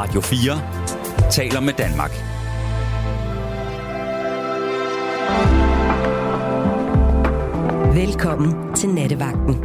[0.00, 2.10] Radio 4 taler med Danmark.
[7.94, 9.56] Velkommen til Nattevagten.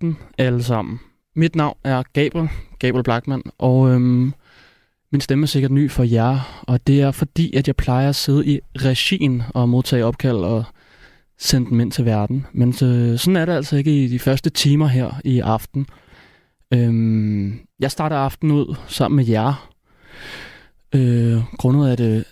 [0.00, 1.00] Aften alle sammen.
[1.36, 2.48] Mit navn er Gabriel,
[2.78, 4.34] Gabriel Blackman, og øhm,
[5.12, 8.16] min stemme er sikkert ny for jer, og det er fordi, at jeg plejer at
[8.16, 10.64] sidde i regien og modtage opkald og
[11.38, 12.46] sende dem ind til verden.
[12.52, 15.86] Men så, sådan er det altså ikke i de første timer her i aften.
[16.72, 19.70] Øhm, jeg starter aften ud sammen med jer.
[20.94, 22.24] Øh, grundet af det,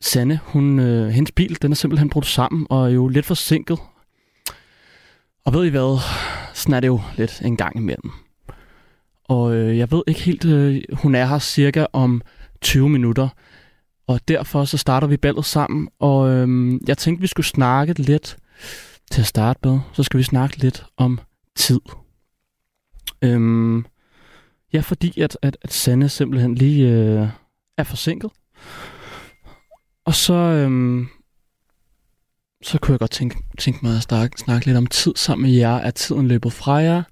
[0.00, 3.78] Sanne, hun, øh, hendes bil, den er simpelthen brudt sammen og er jo lidt forsinket.
[5.44, 5.98] Og ved I hvad?
[6.54, 8.10] Sådan er det jo lidt en gang imellem.
[9.24, 12.22] Og øh, jeg ved ikke helt, øh, hun er her cirka om
[12.60, 13.28] 20 minutter.
[14.06, 15.88] Og derfor så starter vi ballet sammen.
[15.98, 18.36] Og øh, jeg tænkte, vi skulle snakke lidt
[19.10, 19.78] til at starte med.
[19.92, 21.20] Så skal vi snakke lidt om
[21.56, 21.80] tid.
[23.22, 23.86] Øhm,
[24.72, 27.28] ja, fordi at, at, at Sanne simpelthen lige øh,
[27.78, 28.30] er forsinket.
[30.04, 31.08] Og så, øhm,
[32.62, 35.58] så kunne jeg godt tænke, tænke mig at snakke, snakke lidt om tid sammen med
[35.58, 35.76] jer.
[35.76, 37.02] Er tiden løbet fra jer?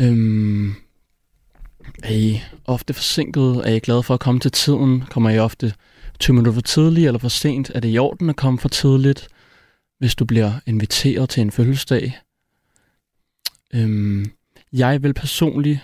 [0.00, 0.74] Øhm,
[2.02, 3.56] er I ofte forsinket?
[3.64, 5.04] Er I glade for at komme til tiden?
[5.10, 5.74] Kommer I ofte
[6.18, 7.70] 20 minutter for tidligt eller for sent?
[7.74, 9.28] Er det i orden at komme for tidligt,
[9.98, 12.18] hvis du bliver inviteret til en fødselsdag?
[13.74, 14.32] Øhm,
[14.72, 15.80] jeg vil personligt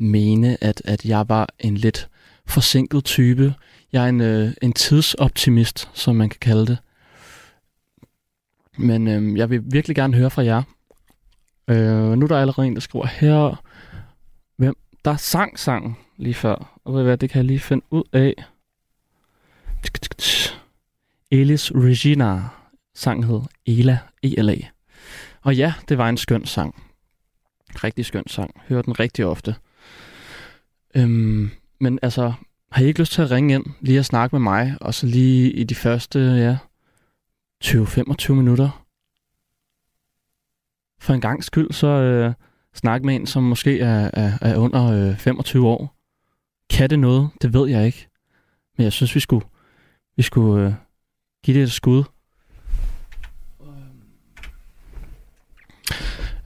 [0.00, 2.08] mene, at, at jeg var en lidt
[2.46, 3.54] forsinket type.
[3.92, 6.78] Jeg er en, øh, en tidsoptimist, som man kan kalde det.
[8.78, 10.62] Men øh, jeg vil virkelig gerne høre fra jer.
[11.68, 13.62] Øh, nu er der allerede en, der skriver her.
[14.56, 14.76] Hvem?
[15.04, 16.80] Der sang sang lige før.
[16.84, 18.34] Og ved hvad, det kan jeg lige finde ud af.
[21.30, 22.40] Elis Regina.
[22.94, 24.56] Sang hed Ela, E-L-A.
[25.42, 26.82] Og ja, det var en skøn sang.
[27.84, 28.50] Rigtig skøn sang.
[28.68, 29.54] Hører den rigtig ofte.
[30.94, 31.50] Øhm,
[31.80, 32.32] men altså,
[32.72, 35.06] har I ikke lyst til at ringe ind, lige at snakke med mig, og så
[35.06, 36.56] lige i de første, ja,
[37.64, 38.84] 20-25 minutter?
[41.00, 42.34] For en gang skyld, så øh,
[42.74, 45.94] snakke med en, som måske er, er, er under øh, 25 år.
[46.70, 47.30] Kan det noget?
[47.42, 48.08] Det ved jeg ikke.
[48.76, 49.46] Men jeg synes, vi skulle,
[50.16, 50.72] vi skulle øh,
[51.44, 52.04] give det et skud.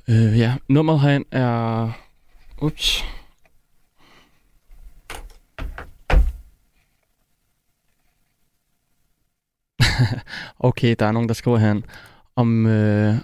[0.09, 1.91] Øh, ja, nummeret herind er...
[2.63, 3.05] Ups.
[10.61, 11.85] okay, der er nogen, der skriver herhen,
[12.37, 12.67] om...
[12.67, 13.15] Øh,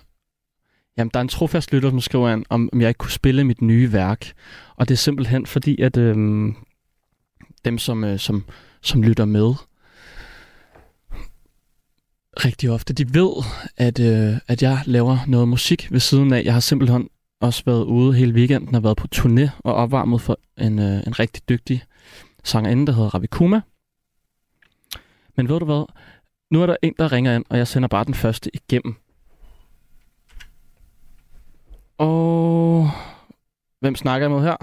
[0.97, 3.45] jamen, der er en trofast lytter, som skriver an, om, om jeg ikke kunne spille
[3.45, 4.33] mit nye værk.
[4.77, 6.17] Og det er simpelthen fordi, at øh,
[7.65, 8.45] dem, som, øh, som,
[8.83, 9.55] som lytter med,
[12.45, 13.45] rigtig ofte, de ved,
[13.77, 16.43] at, øh, at jeg laver noget musik ved siden af.
[16.45, 17.09] Jeg har simpelthen
[17.41, 21.19] også været ude hele weekenden og været på turné og opvarmet for en, øh, en
[21.19, 21.83] rigtig dygtig
[22.45, 23.61] sangerinde, der hedder Ravikuma.
[25.37, 25.85] Men ved du hvad?
[26.51, 28.95] Nu er der en, der ringer ind, og jeg sender bare den første igennem.
[31.99, 32.85] Og
[33.81, 34.57] hvem snakker jeg med her?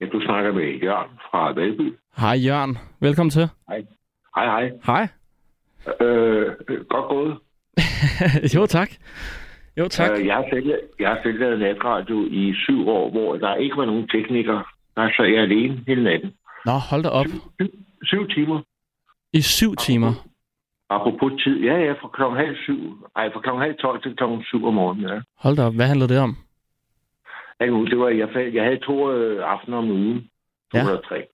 [0.00, 1.96] Ja, du snakker med Jørgen fra Valby.
[2.16, 3.48] Hej Jørgen, velkommen til.
[3.68, 3.84] Hej.
[4.36, 4.70] Hej, hej.
[4.86, 5.08] Hej.
[6.06, 6.46] Øh,
[6.88, 7.38] godt gået.
[8.56, 8.90] jo, tak.
[9.76, 10.20] Jo, tak.
[10.20, 13.76] Øh, jeg, har selv, jeg har selv lavet natradio i syv år, hvor der ikke
[13.76, 14.64] var nogen teknikere.
[14.96, 16.32] Der sad jeg alene hele natten.
[16.64, 17.26] Nå, hold da op.
[17.26, 17.70] Syv, syv,
[18.02, 18.60] syv timer.
[19.32, 20.12] I syv timer?
[20.90, 21.56] Apropos tid.
[21.60, 22.80] Ja, ja, fra klokken halv syv.
[23.16, 25.20] Ej, fra klokken halv tolv til klokken syv om morgenen, ja.
[25.38, 25.74] Hold da op.
[25.74, 26.36] Hvad handlede det om?
[27.60, 30.18] Det var, jeg, jeg havde to øh, aftener om ugen.
[30.72, 30.80] To Ja.
[30.80, 31.26] eller tre.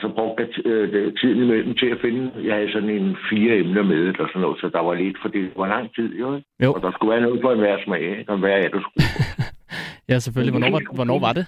[0.00, 2.32] Så brugte jeg øh, det- tiden imellem til at finde...
[2.48, 5.28] Jeg havde sådan en fire emner med, eller sådan noget, så der var lidt, for
[5.28, 6.40] det var lang tid, jo.
[6.64, 6.72] Jo.
[6.72, 8.32] Og der skulle være noget for enhver smag, ikke?
[8.32, 9.04] og hvad er du skulle.
[10.08, 10.52] Ja, selvfølgelig.
[10.52, 11.46] Hvornår var, hvornår var det?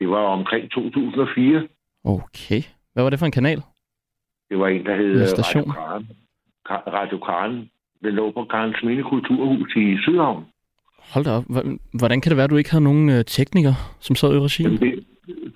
[0.00, 1.68] Det var omkring 2004.
[2.04, 2.62] Okay.
[2.92, 3.62] Hvad var det for en kanal?
[4.50, 5.70] Det var en, der hed øh, station.
[5.70, 6.08] Radio Karen.
[6.70, 7.70] Radio Karen.
[8.04, 10.44] Den lå på Karens Minde Kulturhus i Sydhavn.
[11.14, 11.44] Hold da op.
[12.00, 14.70] Hvordan kan det være, at du ikke havde nogen øh, teknikere, som sad i regien?
[14.70, 15.04] Det,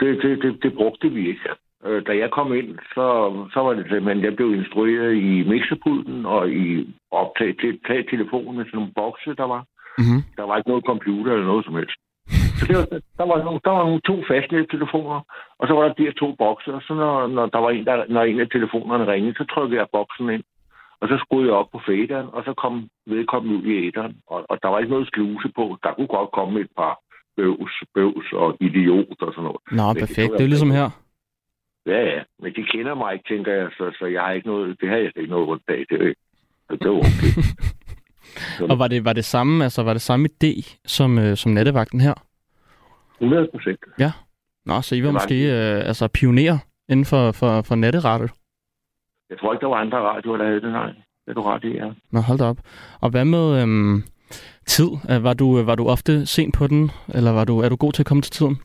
[0.00, 1.48] det, det, det, det brugte vi ikke.
[1.86, 3.06] Øh, Da jeg kom ind, så,
[3.52, 7.78] så var det simpelthen, jeg blev instrueret i mixerpulten og i optag til
[8.10, 9.62] telefonen med sådan nogle bokse, der var.
[9.98, 10.20] Mm-hmm.
[10.36, 11.98] Der var ikke noget computer eller noget som helst.
[12.58, 12.86] Så det var,
[13.18, 15.20] der, var nogle, der var nogle to fastnettelefoner,
[15.58, 17.84] og så var der de her to bokse, og så når, når, der var en,
[17.84, 20.44] der, når en af telefonerne ringede, så trykkede jeg boksen ind,
[21.02, 22.74] og så skruede jeg op på faderen, og så kom
[23.06, 25.64] vedkommende ud i æderen, og, og der var ikke noget sluse på.
[25.82, 26.94] Der kunne godt komme et par
[27.36, 29.62] bøvs, bøvs og idiot og sådan noget.
[29.78, 30.30] Nå, Men det perfekt.
[30.30, 30.88] var Det er jo ligesom her.
[31.86, 34.80] Ja, ja, men de kender mig ikke, tænker jeg, så, så jeg har ikke noget,
[34.80, 35.80] det har jeg ikke noget rundt bag.
[35.90, 36.14] Det,
[36.68, 37.32] så det var okay.
[38.70, 42.00] Og var det, var det samme, altså var det samme idé som, øh, som nattevagten
[42.00, 42.14] her?
[43.20, 43.80] 100 procent.
[44.66, 48.28] Nå, så I var Det var måske øh, altså pionerer inden for, for, for natteradio.
[49.32, 50.90] Jeg tror ikke, der var andre radioer, der havde det, nej.
[51.24, 51.88] Det er du ret i, ja.
[52.14, 52.60] Nå, hold da op.
[53.04, 53.96] Og hvad med, øhm,
[54.74, 54.90] tid?
[55.10, 57.76] Øh, Var du, øh, var du ofte sent på den, eller var du, er du
[57.76, 58.56] god til at komme til tiden?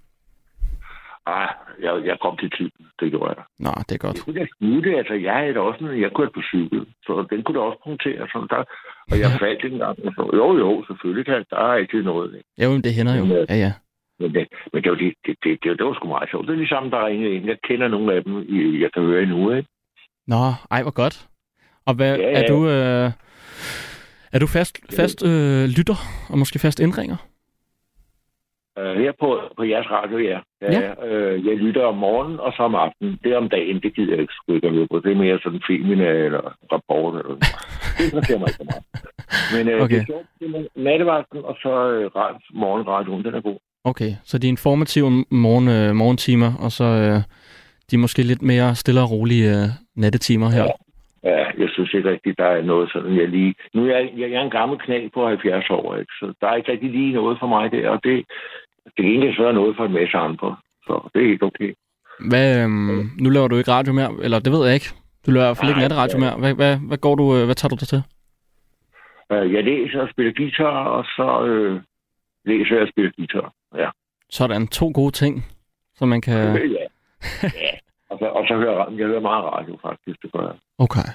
[1.26, 1.50] Ah,
[1.86, 2.82] jeg, jeg kom til tiden.
[3.00, 3.44] Det gjorde jeg.
[3.66, 4.16] Nå, det er godt.
[4.18, 7.44] Jeg kunne da smutte, altså jeg er også noget, jeg kørte på cykel, så den
[7.44, 8.28] kunne da også punktere.
[8.34, 8.64] Sådan der.
[9.12, 9.98] Og jeg faldt ikke engang.
[10.08, 12.30] og Så, jo, jo, selvfølgelig kan der er altid noget.
[12.38, 12.50] ikke?
[12.64, 13.26] Jo, men det hænder jo.
[13.26, 13.74] Men, øh, Ja, ja.
[14.20, 14.44] Men det,
[14.74, 16.48] men det, var, det, det, det, det, det var sgu meget sjovt.
[16.48, 17.46] Det er ligesom, der ringede ind.
[17.46, 18.34] Jeg kender nogle af dem,
[18.84, 19.52] jeg kan høre endnu.
[19.58, 19.70] Ikke?
[20.28, 21.28] Nå, ej, hvor godt.
[21.86, 22.48] Og hvad, Ja, er ja.
[22.48, 23.12] du, øh,
[24.34, 25.96] er du fast, fast øh, lytter,
[26.30, 27.16] og måske fast indringer?
[28.80, 30.40] Uh, her på, på jeres radio, ja.
[30.62, 30.92] ja, Ja.
[31.08, 33.20] Uh, jeg lytter om morgenen og så om aftenen.
[33.24, 35.00] Det om dagen, det gider jeg ikke at høre på.
[35.00, 36.42] Det er mere sådan filmene eller
[36.72, 37.14] rapport.
[37.20, 37.44] Eller noget.
[37.98, 38.86] Det interesserer mig ikke så meget.
[39.56, 39.96] Men uh, Okay.
[39.96, 40.28] det er sjovt.
[40.40, 41.72] Det er nattevagten og så
[42.16, 43.58] rad, morgenradioen, den er god.
[43.84, 47.22] Okay, så de informative morgen, øh, morgentimer, og så øh,
[47.92, 50.64] de måske lidt mere stille og rolige øh, nattetimer her.
[50.64, 50.72] Ja.
[51.24, 53.56] Ja, jeg synes ikke rigtigt, der er noget sådan, jeg lige...
[53.74, 56.12] Nu er jeg, jeg er en gammel knæ på 70 år, ikke?
[56.20, 58.26] så der er ikke rigtig lige noget for mig der, og det,
[58.86, 60.56] det kan ikke så noget for en masse andre.
[60.86, 61.74] Så det er helt okay.
[62.30, 64.90] Hvad, øhm, nu laver du ikke radio mere, eller det ved jeg ikke.
[65.26, 66.24] Du laver i hvert fald ikke natteradio ja.
[66.24, 66.36] mere.
[66.40, 68.02] Hvad, hvad, hvad, går du, øh, hvad tager du dig til?
[69.34, 71.82] Uh, jeg læser og spiller guitar, og så øh,
[72.46, 73.54] læser jeg og spiller guitar.
[73.78, 73.90] Ja.
[74.30, 75.46] Sådan, to gode ting,
[75.96, 76.56] som man kan...
[76.56, 76.87] Ja.
[77.44, 77.74] Ja.
[78.10, 80.58] Og, så, og så hører jeg, jeg hører meget radio, faktisk, det gør jeg.
[80.78, 81.10] Okay.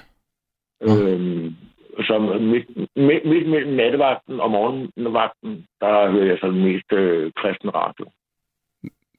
[0.81, 1.55] Øhm,
[1.99, 7.75] så midt, midt, midt mellem nattevagten og morgenvagten, der hører jeg så mest øh, kristen
[7.75, 8.05] radio.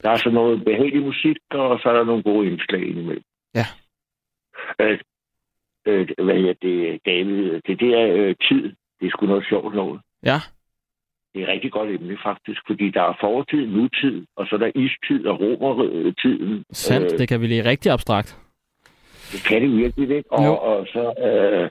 [0.03, 3.23] Der er så noget behagelig musik, og så er der nogle gode indslag indimellem.
[3.55, 3.65] Ja.
[4.81, 4.99] Øh,
[5.85, 7.61] øh, hvad hedder det, David?
[7.67, 8.63] Det der øh, tid,
[8.99, 10.01] det er sgu noget sjovt noget.
[10.23, 10.39] Ja,
[11.35, 14.71] Det er rigtig godt emne, faktisk, fordi der er fortid, nutid, og så er der
[14.75, 16.63] istid og romertiden.
[16.71, 17.13] sandt.
[17.13, 18.37] Øh, Det kan blive rigtig abstrakt.
[19.31, 20.29] Det kan det virkelig, ikke?
[20.43, 20.51] Jo.
[20.53, 21.69] Og, og så øh,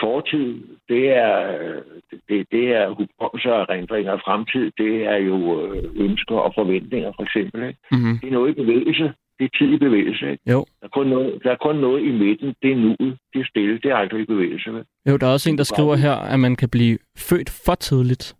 [0.00, 0.48] fortid,
[0.88, 1.82] det er, øh,
[2.28, 4.70] det, det er hukommelse og erindringer af fremtid.
[4.78, 7.62] Det er jo øh, ønsker og forventninger, for eksempel.
[7.68, 7.80] Ikke?
[7.92, 8.18] Mm-hmm.
[8.20, 9.12] Det er noget i bevægelse.
[9.38, 10.30] Det er tid i bevægelse.
[10.30, 10.50] Ikke?
[10.52, 10.64] Jo.
[10.80, 12.54] Der, er kun noget, der er kun noget i midten.
[12.62, 13.18] Det er nuet.
[13.32, 13.74] Det er stille.
[13.82, 14.70] Det er aldrig i bevægelse.
[14.72, 14.84] Vel?
[15.08, 18.34] Jo, der er også en, der skriver her, at man kan blive født for tidligt.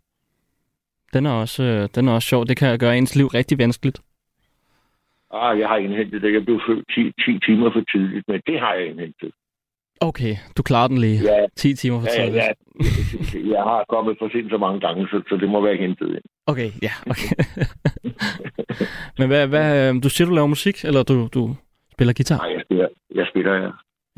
[1.15, 2.47] Den er også, øh, den er også sjov.
[2.47, 4.01] Det kan gøre ens liv rigtig vanskeligt.
[5.31, 6.33] Ah, jeg har indhentet det.
[6.33, 9.33] Jeg blev født 10, 10 timer for tidligt, men det har jeg indhentet.
[10.01, 11.19] Okay, du klarer den lige.
[11.23, 12.45] Ja, 10 timer for ja, tidligt.
[12.45, 13.55] ja.
[13.55, 16.27] Jeg har kommet for sent så mange gange, så, så det må være hentet ind.
[16.47, 17.31] Okay, ja, okay.
[19.19, 21.57] Men hvad, hvad, øh, du siger, du laver musik, eller du, du
[21.93, 22.37] spiller guitar?
[22.37, 23.71] Nej, jeg spiller, jeg spiller ja.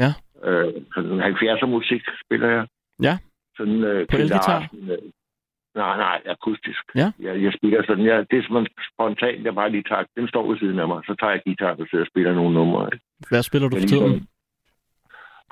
[0.04, 0.10] Ja.
[0.50, 2.66] Øh, sådan 70'er musik spiller jeg.
[3.02, 3.18] Ja.
[3.56, 4.16] Sådan, øh, På?
[4.16, 4.98] Larsen, øh,
[5.76, 6.82] Nej, nej, akustisk.
[6.94, 7.08] Ja.
[7.26, 10.48] Jeg, jeg spiller sådan, jeg, det er som spontant, jeg bare lige tager, den står
[10.48, 12.90] ved siden af mig, så tager jeg guitar og sidder og spiller nogle numre.
[13.28, 14.28] Hvad spiller du for ligesom- tiden?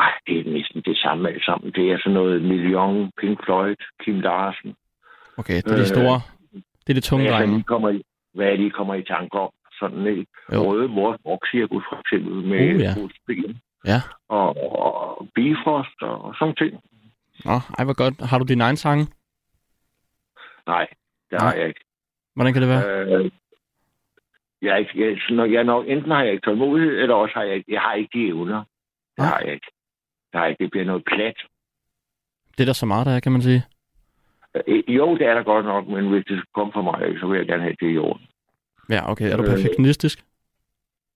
[0.01, 1.73] Ej, det er næsten det samme alt sammen.
[1.73, 4.75] Det er sådan noget Million, Pink Floyd, Kim Larsen.
[5.37, 6.21] Okay, det er de Øh, store.
[6.85, 8.03] Det er de tunge Hvad jeg kommer i,
[8.35, 9.51] hvad jeg lige kommer i tanke om.
[9.81, 10.59] Sådan et Jo.
[10.71, 12.93] røde mors rockcirkus for eksempel med Uh, ja.
[13.93, 14.01] Ja.
[14.29, 14.49] og,
[14.85, 16.73] og Bifrost og sådan ting.
[17.45, 18.15] Nå, ej, hvor godt.
[18.31, 19.07] Har du din egen sange?
[20.67, 20.87] Nej,
[21.31, 21.47] det Nej.
[21.49, 21.81] har jeg ikke.
[22.35, 22.85] Hvordan kan det være?
[23.25, 23.31] Øh,
[24.63, 27.55] jeg, er ikke jeg, jeg nok, enten har jeg ikke tålmodighed, eller også har jeg
[27.55, 28.59] ikke, jeg har ikke de evner.
[28.59, 29.27] Det Nej.
[29.27, 29.67] har jeg ikke.
[30.33, 30.65] Det, har jeg ikke.
[30.65, 31.37] det bliver noget plat.
[32.59, 33.63] Det er der så meget, der er, kan man sige.
[34.67, 37.37] Øh, jo, det er der godt nok, men hvis det kommer fra mig, så vil
[37.39, 38.27] jeg gerne have det i orden.
[38.91, 39.33] Ja, okay.
[39.33, 40.25] Er du Øh, perfektionistisk?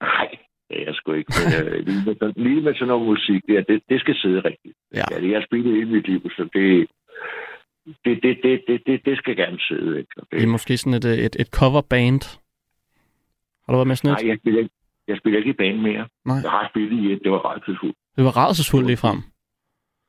[0.01, 0.29] Nej,
[0.69, 1.33] det er jeg sgu ikke.
[1.39, 4.41] Men, øh, lige, med, sådan- lige med sådan noget musik, der, det, det skal sidde
[4.41, 4.77] rigtigt.
[4.95, 5.05] Ja.
[5.11, 6.89] Ja, det jeg har spillet hele mit liv, så det,
[8.05, 9.99] det, det, det, det, det, det skal gerne sidde.
[9.99, 10.11] Ikke?
[10.17, 12.23] Og Det er Det, måske sådan et, øh, et, et coverband.
[13.65, 14.19] Har du været med sådan et?
[14.23, 14.75] nej, jeg spiller, ikke,
[15.09, 16.09] jeg spiller ikke i band mere.
[16.25, 16.37] Nej.
[16.43, 17.97] Jeg har spillet i et, det var rædselsfuldt.
[18.17, 19.19] Det var rædselsfuldt lige frem.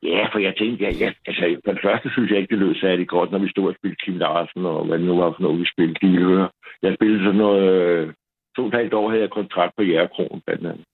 [0.04, 2.76] Ja, for jeg tænkte, ja, ja, altså, for det første synes jeg ikke, det lød
[2.76, 5.42] særlig godt, når vi stod og spillede Kim Larsen, og hvad det nu var for
[5.42, 6.00] noget, vi spillede.
[6.02, 6.50] De ville høre.
[6.82, 7.64] Jeg spillede sådan noget...
[7.72, 8.14] Øh,
[8.56, 10.86] to og et halvt år havde jeg kontrakt på Jægerkronen, blandt andet.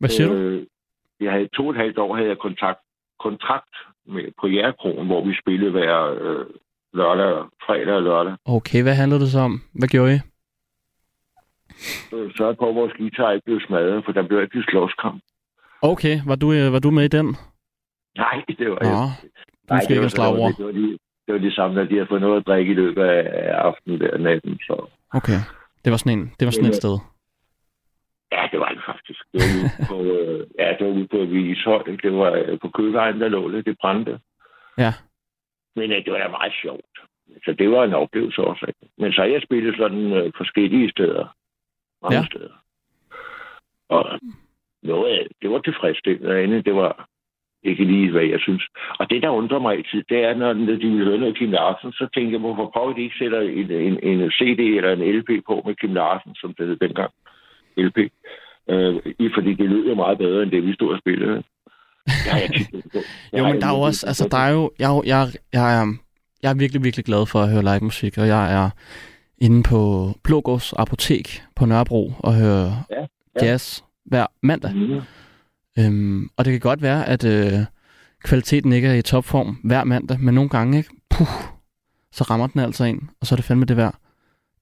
[0.00, 0.34] Hvad siger du?
[0.34, 0.66] Øh,
[1.20, 2.80] jeg havde to og et halvt år havde jeg kontrakt,
[3.26, 3.74] kontrakt
[4.06, 6.46] med, på Jægerkronen, hvor vi spillede hver øh,
[6.98, 7.32] lørdag,
[7.66, 8.34] fredag og lørdag.
[8.44, 9.60] Okay, hvad handlede det så om?
[9.72, 10.18] Hvad gjorde I?
[12.10, 15.22] Så sørgede på, at vores guitar ikke blev smadret, for der blev altid slåskamp.
[15.82, 17.26] Okay, var du, øh, var du med i den?
[18.16, 19.10] Nej, det var Nå, jeg.
[19.70, 20.52] du skal ikke slag over.
[20.52, 22.74] Det var, de, det var de samme, at de havde fået noget at drikke i
[22.74, 24.58] løbet af aftenen der natten.
[24.58, 24.86] Så.
[25.14, 25.40] Okay,
[25.84, 26.98] det var sådan, en, det var sådan et sted.
[28.32, 29.20] Ja, det var det faktisk.
[29.32, 31.82] Det var ude på, øh, ja, det var ude på Vishøj.
[32.02, 33.66] Det var øh, på Købevejen, der lå det.
[33.66, 34.20] Det brændte.
[34.78, 34.92] Ja.
[35.76, 36.96] Men øh, det var meget sjovt.
[37.44, 38.72] Så det var en oplevelse også.
[38.98, 41.36] Men så jeg spillet sådan øh, forskellige steder.
[42.02, 42.20] Mange Ja.
[42.20, 42.26] ja.
[42.26, 42.54] steder.
[43.88, 44.20] Og
[44.82, 46.30] noget af det var tilfredsstillende.
[46.34, 47.06] og andet, Det var,
[47.62, 48.62] Ikke lige, hvad jeg synes.
[48.98, 51.92] Og det, der undrer mig altid, det er, når de vil høre noget Kim Larsen,
[51.92, 55.28] så tænker jeg, hvorfor prøver de ikke sætter en, en, en CD eller en LP
[55.46, 57.12] på med Kim Larsen, som det hed dengang.
[57.88, 57.98] LP.
[58.70, 58.94] Øh,
[59.34, 61.42] fordi det lyder meget bedre, end det, vi stod og spillede.
[62.06, 62.84] Har jeg tit.
[63.38, 65.94] Jo, men der er jo også, altså der er jo, jeg, jeg, jeg, er,
[66.42, 68.70] jeg er virkelig, virkelig glad for at høre live musik, og jeg er
[69.38, 73.00] inde på Blågårds Apotek på Nørrebro og høre Ja,
[73.40, 73.46] ja.
[73.46, 74.74] jazz hver mandag.
[74.74, 75.00] Mm.
[75.78, 77.52] Øhm, og det kan godt være, at øh,
[78.24, 80.90] kvaliteten ikke er i topform hver mandag, men nogle gange, ikke?
[81.10, 81.26] Puh,
[82.12, 83.94] så rammer den altså ind, og så er det fandme det værd.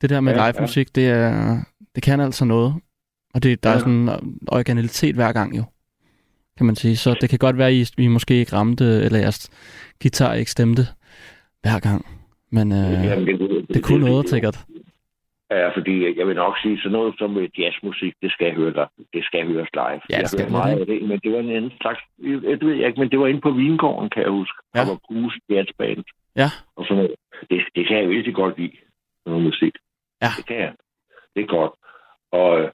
[0.01, 1.59] Det der med Ja, ja, live musik, det, er,
[1.95, 2.75] det kan altså noget.
[3.35, 3.75] Og det, der ja.
[3.75, 3.81] er Ja.
[3.81, 5.65] sådan en originalitet hver gang jo,
[6.57, 6.97] kan man sige.
[6.97, 9.51] Så det kan godt være, at I, I måske ikke ramte, eller jeres
[10.03, 10.83] guitar ikke stemte
[11.63, 12.07] hver gang.
[12.51, 14.59] Men øh, Jamen, det, det kunne noget, sikkert.
[15.51, 18.87] Ja, fordi jeg vil nok sige, så noget som med jazzmusik, det skal høre dig.
[19.15, 19.85] Det skal høres live.
[19.85, 22.01] Ja, det jeg skal det, meget af det, men det var en anden slags...
[22.23, 24.59] Det ved jeg ikke, men det var inde på Vingården, kan jeg huske.
[24.75, 24.79] Ja.
[24.81, 24.85] Ja.
[24.85, 26.05] Der var Bruce Jazzband.
[26.37, 26.49] Ja.
[26.77, 27.15] Og sådan noget.
[27.51, 29.75] Det, det kan jeg virkelig godt lide, sådan noget musik.
[30.23, 30.31] Ja.
[30.39, 30.73] Det kan jeg.
[31.37, 31.73] Det er godt.
[32.33, 32.69] Og, øh,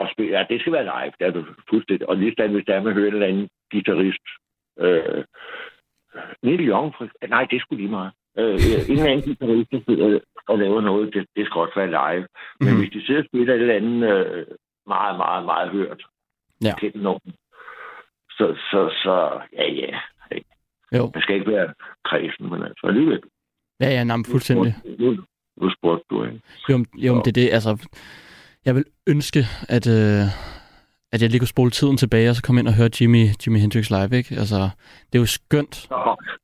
[0.00, 2.08] og spille, ja, det skal være live, det er du fuldstændig.
[2.08, 4.26] Og lige hvis der er med at høre en eller anden guitarist.
[4.84, 5.24] Øh,
[6.42, 8.12] Neil Young, for, nej, det skulle lige meget.
[8.38, 8.54] Øh,
[8.88, 12.26] en eller anden guitarist, der sidder og laver noget, det, det skal også være live.
[12.60, 12.78] Men mm.
[12.80, 14.46] hvis de sidder og spiller et eller andet øh,
[14.86, 16.02] meget, meget, meget hørt,
[16.64, 16.74] Ja.
[16.78, 17.32] kendt nogen,
[18.30, 19.98] så, så, så, ja, ja.
[20.98, 23.20] Jo, Det skal ikke være kredsen, men altså alligevel.
[23.80, 24.74] ja, ja, nej, fuldstændig.
[24.98, 25.16] Nu,
[25.56, 26.40] nu spurgte du, ikke?
[26.68, 27.72] Jo, jo, det er det, altså...
[28.66, 30.24] Jeg vil ønske, at, øh,
[31.12, 33.58] at jeg lige kunne spole tiden tilbage, og så komme ind og høre Jimmy, Jimmy
[33.58, 34.34] Hendrix live, ikke?
[34.42, 34.60] Altså,
[35.08, 35.88] det er jo skønt,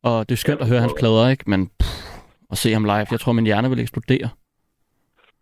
[0.03, 1.45] og det er skønt at høre hans plader, ikke?
[1.47, 1.97] Men pff,
[2.51, 4.29] at se ham live, jeg tror, min hjerne vil eksplodere.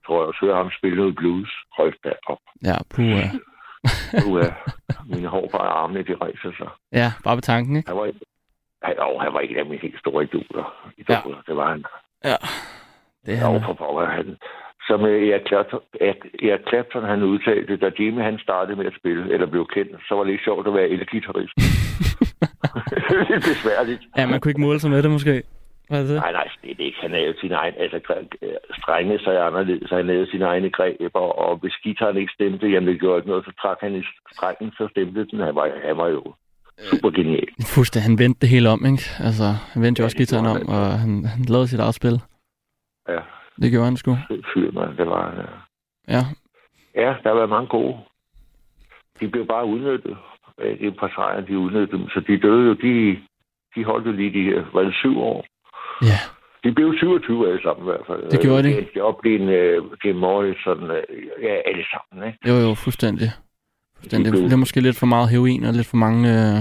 [0.06, 1.50] tror jeg også, hører ham spille noget blues.
[1.76, 2.38] Hold da op.
[2.64, 3.30] Ja, puh, ja.
[4.26, 4.50] Nu er
[5.14, 6.68] mine hår fra armene, de rejser sig.
[6.92, 7.88] ja, bare ved tanken, ikke?
[7.88, 8.04] Han var,
[8.82, 10.92] han, og han var ikke af mine helt store idoler.
[10.98, 11.36] idoler.
[11.36, 11.42] Ja.
[11.46, 11.84] Det var han.
[12.24, 12.36] Ja.
[13.26, 13.62] Det er han.
[13.64, 14.06] for pokker.
[14.06, 14.36] Han,
[14.88, 19.32] som øh, Erik Clapton, Erik- Clapton, han udtalte, da Jimmy han startede med at spille,
[19.32, 21.54] eller blev kendt, så var det ikke sjovt at være elgitarrist.
[23.28, 24.02] det er besværligt.
[24.18, 25.42] Ja, man kunne ikke måle sig med det, måske.
[25.88, 26.14] Hvad er det?
[26.16, 26.98] Nej, nej, det er ikke.
[27.00, 27.98] Han lavede sin egen, altså
[28.42, 28.48] øh,
[28.80, 32.88] strenge sig anderledes, så han lavede sine egne greb, og, hvis gitaren ikke stemte, jamen
[32.88, 35.40] det gjorde ikke noget, så trak han i strengen, så stemte den.
[35.40, 36.22] Han var, han var jo
[36.90, 37.48] super genial.
[37.74, 39.02] Fuldstændig, han vendte det hele om, ikke?
[39.28, 42.16] Altså, han vendte jo Ja, også gitaren om, og han, han lavede sit eget spil.
[43.08, 43.20] Ja,
[43.62, 44.16] Det gjorde han sgu.
[44.54, 44.96] fyr, man.
[44.96, 45.46] Det var, ja.
[46.14, 46.22] Ja,
[47.02, 47.96] ja, der var mange gode.
[49.20, 50.16] De blev bare udnyttet.
[50.58, 53.18] Det er et par sejre, de udnyttede dem, så de døde jo, de,
[53.76, 55.44] de holdt jo lige de her, var det syv år?
[56.02, 56.18] ja.
[56.64, 58.30] De blev 27 alle sammen i hvert fald.
[58.30, 58.68] Det gjorde de.
[58.68, 59.48] Det endte op i en
[60.04, 60.80] Jim Morrison,
[61.42, 62.38] ja, alle sammen, ikke?
[62.48, 63.28] Jo, jo, fuldstændig.
[63.96, 64.32] fuldstændig.
[64.32, 66.58] De blev- Det er måske lidt for meget heroin og lidt for mange øh,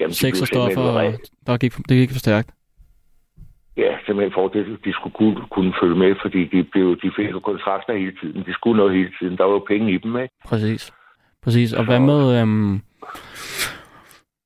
[0.00, 1.12] Jamen, de sex blev og Og
[1.46, 2.50] der gik, det gik for stærkt.
[3.76, 7.30] Ja, simpelthen for, at de skulle kunne, kunne følge med, fordi de, blev, de fik
[7.30, 8.44] jo kontrakter hele tiden.
[8.46, 9.38] De skulle noget hele tiden.
[9.38, 10.34] Der var jo penge i dem, ikke?
[10.44, 10.92] Præcis.
[11.42, 11.72] Præcis.
[11.72, 12.40] Og hvad med...
[12.40, 12.80] Øhm,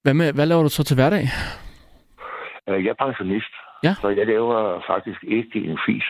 [0.03, 1.25] hvad, med, hvad laver du så til hverdag?
[2.71, 3.95] Uh, jeg er pensionist, Ja.
[4.01, 6.05] så jeg laver faktisk ikke en fis.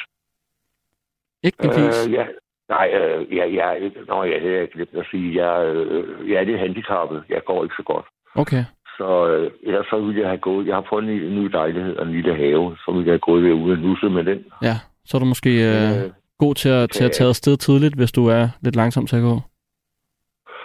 [1.42, 2.06] Ikke en fis?
[2.06, 2.26] Øh, ja,
[2.68, 5.44] nej, øh, jeg, jeg, er nå, det er jeg glemt at sige.
[5.44, 7.24] Jeg, øh, jeg er lidt handicappet.
[7.28, 8.06] Jeg går ikke så godt.
[8.34, 8.64] Okay.
[9.00, 10.66] Så øh, ellers så ville jeg have gået.
[10.66, 12.76] Jeg har fået en, en ny lejlighed og en lille have.
[12.84, 14.38] Så ville jeg have gået ved ude og nusse med den.
[14.62, 17.94] Ja, så er du måske øh, Øh, god til at, til at tage afsted tidligt,
[17.94, 19.36] hvis du er lidt langsom til at gå.
[19.36, 19.42] Jamen,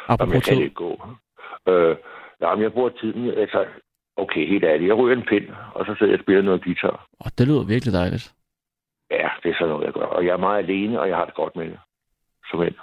[0.08, 0.63] Apropos jeg kan tid.
[0.63, 0.91] ikke gå.
[1.69, 1.95] Øh,
[2.41, 3.65] jamen, jeg bruger tiden, altså,
[4.17, 4.88] okay, helt ærligt.
[4.88, 7.08] Jeg ryger en pind, og så sidder jeg og spiller noget guitar.
[7.19, 8.34] Oh, det lyder virkelig dejligt.
[9.12, 10.06] Ja, det er sådan noget, jeg gør.
[10.06, 11.80] Og jeg er meget alene, og jeg har det godt med det.
[12.50, 12.76] Som en.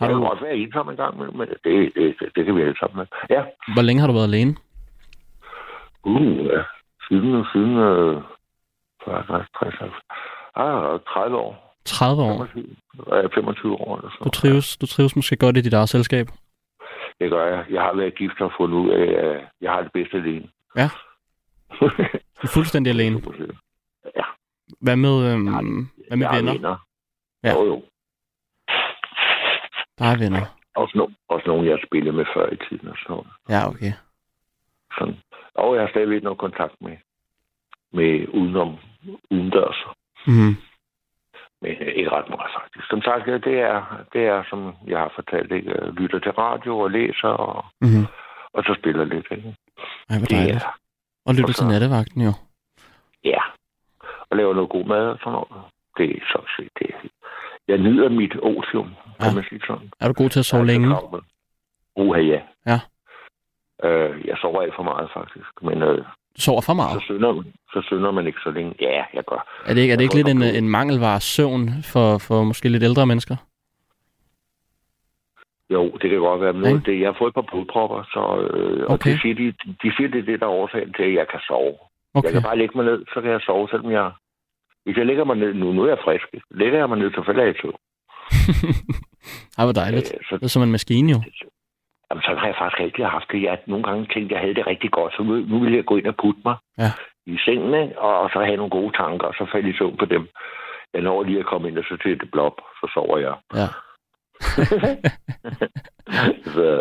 [0.00, 2.62] Har jeg du, kan godt være ensom en gang, men det, det, det, kan vi
[2.62, 3.06] alle sammen med.
[3.36, 3.42] Ja,
[3.74, 4.56] hvor længe har du været alene?
[6.04, 6.62] uh, ja.
[7.08, 8.22] Siden, siden øh,
[9.04, 9.74] 40, 60,
[10.54, 11.76] ah, 30 år.
[11.84, 12.46] 30 år.
[12.52, 12.76] 25,
[13.12, 16.26] ja, 25 år eller sådan Du trives, du trives måske godt i dit eget selskab.
[17.20, 17.64] Det gør jeg.
[17.70, 20.48] Jeg har været gift og fundet ud af, at jeg har det bedste alene.
[20.76, 20.88] Ja.
[22.40, 23.20] Du er fuldstændig alene.
[24.80, 25.46] Hvad med, øhm,
[26.08, 26.52] hvad med jeg venner?
[26.52, 26.76] venner.
[27.44, 27.48] Ja.
[27.48, 27.54] Ja.
[27.54, 27.82] Jo, jo.
[30.00, 30.46] Er venner.
[30.76, 33.30] Også, no, også nogen, jeg har spillet med før i tiden og sådan.
[33.48, 33.92] Ja, okay.
[34.98, 35.16] Sådan.
[35.54, 36.96] Og jeg har stadigvæk noget kontakt med,
[37.92, 38.76] med udenom,
[39.30, 39.80] udendørs.
[40.26, 40.54] Mm-hmm.
[41.62, 42.86] Men øh, ikke ret meget faktisk.
[42.90, 45.70] Som sagt, det er, det er som jeg har fortalt, ikke?
[45.70, 48.06] Jeg lytter til radio og læser, og, Mm-hmm.
[48.52, 49.26] og så spiller lidt.
[49.30, 49.56] Ikke?
[50.10, 50.56] Ej, hvor Det dejligt.
[50.64, 50.76] er,
[51.26, 52.32] Og lytter og til så- nattevagten jo.
[53.24, 53.40] ja.
[54.30, 55.48] Og laver noget god mad og sådan noget.
[55.98, 56.70] Det er så set.
[56.78, 56.86] Det
[57.70, 58.88] jeg nyder mit otium,
[59.20, 59.34] kan Ja.
[59.34, 59.90] man sige sådan.
[60.00, 60.88] Er du god til at sove længe?
[61.96, 62.40] Uha, ja.
[62.70, 62.78] Ja.
[63.88, 65.50] Øh, jeg sover alt for meget, faktisk.
[65.62, 65.98] Men øh,
[66.36, 66.92] Du sover for meget.
[67.00, 68.74] så, synder, man- så synder man ikke så længe.
[68.80, 69.40] Ja, jeg gør.
[69.66, 72.82] Er det ikke, er det ikke lidt en, en mangelvare søvn for, for måske lidt
[72.82, 73.36] ældre mennesker?
[75.70, 76.52] Jo, det kan godt være.
[76.52, 78.22] Men det, jeg har fået et par blodpropper, så,
[78.56, 79.12] øh, og Okay.
[79.12, 79.46] de siger, de,
[79.82, 81.74] de siger, det er det, der er årsagen til, at jeg kan sove.
[82.14, 82.26] Okay.
[82.26, 84.10] Jeg kan bare lægge mig ned, så kan jeg sove, selvom jeg...
[84.90, 86.26] Hvis jeg lægger mig ned nu, nu er jeg frisk.
[86.50, 87.78] Lægger jeg mig ned, så falder jeg i søvn.
[89.58, 90.12] Ej, hvor dejligt.
[90.14, 91.18] Øh, så, Det er som en maskine jo.
[92.10, 93.42] jamen, sådan har jeg faktisk rigtig haft det.
[93.42, 95.72] Jeg har nogle gange tænkt, at jeg havde det rigtig godt, så nu, nu vil
[95.74, 96.90] jeg gå ind og putte mig Ja.
[97.26, 97.74] i sengen,
[98.06, 100.28] og, og så have nogle gode tanker, og så falde i søvn på dem.
[100.94, 103.34] Jeg når lige at komme ind og så til det blop, så sover jeg.
[103.60, 103.68] Ja.
[106.54, 106.80] så,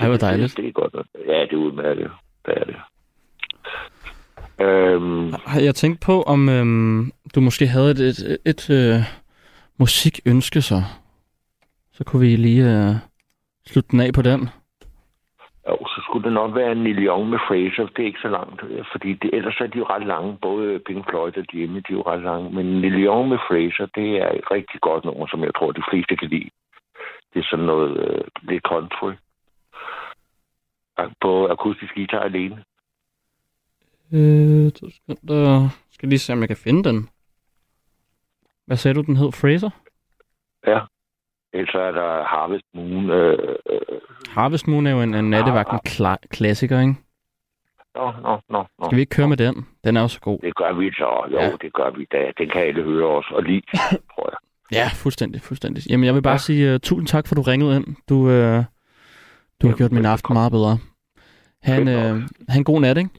[0.00, 0.56] Ej, hvor dejligt.
[0.56, 0.94] Det, det er godt.
[1.26, 2.10] Ja, det er udmærket.
[2.46, 2.76] Det er det.
[4.60, 9.00] Øhm, Har jeg tænkt på, om øhm, du måske havde et, et, et øh,
[9.78, 10.82] musikønske så?
[11.92, 12.94] Så kunne vi lige øh,
[13.66, 14.40] slutte den af på den.
[15.68, 17.86] jo, så skulle det nok være en Neil Young med Fraser.
[17.86, 20.38] Det er ikke så langt, øh, fordi det, ellers er de jo ret lange.
[20.42, 22.50] Både Pink Floyd og Jimmy, de er jo ret lange.
[22.50, 25.88] Men Neil Young med Fraser, det er et rigtig godt nummer, som jeg tror, de
[25.90, 26.50] fleste kan lide.
[27.34, 29.12] Det er sådan noget øh, lidt country.
[31.20, 32.64] På akustisk guitar alene.
[34.12, 35.68] Øh, to sekunder.
[35.90, 37.08] Skal lige se, om jeg kan finde den.
[38.66, 39.32] Hvad sagde du, den hed?
[39.32, 39.70] Fraser?
[40.66, 40.80] Ja.
[41.52, 43.10] Ellers er der Harvest Moon.
[43.10, 43.38] Øh,
[43.70, 46.94] øh, Harvest Moon er jo en, en nattevagten kla- klassiker, ikke?
[47.94, 48.84] nå, nå, nå, nå.
[48.86, 49.66] Skal vi ikke køre med den?
[49.84, 50.38] Den er jo så god.
[50.42, 51.28] Det gør vi så.
[51.32, 51.50] Jo, Ja.
[51.60, 52.32] det gør vi da.
[52.38, 53.28] Den kan alle høre også.
[53.34, 53.62] Og lige,
[54.14, 54.38] tror jeg.
[54.72, 55.90] Ja, fuldstændig, fuldstændig.
[55.90, 56.38] Jamen, jeg vil bare ja.
[56.38, 57.96] Sige uh, tusind tak, for du ringede ind.
[58.08, 58.64] Du, uh,
[59.62, 60.78] du har gjort min aften meget bedre.
[61.62, 62.16] Ha' en, Fedt nok.
[62.16, 63.10] uh, ha' en god nat, ikke?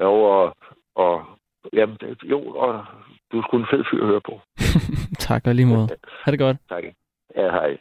[0.00, 0.54] Jo, og,
[0.94, 1.24] og
[1.72, 2.84] jamen, jo, og
[3.32, 4.40] du er sgu en fed fyr at høre på.
[5.28, 5.88] tak, og lige måde.
[6.24, 6.56] Ha' det godt.
[6.68, 6.84] Tak.
[7.36, 7.78] Ja, hej.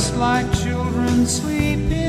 [0.00, 1.99] Just like children sleeping,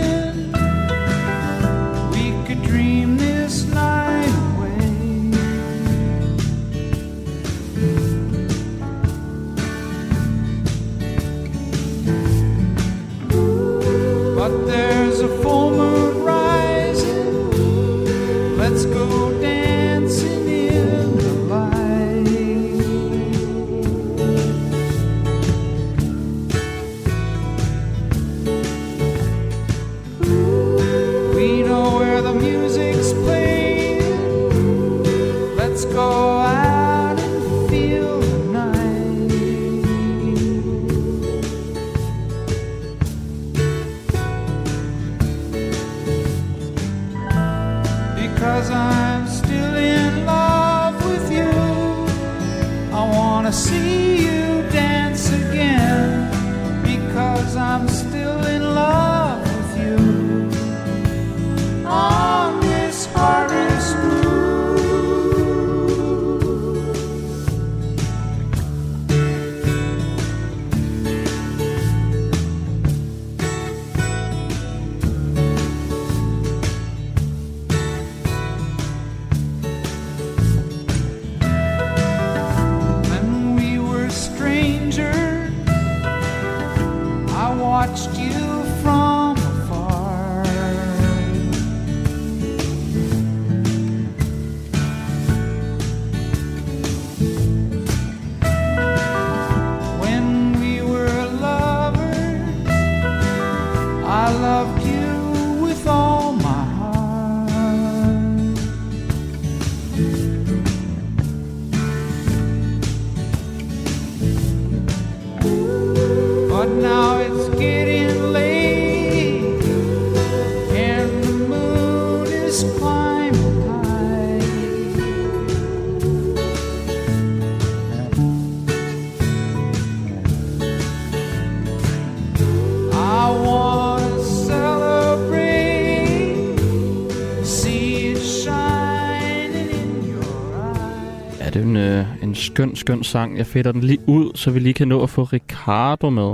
[142.49, 143.29] skøn, skøn sang.
[143.41, 146.31] Jeg fætter den lige ud, så vi lige kan nå at få Ricardo med.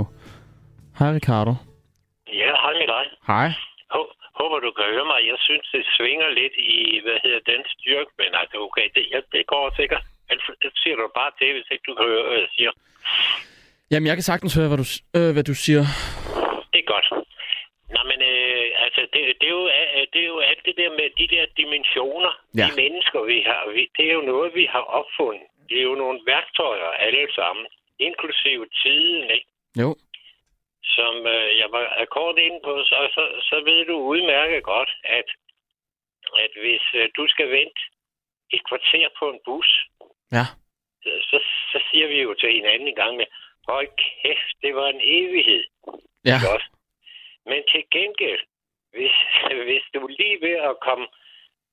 [0.98, 1.52] Hej Ricardo.
[2.42, 3.04] Ja, hej med dig.
[3.32, 3.48] Hej.
[3.94, 5.20] Hå- Håber, du kan høre mig.
[5.32, 9.18] Jeg synes, det svinger lidt i, hvad hedder den styrke, men altså, okay, det, ja,
[9.34, 10.02] det går sikkert.
[10.62, 12.72] Det siger du bare til, hvis ikke du kan høre, hvad jeg siger.
[13.90, 14.86] Jamen, jeg kan sagtens høre, hvad du,
[15.18, 15.82] øh, hvad du siger.
[16.72, 17.08] Det er godt.
[17.94, 20.90] Nå, men øh, altså, det, det, er jo, øh, det er jo alt det der
[21.00, 22.66] med de der dimensioner, Ja.
[22.66, 23.60] de mennesker, vi har.
[23.74, 25.46] Vi, det er jo noget, vi har opfundet.
[25.68, 27.66] Det er jo nogle værktøjer alle sammen,
[27.98, 29.50] inklusive tiden, ikke?
[29.82, 29.96] Jo.
[30.82, 35.28] som øh, jeg var kort inde på, så, så, så ved du udmærket godt, at,
[36.44, 37.80] at hvis øh, du skal vente
[38.52, 39.70] et kvarter på en bus,
[40.32, 40.44] Ja.
[41.02, 41.38] så, så,
[41.72, 43.26] så siger vi jo til hinanden en gang med,
[43.68, 45.64] hold kæft, det var en evighed.
[46.24, 46.38] Ja.
[46.54, 46.68] Også?
[47.46, 48.42] Men til gengæld,
[48.92, 49.16] hvis,
[49.68, 51.06] hvis du lige ved at komme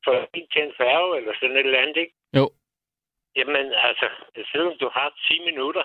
[0.05, 2.13] forbi til en færge eller sådan et eller andet, ikke?
[2.37, 2.49] Jo.
[3.37, 3.55] Jamen,
[3.89, 4.07] altså,
[4.51, 5.83] selvom du har 10 minutter,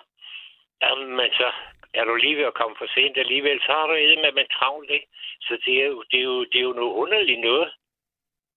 [0.83, 1.49] jamen, så
[1.95, 4.47] er du lige ved at komme for sent alligevel, så har du ikke med, med
[4.59, 5.07] travlt, ikke?
[5.47, 7.69] Så det er, jo, det, er jo, det er jo noget underligt noget,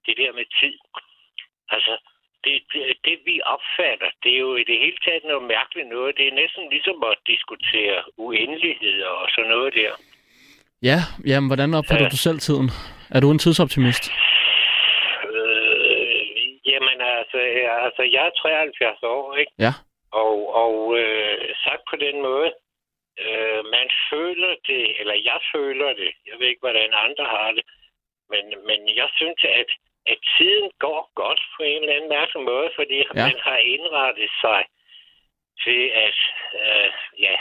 [0.06, 0.76] det der med tid.
[1.70, 1.94] Altså,
[2.44, 6.18] det, det, det vi opfatter, det er jo i det hele taget noget mærkeligt noget.
[6.18, 9.92] Det er næsten ligesom at diskutere uendeligheder og sådan noget der.
[10.90, 12.10] Ja, jamen, hvordan opfatter Ja.
[12.10, 12.70] du selv tiden?
[13.16, 14.04] Er du en tidsoptimist?
[15.34, 16.20] Øh,
[17.38, 19.52] jamen altså, jeg, altså, er 73 år, ikke?
[19.60, 19.74] Ja.
[20.12, 22.52] Og, og øh, sagt på den måde,
[23.26, 27.64] øh, man føler det, eller jeg føler det, jeg ved ikke, hvordan andre har det,
[28.30, 29.70] men, men jeg synes, at,
[30.06, 33.26] at tiden går godt på en eller anden mærkelig måde, fordi ja.
[33.28, 34.66] man har indrettet sig
[35.64, 36.18] til at,
[36.62, 37.36] øh, ja,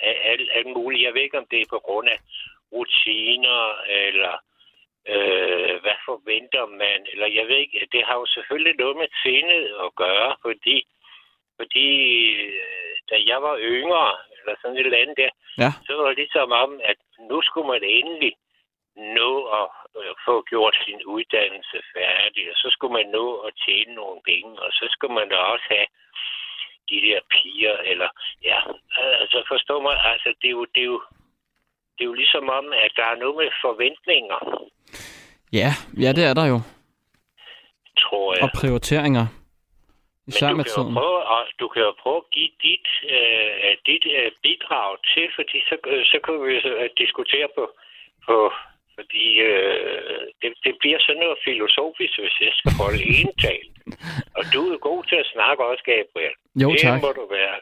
[0.00, 1.02] alt, alt muligt.
[1.02, 2.18] Jeg ved ikke, om det er på grund af
[2.72, 4.34] rutiner, eller
[5.12, 9.64] øh, hvad forventer man, eller jeg ved ikke, det har jo selvfølgelig noget med sindet
[9.84, 10.86] at gøre, fordi,
[11.58, 11.88] fordi
[12.44, 15.70] øh, da jeg var yngre, eller sådan et eller andet der, Ja.
[15.86, 16.96] så var det ligesom om, at
[17.30, 18.32] nu skulle man endelig
[18.96, 19.68] nå at
[20.00, 24.52] øh, få gjort sin uddannelse færdig, og så skulle man nå at tjene nogle penge,
[24.62, 25.86] og så skulle man da også have
[26.90, 28.08] de der piger, eller
[28.44, 28.58] ja,
[29.20, 31.02] altså forstår mig, altså det er jo, det er jo,
[31.94, 34.40] det er jo ligesom om, at der er noget med forventninger,
[35.60, 35.70] Ja,
[36.04, 36.58] ja, det er der jo.
[38.04, 38.42] tror jeg.
[38.44, 39.26] Og prioriteringer.
[40.30, 40.94] Især Men med du kan, jo tiden.
[40.98, 45.58] prøve, at, du kan jo prøve at give dit, øh, dit øh, bidrag til, fordi
[45.68, 47.64] så, øh, så kan vi øh, diskutere på,
[48.26, 48.36] på
[48.96, 53.66] fordi øh, det, det bliver sådan noget filosofisk, hvis jeg skal holde ental.
[54.38, 56.36] Og du er god til at snakke også, Gabriel.
[56.62, 57.00] Jo, det tak.
[57.04, 57.56] må du være.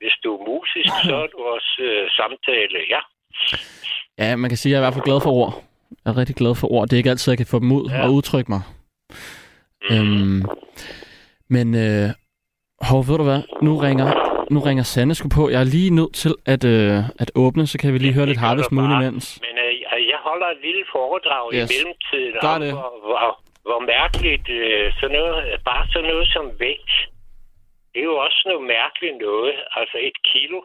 [0.00, 2.78] Hvis du er musisk, så er du også øh, samtale.
[2.94, 3.00] Ja,
[4.18, 5.52] Ja, man kan sige, at jeg er i hvert fald glad for ord.
[6.04, 6.88] Jeg er rigtig glad for ord.
[6.88, 8.02] Det er ikke altid, jeg kan få dem ud Ja.
[8.04, 8.62] og udtrykke mig.
[9.90, 9.96] mm.
[9.96, 10.42] Øhm,
[11.54, 12.08] men, øh,
[12.90, 13.42] hov, ved du hvad?
[13.66, 14.08] Nu ringer,
[14.54, 15.44] nu ringer Sanne sgu på.
[15.50, 18.38] Jeg er lige nødt til at, øh, at åbne, så kan vi lige høre lidt
[18.46, 19.26] Harvest Moon imens.
[19.46, 21.70] Men øh, jeg- jeg holder et lille foredrag Yes.
[21.70, 22.72] i mellemtiden Gør om, det.
[22.72, 23.28] hvor, hvor,
[23.68, 25.36] hvor mærkeligt øh, sådan noget,
[25.70, 26.92] bare sådan noget som vægt,
[27.92, 29.54] det er jo også noget mærkeligt noget.
[29.80, 30.58] Altså et kilo,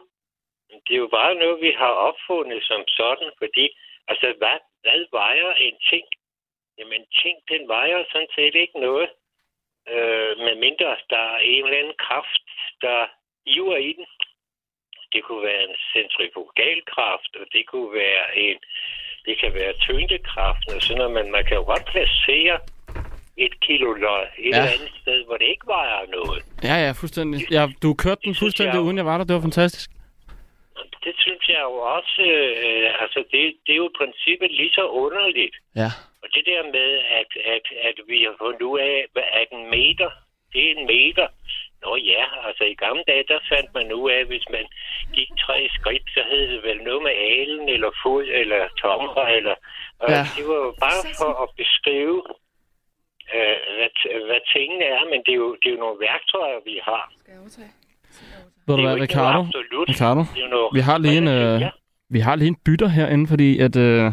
[0.86, 3.66] det er jo bare noget, vi har opfundet som sådan, fordi,
[4.10, 6.04] altså hvad, hvad vejer en ting?
[6.78, 9.08] Jamen en ting, den vejer sådan set ikke noget.
[9.92, 12.44] Øh, medmindre der er en eller anden kraft,
[12.84, 13.00] der
[13.46, 14.06] iver i den.
[15.12, 18.56] Det kunne være en centrifugalkraft, og det kunne være en,
[19.26, 22.58] det kan være tyngdekraften og sådan noget, men man kan jo godt placere
[23.36, 24.46] et kilo løg et Ja.
[24.56, 26.42] eller andet sted, hvor det ikke vejer noget.
[26.62, 27.38] Ja, ja, fuldstændig.
[27.56, 29.24] Ja, du kørte den fuldstændig, jeg- uden jeg var der.
[29.24, 29.90] Det var fantastisk.
[31.04, 34.84] Det synes jeg jo også, øh, altså det, det er jo i princippet lige så
[34.86, 35.56] underligt.
[35.76, 35.90] Ja.
[36.22, 36.90] Og det der med,
[37.20, 40.10] at, at, at vi har fundet ud af, hvad- at en meter,
[40.52, 41.26] det er en meter.
[41.82, 44.66] Nå ja, altså i gamle dage, der fandt man ud af, at hvis man
[45.14, 49.54] gik tre skridt, så hed det vel noget med alen, eller fod, eller tommer, eller...
[49.98, 50.22] Og Ja.
[50.36, 52.22] det var jo bare for at beskrive,
[53.34, 53.90] øh, hvad,
[54.26, 57.12] hvad tingene er, men det er, jo, det er jo nogle værktøjer, vi har.
[58.66, 59.38] Ved du hvad, Ricardo?
[59.40, 59.88] absolut.
[59.88, 61.70] Ricardo, Det er jo noget vi har lige en, øh, Ja.
[62.10, 64.12] vi har lige en bytter herinde, fordi at øh,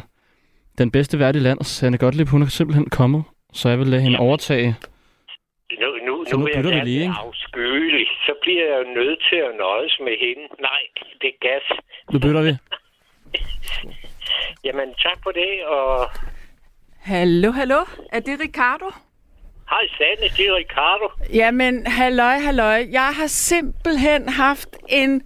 [0.78, 3.24] den bedste vært i landet, Sanne Gottlieb, hun er simpelthen kommet.
[3.54, 4.24] Så jeg vil lade hende Ja.
[4.24, 4.76] overtage.
[5.82, 7.14] Nu, nu, Så nu nu vil jeg gerne lige, ikke?
[7.26, 8.08] afskyelig.
[8.26, 10.44] Så bliver jeg jo nødt til at nøjes med hende.
[10.62, 10.82] Nej,
[11.22, 11.80] det er gas.
[12.14, 12.54] Nu bytter vi.
[14.66, 16.10] Jamen, tak for det, og
[17.00, 17.80] Hallo, hallo.
[18.12, 18.86] Er det Ricardo?
[19.70, 21.08] Hej Sanne, det er Ricardo.
[21.34, 22.86] Jamen, halløj, halløj.
[22.92, 25.22] Jeg har simpelthen haft en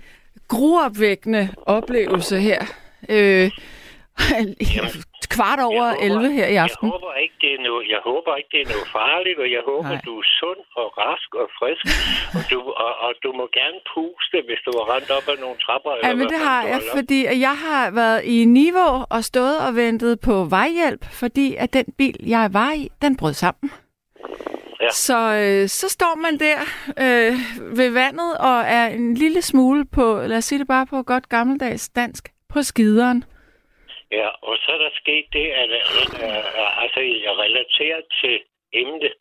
[0.47, 2.61] gruopvækkende oplevelse her.
[3.09, 3.51] Øh,
[5.35, 6.85] kvart over Jeg håber- 11 her i aften.
[6.87, 9.61] Jeg håber ikke, det er noget, jeg håber ikke, det er noget farligt, og jeg
[9.71, 10.01] håber, Nej.
[10.07, 11.83] du er sund og rask og frisk,
[12.37, 15.57] og du, og, og du må gerne puste, hvis du har rendt op ad nogle
[15.65, 15.91] trapper.
[15.91, 16.95] Ja, eller men det har jeg, lavet.
[16.97, 21.85] fordi jeg har været i Niveau og stået og ventet på vejhjælp, fordi at den
[21.99, 23.67] bil, jeg var i, den brød sammen.
[24.93, 26.59] Så, øh, så står man der
[27.05, 27.33] øh,
[27.79, 31.29] ved vandet og er en lille smule på, lad os sige det bare på godt
[31.29, 33.23] gammeldags dansk, på skideren.
[34.11, 35.83] Ja, og så er der sket det, at øh,
[36.23, 38.35] øh, altså, jeg relaterer til
[38.73, 39.13] emnet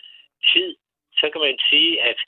[0.53, 0.77] tid,
[1.21, 2.19] så kan man sige, at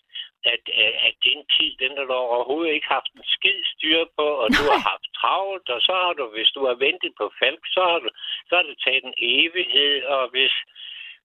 [0.54, 4.26] at, øh, at din tid, den har du overhovedet ikke haft en skid styr på,
[4.42, 7.62] og du har haft travlt, og så har du, hvis du har ventet på Falk,
[7.74, 8.08] så har, du,
[8.48, 10.54] så har det taget en evighed, og hvis,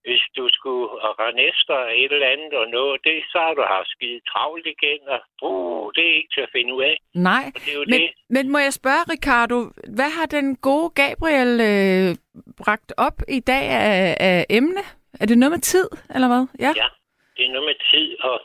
[0.05, 0.87] hvis du skulle
[1.21, 5.01] rende efter et eller andet og nå det, så har du haft skide travlt igen,
[5.13, 6.97] og uh, det er ikke til at finde ud af.
[7.13, 8.11] Nej, Og det er jo men, det.
[8.35, 9.57] men må jeg spørge, Ricardo,
[9.97, 12.09] hvad har den gode Gabriel øh,
[12.63, 14.83] bragt op i dag af, af emne?
[15.21, 16.43] Er det noget med tid, eller hvad?
[16.65, 16.71] Ja.
[16.81, 16.87] Ja,
[17.37, 18.37] det er noget med tid, og,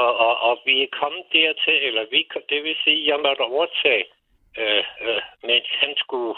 [0.00, 4.04] og, og, og vi er kommet dertil, eller vi, det vil sige, jeg måtte overtage,
[4.60, 6.34] øh, øh, mens han skulle,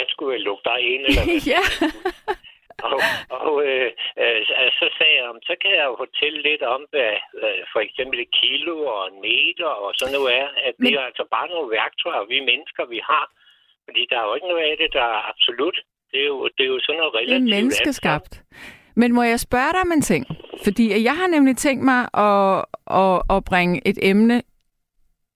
[0.00, 1.40] han skulle lukke dig ind, eller hvad?
[1.54, 1.62] ja.
[2.88, 2.98] Og,
[3.40, 3.90] og øh,
[4.22, 4.38] øh,
[4.80, 7.12] så sagde jeg, "Jamen, så kan jeg jo fortælle lidt om, hvad
[7.44, 10.48] øh, for eksempel et kilo og en meter og sådan noget er.
[10.66, 13.24] At det Men- er altså bare nogle værktøjer, vi mennesker, vi har.
[13.86, 15.76] Fordi der er jo ikke noget af det, der er absolut.
[16.12, 17.40] Det er jo, det er jo sådan noget Det relativt.
[17.40, 18.34] er alt menneskeskabt.
[19.00, 20.22] Men må jeg spørge dig om en ting?
[20.64, 22.64] Fordi jeg har nemlig tænkt mig at,
[23.02, 24.42] at, at bringe et emne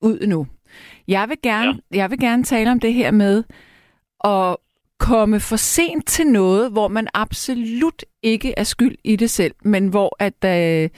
[0.02, 0.46] ud nu.
[1.08, 1.96] Jeg vil, gerne, ja.
[1.96, 3.44] jeg vil gerne tale om det her med
[4.24, 4.56] at
[5.00, 9.90] komme for sent til noget, hvor man absolut ikke er skyld i det selv, men
[9.90, 10.90] hvor at, øh,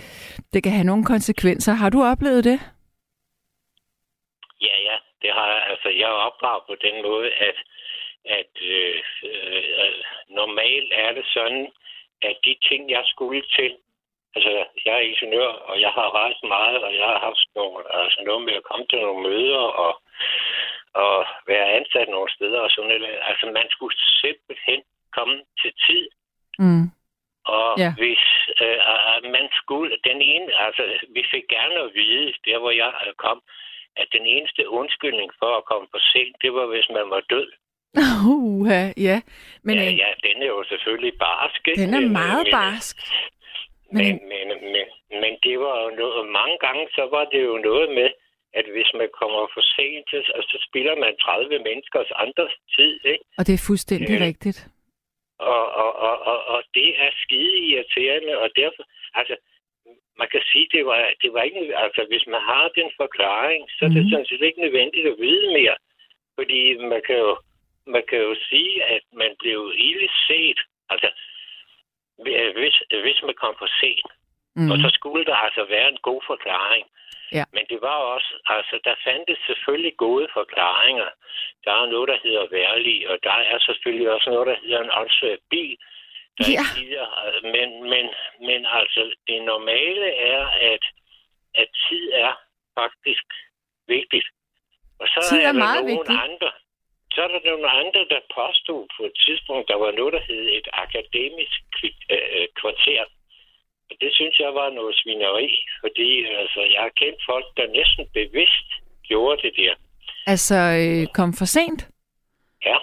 [0.53, 1.73] det kan have nogle konsekvenser.
[1.73, 2.59] Har du oplevet det?
[4.61, 4.97] Ja, ja.
[5.23, 5.63] Det har jeg.
[5.71, 7.57] Altså, jeg er opdraget på den måde, at,
[8.25, 11.67] at øh, øh, øh normalt er det sådan,
[12.23, 13.73] at de ting, jeg skulle til,
[14.37, 14.51] altså,
[14.87, 18.43] jeg er ingeniør, og jeg har rejst meget, og jeg har haft nogle, altså, noget
[18.49, 19.93] med at komme til nogle møder, og,
[21.05, 23.19] og være ansat nogle steder, og sådan noget.
[23.31, 24.81] Altså, man skulle simpelthen
[25.17, 26.07] komme til tid,
[26.59, 26.87] Mm.
[27.57, 27.91] og ja.
[28.01, 28.25] hvis
[28.63, 30.83] øh, øh, man skulle, den ene, altså
[31.17, 33.39] vi fik gerne at vide, der hvor jeg øh, kom,
[33.97, 37.49] at den eneste undskyldning for at komme for sent, det var hvis man var død.
[38.33, 38.69] Uh,
[39.09, 39.21] ja.
[39.63, 41.63] Men ja, øh, ja, den er jo selvfølgelig barsk.
[41.77, 42.97] den er Men, meget men, barsk.
[43.91, 44.87] Men, Men, men,
[45.23, 48.11] men, det var jo noget, mange gange, så var det jo noget med,
[48.59, 50.19] at hvis man kommer for sent, så,
[50.51, 53.25] så spilder man 30 menneskers andres tid, ikke?
[53.39, 54.59] og det er fuldstændig Øh, rigtigt.
[55.39, 58.83] Og, og, og, og, og det er skide irriterende, og derfor,
[59.15, 59.37] altså,
[60.21, 63.85] man kan sige, det var, det var ikke, altså, hvis man har den forklaring, så
[63.85, 64.11] er det Mhm.
[64.11, 65.77] sådan set ikke nødvendigt at vide mere.
[66.39, 66.61] Fordi
[66.93, 67.33] man kan jo,
[67.87, 70.59] man kan jo sige, at man blev ille set.
[70.93, 71.09] Altså,
[72.61, 74.11] hvis, hvis man kom for sent,
[74.59, 74.71] Mm.
[74.73, 76.87] og så skulle der altså være en god forklaring.
[77.33, 77.45] Ja.
[77.53, 81.09] Men det var også, altså der fandtes selvfølgelig gode forklaringer.
[81.65, 84.91] Der er noget, der hedder værlig, og der er selvfølgelig også noget, der hedder en
[85.01, 85.77] åndssvær bil.
[86.39, 86.51] Der Ja.
[86.51, 87.07] ikke gider,
[87.55, 88.07] men, men,
[88.49, 90.85] men altså det normale er, at,
[91.55, 92.33] at tid er
[92.79, 93.25] faktisk
[93.89, 94.27] vigtigt.
[95.01, 96.21] Og så Tid er der meget nogle vigtigt.
[96.27, 96.51] andre,
[97.15, 100.45] så er der nogle andre, der påstod på et tidspunkt, der var noget, der hed
[100.59, 101.91] et akademisk øh,
[102.37, 103.05] øh, kvarter.
[103.91, 108.05] Og det synes jeg var noget svineri, fordi altså, jeg har kendt folk, der næsten
[108.19, 108.69] bevidst
[109.09, 109.75] gjorde det der.
[110.27, 111.81] Altså, øh, kom for sent?
[112.65, 112.79] Ja.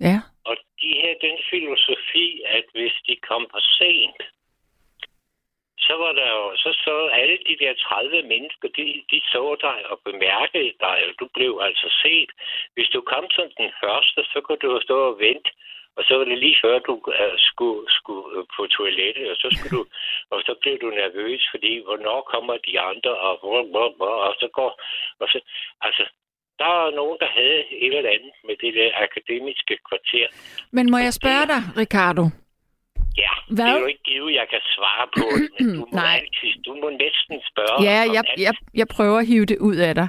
[0.00, 0.18] Ja.
[0.48, 4.20] Og de her, den filosofi, at hvis de kom for sent,
[5.92, 9.78] så var der jo, så så alle de der 30 mennesker, de, de så dig
[9.90, 12.30] og bemærkede dig, og du blev altså set.
[12.74, 15.50] Hvis du kom som den første, så kunne du jo stå og vente,
[15.96, 19.48] og så var det lige før, du uh, skulle, skulle uh, på toilettet, og så
[19.54, 19.84] skulle du,
[20.32, 24.34] og så blev du nervøs, fordi hvornår kommer de andre, og, hvor, hvor, hvor, og
[24.40, 24.70] så går,
[25.20, 25.38] og så,
[25.86, 26.04] altså,
[26.60, 30.26] der er nogen, der havde et eller andet med det der akademiske kvarter.
[30.76, 32.24] Men må jeg spørge dig, Ricardo?
[33.16, 33.66] Ja, Hvad?
[33.66, 35.24] det er jo ikke givet, jeg kan svare på
[35.58, 36.14] men du må, Nej.
[36.20, 37.82] altid, du må næsten spørge.
[37.90, 38.40] Ja, om jeg, alt.
[38.40, 40.08] jeg, jeg prøver at hive det ud af dig.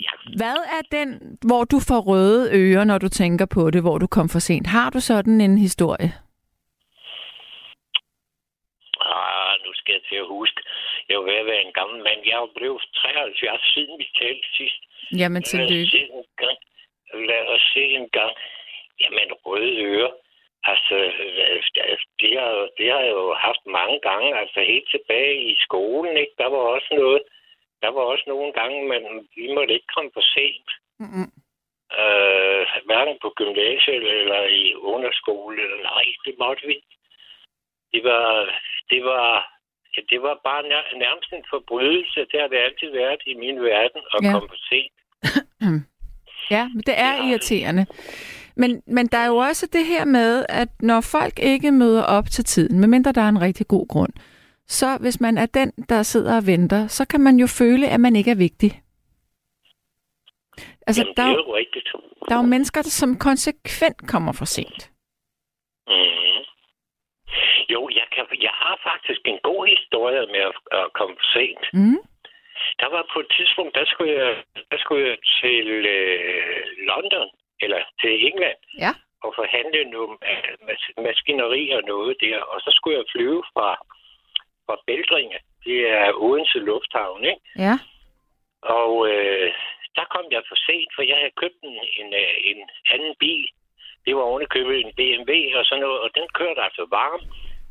[0.00, 0.10] Ja.
[0.36, 4.06] Hvad er den, hvor du får røde ører, når du tænker på det, hvor du
[4.06, 4.66] kom for sent?
[4.66, 6.10] Har du sådan en historie?
[9.10, 10.60] Ah, nu skal jeg til at huske.
[11.08, 12.20] Jeg er ved at være en gammel mand.
[12.30, 14.80] Jeg er blevet 73 siden vi talte sidst.
[15.20, 15.90] Jamen, Lad os tillykke.
[15.96, 16.58] se en gang.
[17.30, 18.32] Lad os se en gang.
[19.02, 20.12] Jamen, røde ører.
[20.72, 20.94] Altså,
[22.20, 24.28] det har, det har jeg jo haft mange gange.
[24.40, 26.34] Altså, helt tilbage i skolen, ikke?
[26.38, 27.22] Der var også noget.
[27.82, 29.02] Der var også nogle gange, men
[29.36, 30.70] vi måtte ikke komme for sent.
[31.02, 31.28] Mm-mm.
[32.00, 35.62] Øh, engang på gymnasiet eller i underskole.
[35.64, 36.76] Eller, nej, det måtte vi.
[37.92, 38.24] Det var,
[38.90, 39.28] det var,
[39.96, 42.20] ja, det var bare nær, nærmest en forbrydelse.
[42.30, 44.32] Det har det altid været i min verden at ja.
[44.32, 44.96] komme for sent.
[46.50, 47.28] Ja, men det er Ja.
[47.28, 47.86] irriterende.
[48.56, 52.24] Men, men der er jo også det her med, at når folk ikke møder op
[52.30, 54.12] til tiden, medmindre der er en rigtig god grund,
[54.66, 58.00] så hvis man er den, der sidder og venter, så kan man jo føle, at
[58.00, 58.82] man ikke er vigtig.
[60.86, 61.88] Altså, Jamen, der, er jo, jo rigtigt.
[62.28, 64.90] der er jo mennesker, som konsekvent kommer for sent.
[65.88, 66.40] Mm.
[67.72, 71.64] Jo, jeg, kan, jeg har faktisk en god historie med at, at komme for sent.
[71.72, 71.98] Mm?
[72.80, 74.32] Der var på et tidspunkt, der skulle jeg,
[74.70, 77.28] der skulle jeg til øh, London,
[77.62, 78.92] eller til England, Ja.
[79.24, 82.38] og forhandle nogle øh, mas- maskineri og noget der.
[82.52, 83.68] Og så skulle jeg flyve fra,
[84.66, 85.38] fra Bældringe.
[85.64, 87.42] Det er Odense Lufthavn, ikke?
[87.66, 87.74] Ja.
[88.62, 89.52] Og øh,
[89.96, 92.58] der kom jeg for sent, for jeg havde købt en, en, øh, en
[92.94, 93.48] anden bil.
[94.06, 97.22] Det var ovenikøbet en BMW og sådan noget, og den kørte altså varm.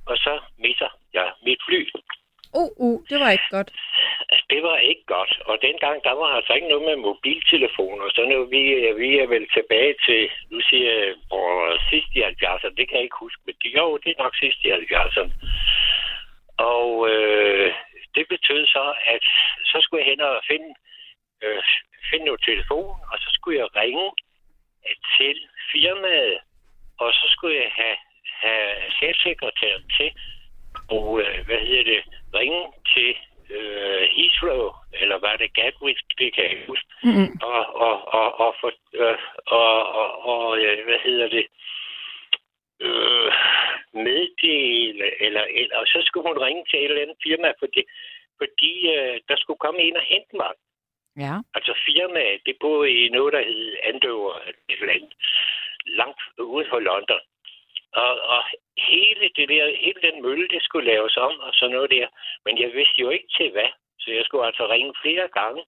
[0.08, 1.90] Og så misser jeg mit fly.
[2.54, 3.72] Uh, uh, det var ikke godt.
[4.50, 5.34] Det var ikke godt.
[5.46, 8.06] Og dengang, der var altså ikke noget med mobiltelefoner.
[8.10, 8.46] Så nu.
[8.46, 8.62] Vi,
[9.02, 11.16] vi er vel tilbage til, nu siger jeg,
[11.90, 12.76] sidst i 70'erne.
[12.78, 13.42] Det kan jeg ikke huske.
[13.46, 15.32] Men jo, det er nok sidst i 70'erne.
[16.58, 17.74] Og øh,
[18.16, 19.24] det betød så, at
[19.72, 20.70] så skulle jeg hen og finde,
[21.44, 21.64] øh,
[22.10, 24.12] finde noget telefon, og så skulle jeg ringe
[25.18, 25.38] til
[25.72, 26.38] firmaet,
[27.00, 27.98] og så skulle jeg have,
[28.44, 30.10] have chefsekretæren til,
[30.90, 32.02] og øh, hvad hedder det,
[32.40, 32.64] ringe
[32.94, 33.10] til
[33.56, 34.66] øh, Heathrow,
[35.02, 37.30] eller hvad det Gatwick, det kan jeg huske, Mm-hmm.
[37.42, 40.58] og, og, og, og, for, øh, og, og, og
[40.88, 41.46] hvad hedder det,
[42.86, 43.32] øh,
[43.94, 47.82] meddele, eller, eller, og så skulle hun ringe til et eller andet firma, fordi,
[48.38, 50.52] fordi øh, der skulle komme en og hente mig.
[51.26, 51.36] Ja.
[51.56, 54.34] Altså firmaet, det boede i noget, der hed Andover,
[54.70, 55.14] et eller andet,
[55.86, 57.22] langt ude for London.
[58.04, 58.42] Og, og
[58.78, 62.08] hele, det der, hele den mølle, det skulle laves om og sådan noget der.
[62.46, 63.72] Men jeg vidste jo ikke til hvad.
[64.00, 65.64] Så jeg skulle altså ringe flere gange.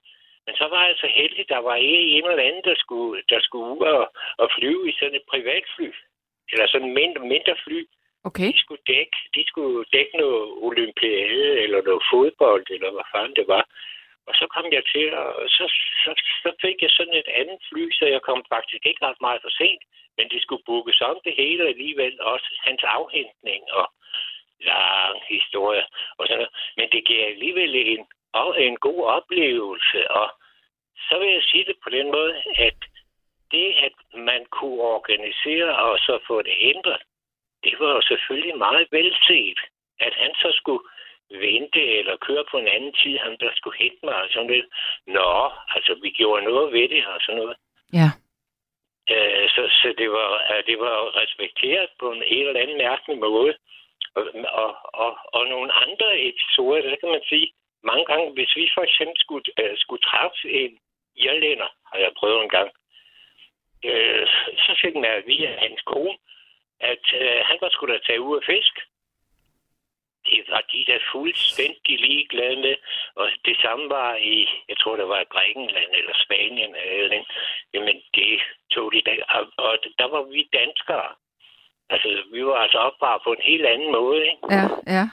[0.46, 3.68] Men så var jeg så heldig, der var en eller anden, der skulle, der skulle
[3.74, 5.90] ud og, og flyve i sådan et privatfly.
[6.52, 7.80] Eller sådan en mindre, mindre fly.
[8.30, 8.50] Okay.
[8.54, 13.48] De skulle dække, de skulle dække noget olympiade eller noget fodbold, eller hvad fanden det
[13.48, 13.64] var.
[14.28, 15.66] Og så kom jeg til, og så,
[16.04, 16.12] så,
[16.44, 19.52] så fik jeg sådan et andet fly, så jeg kom faktisk ikke ret meget for
[19.60, 19.84] sent.
[20.18, 23.88] Men det skulle bookes om det hele alligevel, også hans afhentning og
[24.59, 25.86] lang historie
[26.18, 26.53] og sådan noget.
[26.78, 30.28] Men det giver alligevel en, og en god oplevelse, og
[31.07, 32.80] så vil jeg sige det på den måde, at
[33.51, 33.95] det, at
[34.30, 37.01] man kunne organisere og så få det ændret,
[37.63, 39.59] det var jo selvfølgelig meget velset,
[39.99, 40.84] at han så skulle
[41.32, 44.65] vente eller køre på en anden tid, han der skulle hente mig og sådan lidt.
[45.07, 47.57] Nå, altså vi gjorde noget ved det og sådan noget.
[47.93, 48.09] Ja.
[49.16, 53.18] Øh, så, så det var, øh, det var respekteret på en helt eller anden mærkelig
[53.18, 53.53] måde.
[54.16, 54.26] Og,
[54.64, 54.72] og,
[55.03, 57.47] og, og nogle andre episoder, der kan man sige,
[57.84, 60.80] mange gange, hvis vi for eksempel skulle, øh, skulle træffe en
[61.16, 62.70] irlænder, har jeg prøvet en gang,
[63.89, 64.28] øh,
[64.66, 66.18] så fik man at vide hans kone,
[66.80, 68.76] at øh, han var skulle da tage ud af fisk.
[70.32, 72.76] Det var de der fuldstændig ligeglade med.
[73.16, 76.72] Og det samme var i, jeg tror, det var i Grækenland eller Spanien.
[76.76, 77.24] Eller,
[77.74, 78.40] jamen, det
[78.74, 79.24] tog de der.
[79.38, 81.10] Og, og der var vi danskere.
[81.90, 84.44] Altså, vi var altså opvaret på en helt anden måde, ikke?
[84.58, 84.66] Ja,
[84.98, 85.06] ja.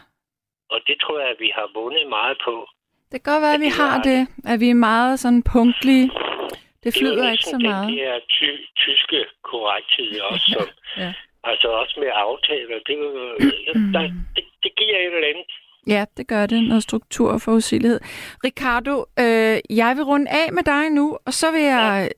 [0.71, 2.69] Og det tror jeg, at vi har vundet meget på.
[3.13, 4.21] Det kan godt være, at vi det har det,
[4.53, 6.07] at vi er meget sådan punktlige.
[6.11, 7.89] Det Det er flyder ikke så meget.
[7.89, 10.69] Den der ty- tyske korrekthed også, som,
[11.03, 11.13] Ja.
[11.45, 12.79] altså også med aftaler.
[12.89, 13.37] Det, var-
[13.95, 14.03] der,
[14.37, 15.47] det, det giver et eller andet.
[15.95, 16.63] Ja, det gør det.
[16.69, 18.01] Noget struktur og forudsigelighed.
[18.45, 18.95] Ricardo,
[19.25, 22.11] øh, jeg vil runde af med dig nu, og så vil jeg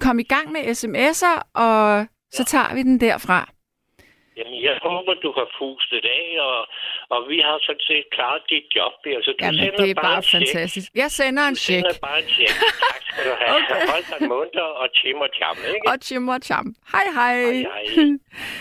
[0.00, 3.40] komme i gang med sms'er, og så tager vi den derfra.
[4.36, 6.60] Jamen, jeg håber, du har pustet af, og,
[7.14, 8.92] og vi har sådan set klaret dit job.
[9.16, 10.46] Altså, du Jamen, sender det er bare en check.
[10.52, 10.88] fantastisk.
[10.94, 11.84] Jeg sender en Du check.
[11.86, 12.54] sender bare en check.
[12.92, 13.54] Tak skal du have.
[13.56, 13.80] Okay.
[13.92, 15.86] Hold dig munter og tim og tjam, ikke?
[15.90, 16.66] Og Jim og Cham.
[16.92, 17.36] Hej, hej.
[17.52, 18.08] Hej, hej.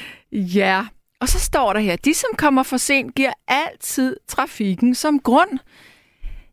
[0.62, 0.78] ja,
[1.22, 5.60] og så står der her, de som kommer for sent, giver altid trafikken som grund.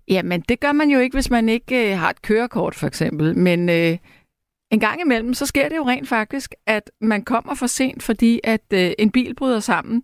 [0.08, 3.38] Jamen, det gør man jo ikke, hvis man ikke øh, har et kørekort, for eksempel.
[3.38, 3.98] Men øh,
[4.70, 8.40] en gang imellem, så sker det jo rent faktisk, at man kommer for sent, fordi
[8.44, 10.02] at øh, en bil bryder sammen.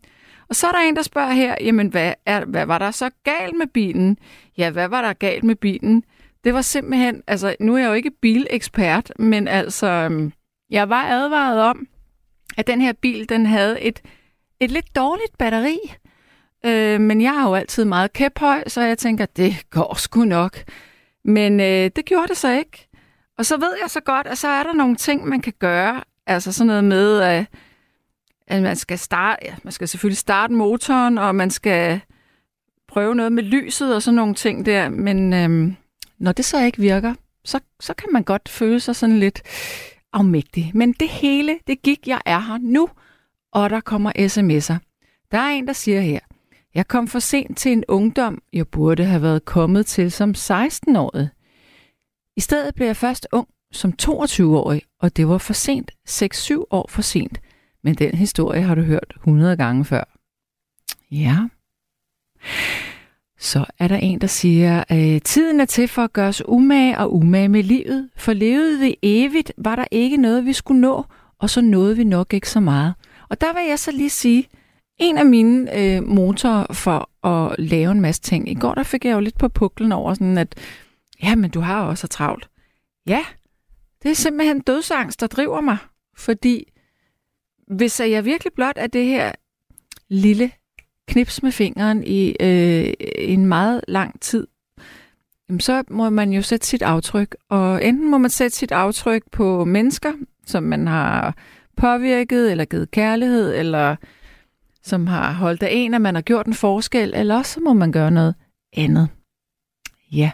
[0.49, 3.11] Og så er der en, der spørger her, jamen, hvad, er, hvad var der så
[3.25, 4.19] galt med bilen?
[4.59, 6.05] Ja, hvad var der galt med bilen?
[6.45, 10.33] Det var simpelthen, altså, nu er jeg jo ikke bilekspert, men altså, øhm,
[10.71, 11.89] jeg var advaret om,
[12.57, 14.03] at den her bil, den havde et,
[14.61, 15.79] et lidt dårligt batteri.
[16.67, 20.59] Øh, men jeg er jo altid meget kæphøj, så jeg tænker, det går sgu nok.
[21.25, 22.89] Men øh, det gjorde det så ikke.
[23.39, 26.03] Og så ved jeg så godt, at så er der nogle ting, man kan gøre.
[26.27, 27.47] Altså sådan noget med, at,
[28.47, 32.01] at man skal starte, ja, man skal selvfølgelig starte motoren, og man skal
[32.89, 35.73] prøve noget med lyset og sådan nogle ting der, men øh,
[36.19, 39.43] når det så ikke virker, så, så kan man godt føle sig sådan lidt
[40.13, 40.71] afmægtig.
[40.75, 42.89] Men det hele, det gik, jeg er her nu,
[43.53, 44.79] og der kommer sms'er.
[45.31, 46.21] Der er en, der siger her,
[46.75, 51.29] jeg kom for sent til en ungdom, jeg burde have været kommet til som 16-årig.
[52.37, 56.87] I stedet blev jeg først ung som 22-årig, og det var for sent, 6-7 år
[56.89, 57.41] for sent.
[57.83, 60.05] Men den historie har du hørt 100 gange før.
[61.11, 61.37] Ja.
[63.39, 66.99] Så er der en, der siger, at tiden er til for at gøre os umage
[66.99, 68.11] og umage med livet.
[68.17, 71.05] For levede vi evigt, var der ikke noget, vi skulle nå,
[71.39, 72.95] og så nåede vi nok ikke så meget.
[73.31, 74.49] Og der vil jeg så lige sige,
[74.99, 78.51] en af mine øh, motorer for at lave en masse ting.
[78.51, 80.55] I går der fik jeg jo lidt på puklen over sådan, at
[81.23, 82.49] ja, men du har også travlt.
[83.07, 83.25] Ja,
[84.03, 85.77] det er simpelthen dødsangst, der driver mig.
[86.17, 86.73] Fordi
[87.67, 89.33] hvis jeg virkelig blot er det her
[90.09, 90.51] lille
[91.09, 94.47] knips med fingeren i øh, en meget lang tid,
[95.61, 97.37] så må man jo sætte sit aftryk.
[97.49, 100.13] Og enten må man sætte sit aftryk på mennesker,
[100.47, 101.37] som man har
[101.81, 103.97] påvirket, eller givet kærlighed, eller
[104.83, 107.73] som har holdt af en, at man har gjort en forskel, eller også så må
[107.73, 108.35] man gøre noget
[108.77, 109.09] andet.
[110.13, 110.31] Ja.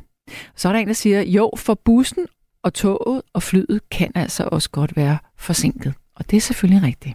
[0.55, 2.27] Så er der en, der siger, jo, for bussen
[2.63, 5.95] og toget og flyet kan altså også godt være forsinket.
[6.17, 7.15] Og det er selvfølgelig rigtigt.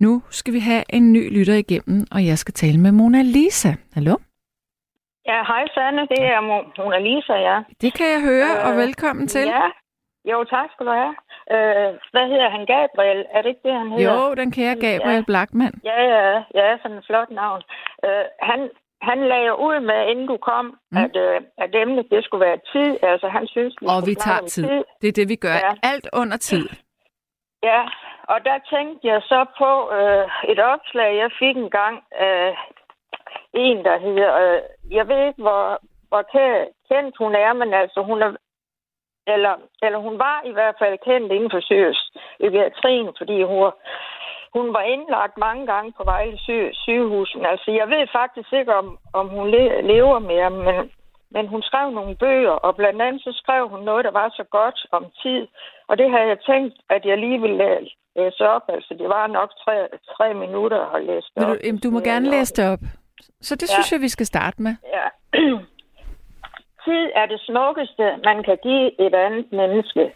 [0.00, 3.72] Nu skal vi have en ny lytter igennem, og jeg skal tale med Mona Lisa.
[3.94, 4.16] Hallo?
[5.30, 6.40] Ja, hej Sanne, det er
[6.78, 7.58] Mona Lisa, ja.
[7.80, 9.46] Det kan jeg høre, øh, og velkommen til.
[9.46, 9.66] Ja,
[10.30, 11.14] jo tak skal du have.
[11.54, 12.66] Øh, hvad hedder han?
[12.66, 14.04] Gabriel, er det ikke det, han hedder?
[14.06, 15.28] Jo, den kære Gabriel ja.
[15.30, 15.74] Blackman.
[15.84, 17.62] Ja, ja, ja, sådan en flot navn.
[18.04, 18.70] Øh, han,
[19.02, 20.96] han lagde ud med, inden du kom, mm.
[21.04, 22.90] at, øh, at emnet, det skulle være tid.
[23.02, 24.64] Altså, han synes, vi Og vi tager tid.
[24.64, 24.84] tid.
[25.00, 25.56] Det er det, vi gør.
[25.66, 25.72] Ja.
[25.92, 26.68] Alt under tid.
[27.62, 27.80] Ja,
[28.32, 32.56] og der tænkte jeg så på øh, et opslag, jeg fik en gang af
[33.54, 34.30] en, der hedder...
[34.44, 35.62] Øh, jeg ved ikke, hvor,
[36.08, 36.22] hvor
[36.88, 38.30] kendt hun er, men altså, hun er
[39.34, 43.72] eller, eller hun var i hvert fald kendt inden for psykiatrien, fordi hun,
[44.56, 47.30] hun var indlagt mange gange på Vejle syg, sygehus.
[47.36, 50.90] Men altså, jeg ved faktisk ikke, om, om hun le, lever mere, men,
[51.34, 54.44] men hun skrev nogle bøger, og blandt andet så skrev hun noget, der var så
[54.50, 55.46] godt om tid.
[55.88, 57.58] Og det har jeg tænkt, at jeg lige ville
[58.16, 58.64] læse op.
[58.68, 59.76] Altså, det var nok tre,
[60.16, 61.48] tre minutter at læse det op.
[61.48, 62.82] Du, jamen, du må gerne læse det op.
[63.40, 63.74] Så det ja.
[63.74, 64.74] synes jeg, vi skal starte med.
[64.96, 65.06] Ja.
[66.86, 70.14] Tid er det smukkeste, man kan give et andet menneske.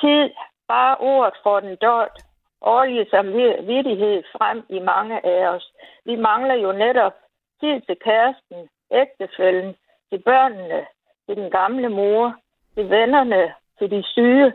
[0.00, 0.30] Tid,
[0.68, 2.16] bare ordet for den dørt,
[2.60, 5.72] årlige samvittighed frem i mange af os.
[6.04, 7.14] Vi mangler jo netop
[7.60, 9.74] tid til kæresten, ægtefælden,
[10.10, 10.86] til børnene,
[11.26, 12.36] til den gamle mor,
[12.74, 14.52] til vennerne, til de syge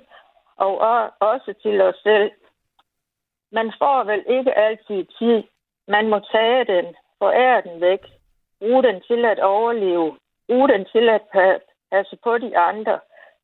[0.58, 0.78] og
[1.20, 2.32] også til os selv.
[3.52, 5.44] Man får vel ikke altid tid.
[5.88, 6.86] Man må tage den,
[7.20, 8.04] forære den væk,
[8.60, 11.22] bruge den til at overleve, Bruge den til at
[11.92, 13.00] passe på de andre.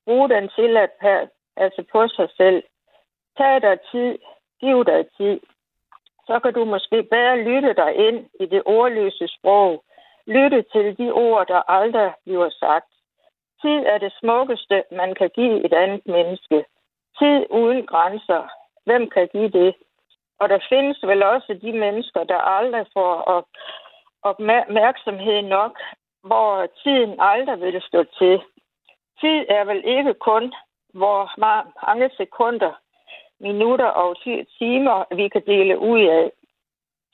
[0.06, 0.92] Brug den til at
[1.58, 2.64] passe på sig selv.
[3.38, 4.18] Tag dig tid.
[4.60, 5.40] Giv dig tid.
[6.28, 9.84] Så kan du måske bedre lytte dig ind i det ordløse sprog.
[10.28, 12.92] Lytte til de ord, der aldrig bliver sagt.
[13.62, 16.66] Tid er det smukkeste, man kan give et andet menneske.
[17.20, 18.48] Tid uden grænser.
[18.86, 19.76] Hvem kan give det?
[20.40, 23.46] Og der findes vel også de mennesker, der aldrig får
[24.24, 25.80] opmærksomhed nok
[26.24, 28.42] hvor tiden aldrig vil stå til.
[29.22, 30.54] Tid er vel ikke kun,
[30.94, 31.32] hvor
[31.88, 32.72] mange sekunder,
[33.40, 34.16] minutter og
[34.60, 36.32] timer, vi kan dele ud af.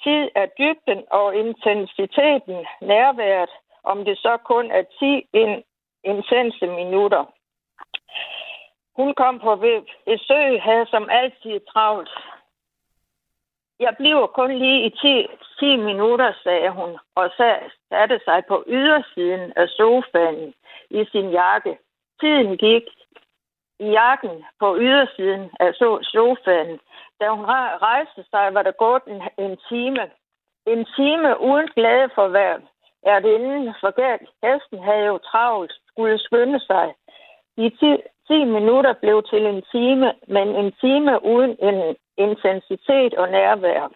[0.04, 3.50] Tid er dybden og intensiteten, nærværet,
[3.84, 5.26] om det så kun er 10
[6.04, 7.24] intense minutter.
[8.96, 9.56] Hun kom på
[10.06, 12.10] besøg, havde som altid travlt.
[13.80, 15.28] Jeg bliver kun lige i 10,
[15.60, 17.32] 10 minutter, sagde hun, og
[17.90, 20.54] satte sig på ydersiden af sofaen
[20.90, 21.78] i sin jakke.
[22.20, 22.84] Tiden gik
[23.80, 25.74] i jakken på ydersiden af
[26.14, 26.80] sofaen.
[27.20, 27.46] Da hun
[27.90, 30.04] rejste sig, var der gået en, en time.
[30.66, 32.60] En time uden glæde for hver
[33.04, 34.30] er det inden for galt.
[34.44, 36.94] Hesten havde jo travlt, skulle skynde sig.
[37.58, 37.76] De 10,
[38.28, 41.96] 10 minutter blev til en time, men en time uden en
[42.28, 43.88] intensitet og nærvær.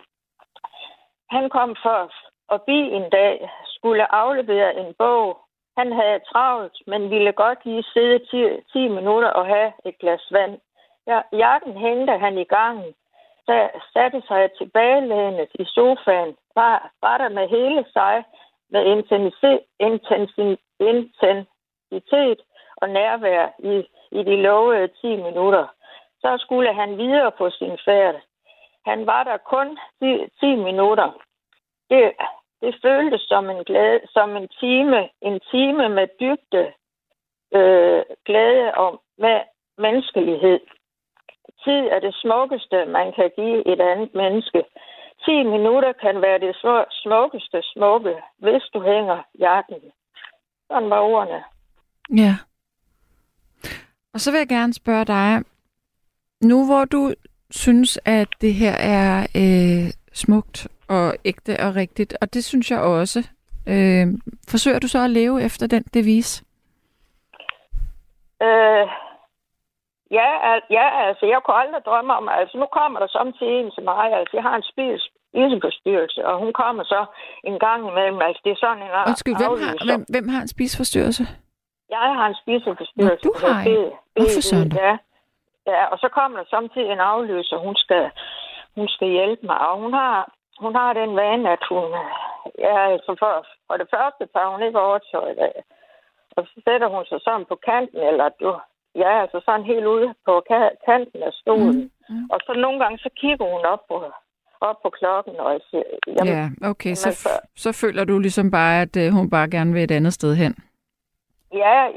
[1.30, 1.76] Han kom
[2.48, 5.38] og bi en dag, skulle aflevere en bog.
[5.78, 10.28] Han havde travlt, men ville godt lige sidde 10, 10 minutter og have et glas
[10.32, 10.60] vand.
[11.08, 12.94] Ja, jakken hængte han i gangen,
[13.48, 18.24] da satte sig tilbagelænet i sofaen, var, var der med hele sig
[18.70, 22.40] med intensitet, intensitet
[22.76, 23.76] og nærvær i,
[24.12, 25.68] i de lovede 10 minutter
[26.24, 28.16] så skulle han videre på sin færd.
[28.86, 31.10] Han var der kun 10, 10 minutter.
[31.90, 32.12] Det,
[32.62, 36.66] det føltes som en, glæde, som en time, en time med dybde,
[37.58, 39.38] øh, glæde og med
[39.78, 40.60] menneskelighed.
[41.64, 44.64] Tid er det smukkeste, man kan give et andet menneske.
[45.26, 46.56] 10 minutter kan være det
[47.04, 49.82] smukkeste smukke, hvis du hænger hjerten.
[50.68, 51.44] Sådan var ordene.
[52.10, 52.34] Ja.
[54.14, 55.44] Og så vil jeg gerne spørge dig,
[56.44, 57.14] nu hvor du
[57.52, 62.80] synes, at det her er øh, smukt og ægte og rigtigt, og det synes jeg
[62.80, 63.20] også,
[63.68, 64.08] øh,
[64.50, 66.44] forsøger du så at leve efter den devis?
[68.42, 68.86] Øh,
[70.12, 73.72] ja, al- ja, altså jeg kunne aldrig drømme om, altså nu kommer der samtidig en
[73.72, 75.02] til mig, altså jeg har en spis
[75.34, 77.06] spiseforstyrrelse, og hun kommer så
[77.44, 80.48] en gang imellem, altså det er sådan en Undskyld, hvem har, hvem, hvem har en
[80.56, 81.24] spiseforstyrrelse?
[81.90, 83.26] Jeg har en spiseforstyrrelse.
[83.26, 83.92] Nå, du har en.
[84.16, 84.72] Hvorfor sådan?
[84.86, 84.98] Ja.
[85.68, 88.12] Ja, og så kommer der samtidig en afløser, hun skal,
[88.76, 91.86] hun skal hjælpe mig, og hun har, hun har den vane, at hun,
[92.60, 95.56] ja, altså for, for det første tager hun ikke overtøjet af,
[96.36, 98.60] og så sætter hun sig sådan på kanten, eller du,
[98.96, 100.34] ja, altså sådan helt ude på
[100.86, 101.92] kanten af stolen.
[102.10, 102.30] Mm, mm.
[102.34, 103.98] Og så nogle gange, så kigger hun op på,
[104.62, 108.52] op på klokken, og jeg siger, jamen, ja, okay, så, så, så føler du ligesom
[108.52, 110.56] bare, at uh, hun bare gerne vil et andet sted hen.
[111.54, 111.88] Ja,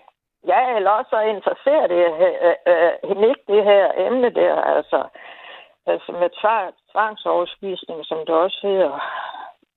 [0.52, 2.02] ja, eller også så interesserer det
[2.46, 4.98] øh, øh, hende ikke det her emne der, altså,
[5.86, 8.92] altså med tvang, tvangsoverspisning, som det også hedder.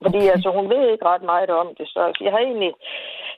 [0.01, 2.74] Fordi altså, hun ved ikke ret meget om det, så altså, jeg har egentlig,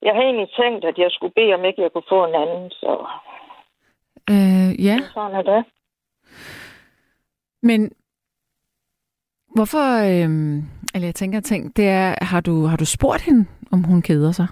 [0.01, 2.69] jeg har egentlig tænkt, at jeg skulle bede om ikke, jeg kunne få en anden,
[2.69, 2.91] så...
[4.29, 4.97] Øh, ja.
[5.13, 5.65] Sådan er det.
[7.63, 7.91] Men
[9.55, 10.29] hvorfor, øh,
[10.95, 14.32] eller jeg tænker ting, det er, har du, har du spurgt hende, om hun keder
[14.32, 14.47] sig?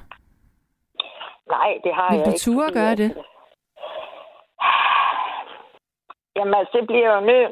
[1.55, 2.39] Nej, det har Vil jeg du ikke.
[2.45, 3.09] ture fordi gøre at- det?
[6.35, 7.51] Jamen altså, det bliver jo nødt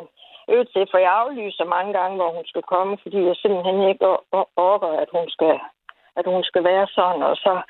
[0.51, 4.03] nødt til, for jeg aflyser mange gange, hvor hun skal komme, fordi jeg simpelthen ikke
[4.11, 5.53] or- or- orker, at hun skal
[6.19, 7.61] at hun skal være sådan, og så,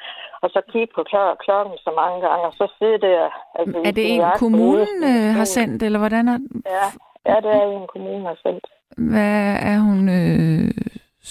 [0.42, 3.30] og så kigge på klok- klokken så mange gange, og så sidde der.
[3.60, 5.30] Altså, Er det en, kommunen ude.
[5.30, 6.38] øh, har sendt, eller hvordan er
[6.76, 6.86] Ja,
[7.32, 8.66] ja, det er en kommune har sendt.
[9.12, 10.00] Hvad er hun?
[10.20, 10.72] Øh,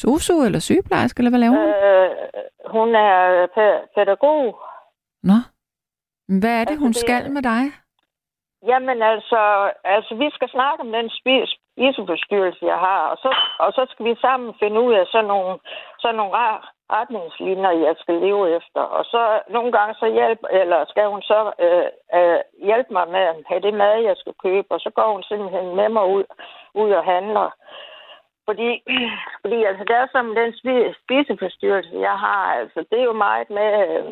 [0.00, 1.68] sosu eller sygeplejerske, eller hvad laver hun?
[1.68, 2.10] Øh,
[2.76, 4.42] hun er pæ- pædagog.
[5.30, 5.38] Nå.
[6.40, 7.62] Hvad er det, altså, hun det- skal med dig?
[8.70, 9.40] Jamen altså,
[9.84, 14.04] altså, vi skal snakke om den spis- spiseforstyrrelse, jeg har, og så, og så skal
[14.06, 15.58] vi sammen finde ud af sådan nogle,
[15.98, 18.80] sådan nogle rar- retningslinjer, jeg skal leve efter.
[18.80, 23.20] Og så nogle gange så hjælp, eller skal hun så øh, øh, hjælpe mig med
[23.32, 26.24] at have det mad, jeg skal købe, og så går hun simpelthen med mig ud,
[26.74, 27.48] ud og handler.
[28.48, 28.68] Fordi,
[29.42, 33.50] fordi altså, det er som den spi- spiseforstyrrelse, jeg har, altså, det er jo meget
[33.50, 34.04] med, øh,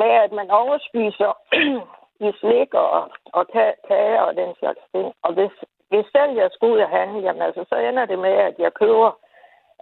[0.00, 1.32] med at man overspiser
[2.26, 5.08] i slik og, og ka- kage og den slags ting.
[5.24, 5.54] Og hvis,
[5.90, 8.72] hvis selv jeg skal ud og handle, jamen altså, så ender det med, at jeg
[8.82, 9.10] køber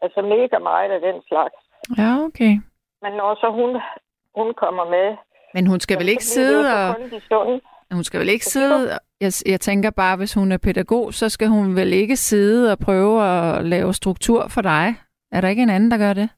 [0.02, 1.58] altså mega meget af den slags.
[1.98, 2.52] Ja, okay.
[3.02, 3.70] Men når så hun,
[4.38, 5.16] hun kommer med...
[5.54, 6.96] Men hun skal vel ikke sidde og...
[7.92, 8.98] Hun skal vel ikke sidde...
[9.20, 12.78] Jeg, jeg tænker bare, hvis hun er pædagog, så skal hun vel ikke sidde og
[12.78, 14.94] prøve at lave struktur for dig.
[15.32, 16.28] Er der ikke en anden, der gør det?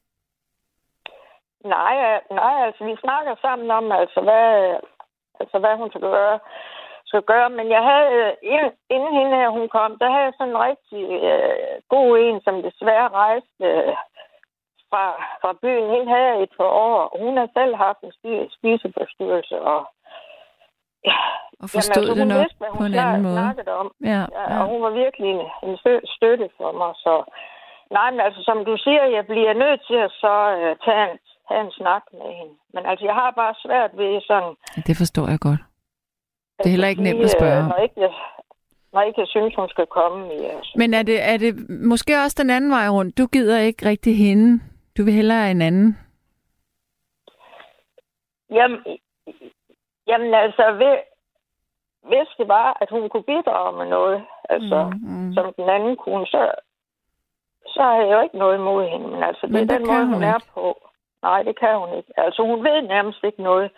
[1.63, 4.75] Nej, øh, nej, altså vi snakker sammen om, altså hvad,
[5.39, 6.39] altså, hvad hun skal gøre,
[7.05, 7.49] skal gøre.
[7.49, 8.09] Men jeg havde,
[8.43, 12.41] øh, inden, hende her, hun kom, der havde jeg sådan en rigtig øh, god en,
[12.41, 13.95] som desværre rejste øh,
[14.89, 15.03] fra,
[15.41, 15.89] fra byen.
[15.93, 19.81] Hende havde jeg et par år, hun har selv haft en spi- spiseforstyrrelse, og
[21.05, 21.17] ja,
[21.63, 23.39] Og forstod altså, det nok vidste, på en anden måde.
[23.81, 23.87] om.
[24.03, 24.07] Ja,
[24.37, 24.59] Ja, ja.
[24.61, 26.91] og hun var virkelig en, en stø- støtte for mig.
[27.05, 27.13] Så
[27.97, 31.19] nej, men altså, som du siger, jeg bliver nødt til at så uh, tage, en,
[31.47, 32.55] tage en snak med hende.
[32.73, 34.53] Men altså, jeg har bare svært ved sådan...
[34.87, 35.61] Det forstår jeg godt.
[36.57, 37.69] Det er heller ikke nemt at spørge øh, om.
[37.69, 38.13] Når ikke, jeg,
[38.93, 40.39] når ikke jeg synes, hun skal komme i...
[40.45, 40.73] Altså.
[40.75, 43.17] Men er det, er det måske også den anden vej rundt?
[43.17, 44.63] Du gider ikke rigtig hende.
[44.97, 45.97] Du vil hellere en anden.
[48.51, 48.79] Jamen,
[50.07, 50.97] jamen altså, ved,
[52.09, 55.33] hvis det var, at hun kunne bidrage med noget, altså, Mm, mm.
[55.33, 56.51] som den anden kunne, så,
[57.67, 59.07] så har jeg jo ikke noget imod hende.
[59.07, 60.89] Men altså, det Men er den måde, hun hun er på.
[61.23, 62.11] Nej, det kan hun ikke.
[62.17, 63.71] Altså, hun ved nærmest ikke noget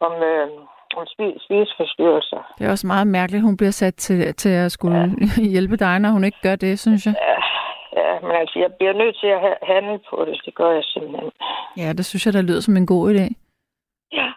[0.00, 0.48] om, øh,
[0.98, 2.54] om spi- spiseforstyrrelser.
[2.58, 5.42] Det er også meget mærkeligt, hun bliver sat til, til at skulle ja.
[5.54, 7.14] hjælpe dig, når hun ikke gør det, synes jeg.
[7.28, 7.36] Ja,
[8.02, 10.40] ja, men altså, jeg bliver nødt til at ha- handle på det.
[10.44, 11.30] Det gør jeg simpelthen.
[11.76, 13.26] Ja, det synes jeg, der lyder som en god idé.
[14.12, 14.28] Ja.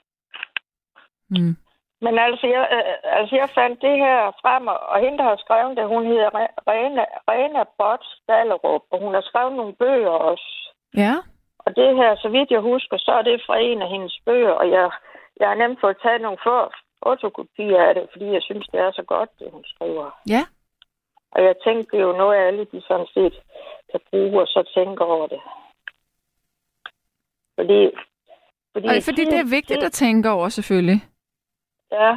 [1.29, 1.55] Mm.
[2.01, 5.77] Men altså jeg, øh, altså, jeg fandt det her frem, og hende, der har skrevet
[5.77, 10.47] det, hun hedder Re- Rena, Rena Bot Stallerup, og hun har skrevet nogle bøger også.
[10.97, 11.13] Ja,
[11.65, 14.51] Og det her, så vidt jeg husker, så er det fra en af hendes bøger,
[14.51, 14.91] og jeg,
[15.39, 16.71] jeg har nemt fået taget nogle få,
[17.03, 20.19] fotokopier af det, fordi jeg synes, det er så godt, det hun skriver.
[20.29, 20.43] Ja.
[21.31, 23.35] Og jeg tænkte, det er jo noget, alle de sådan set
[23.91, 25.41] kan bruge og så tænke over det.
[27.55, 27.91] Fordi,
[28.73, 30.99] fordi, Og fordi det er vigtigt at tænke over, selvfølgelig.
[31.91, 32.11] Ja,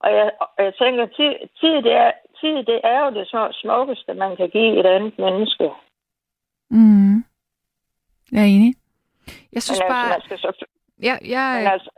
[0.00, 3.52] og jeg, og jeg tænker, tid, tid, det er, tid, det er jo det små-
[3.52, 5.70] smukkeste, man kan give et andet menneske.
[6.70, 7.24] Mm.
[8.32, 8.74] Jeg er enig.
[9.52, 10.14] Jeg synes Men bare...
[10.14, 10.64] altså, man skal så,
[11.02, 11.90] Ja, men jeg, altså,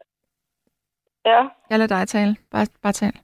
[1.25, 2.37] ja, jeg lader dig tale.
[2.53, 3.19] Bare, bare tale.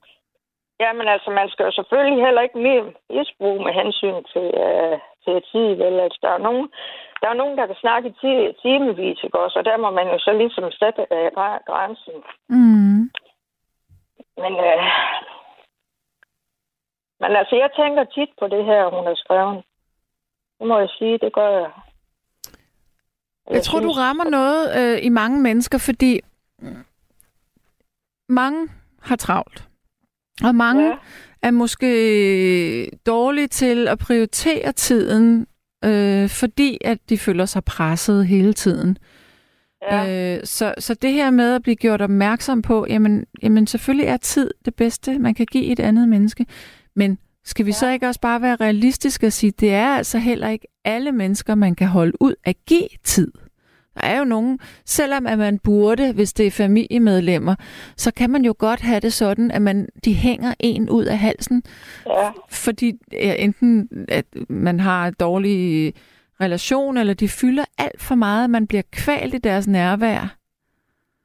[0.81, 4.97] ja, men altså, man skal jo selvfølgelig heller ikke mere misbruge med hensyn til, øh,
[5.25, 6.01] til tid, vel?
[6.01, 6.71] Altså, der er nogen,
[7.21, 9.59] der er nogen, der kan snakke i ti- timevis, ikke også?
[9.59, 12.17] Og der må man jo så ligesom sætte øh, græ- grænsen.
[12.49, 13.01] Mm.
[14.43, 14.83] Men, øh,
[17.21, 19.65] men altså, jeg tænker tit på det her, hun har skrevet.
[20.59, 21.71] Det må jeg sige, det gør jeg.
[23.51, 26.21] Jeg tror, du rammer noget øh, i mange mennesker, fordi
[28.29, 28.69] mange
[29.03, 29.69] har travlt.
[30.45, 30.95] Og mange Ja.
[31.43, 35.47] er måske dårlige til at prioritere tiden,
[35.85, 38.99] øh, fordi at de føler sig presset hele tiden.
[39.91, 40.37] Ja.
[40.37, 44.17] Øh, så, så det her med at blive gjort opmærksom på, jamen, jamen selvfølgelig er
[44.17, 46.47] tid det bedste, man kan give et andet menneske.
[46.97, 47.75] Men skal vi ja.
[47.75, 51.55] så ikke også bare være realistiske og sige, det er altså heller ikke alle mennesker,
[51.55, 53.33] man kan holde ud at give tid.
[53.95, 57.55] Der er jo nogen, selvom at man burde, hvis det er familiemedlemmer,
[57.97, 61.19] så kan man jo godt have det sådan, at man, de hænger en ud af
[61.19, 61.63] halsen,
[62.07, 62.31] Ja.
[62.51, 65.95] fordi ja, enten at man har en dårlig
[66.41, 70.37] relation, eller de fylder alt for meget, man bliver kvalt i deres nærvær.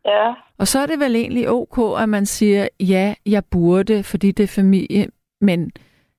[0.06, 0.34] Ja.
[0.58, 4.44] Og så er det vel egentlig ok, at man siger, ja, jeg burde, fordi det
[4.44, 5.08] er familie,
[5.42, 5.72] men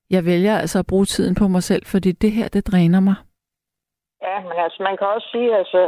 [0.09, 3.15] jeg vælger altså at bruge tiden på mig selv, fordi det her, det dræner mig.
[4.21, 5.81] Ja, men altså, man kan også sige, altså,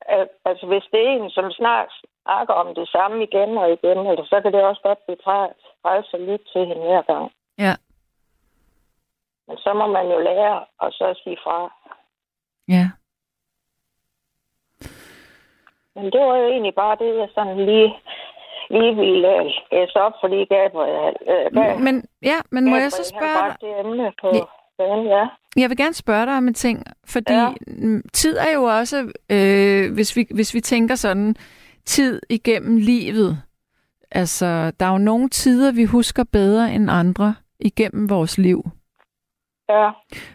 [0.00, 1.92] at, altså hvis det er en, som snart
[2.22, 5.18] snakker om det samme igen og igen, eller, så kan det også godt blive
[5.84, 7.32] at lytte til hende hver gang.
[7.58, 7.74] Ja.
[9.46, 11.58] Men så må man jo lære og så sige fra.
[12.68, 12.86] Ja.
[15.94, 17.94] Men det var jo egentlig bare det, jeg sådan lige,
[18.72, 21.14] lige ville øh, læse op, fordi Gabriel...
[21.32, 23.56] Øh, Gabriel Men, ja, men må jeg så spørge dig?
[23.60, 24.40] det emne på Ja.
[24.78, 25.24] banen, ja.
[25.56, 27.48] Jeg vil gerne spørge dig om en ting, fordi ja.
[27.66, 27.98] Ja.
[28.12, 28.96] tid er jo også,
[29.30, 31.36] øh, hvis, vi, hvis vi tænker sådan,
[31.84, 33.38] tid igennem livet.
[34.10, 38.62] Altså, der er jo nogle tider, vi husker bedre end andre igennem vores liv.
[39.68, 39.90] Ja,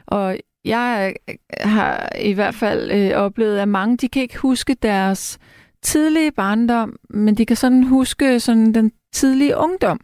[0.07, 1.13] Og jeg
[1.61, 5.39] har i hvert fald øh, oplevet, at mange, de kan ikke huske deres
[5.81, 9.99] tidlige barndom, men de kan sådan huske sådan den tidlige ungdom.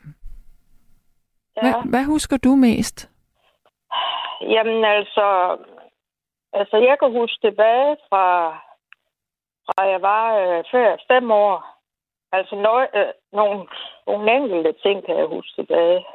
[1.55, 1.61] ja.
[1.61, 3.09] Hvad, hvad husker du mest?
[4.41, 5.57] Jamen altså,
[6.53, 8.49] altså jeg kan huske tilbage fra,
[9.65, 11.73] fra jeg var øh, før fem år.
[12.31, 13.67] Altså noget, øh, nogle,
[14.07, 16.05] nogle enkelte ting kan jeg huske tilbage.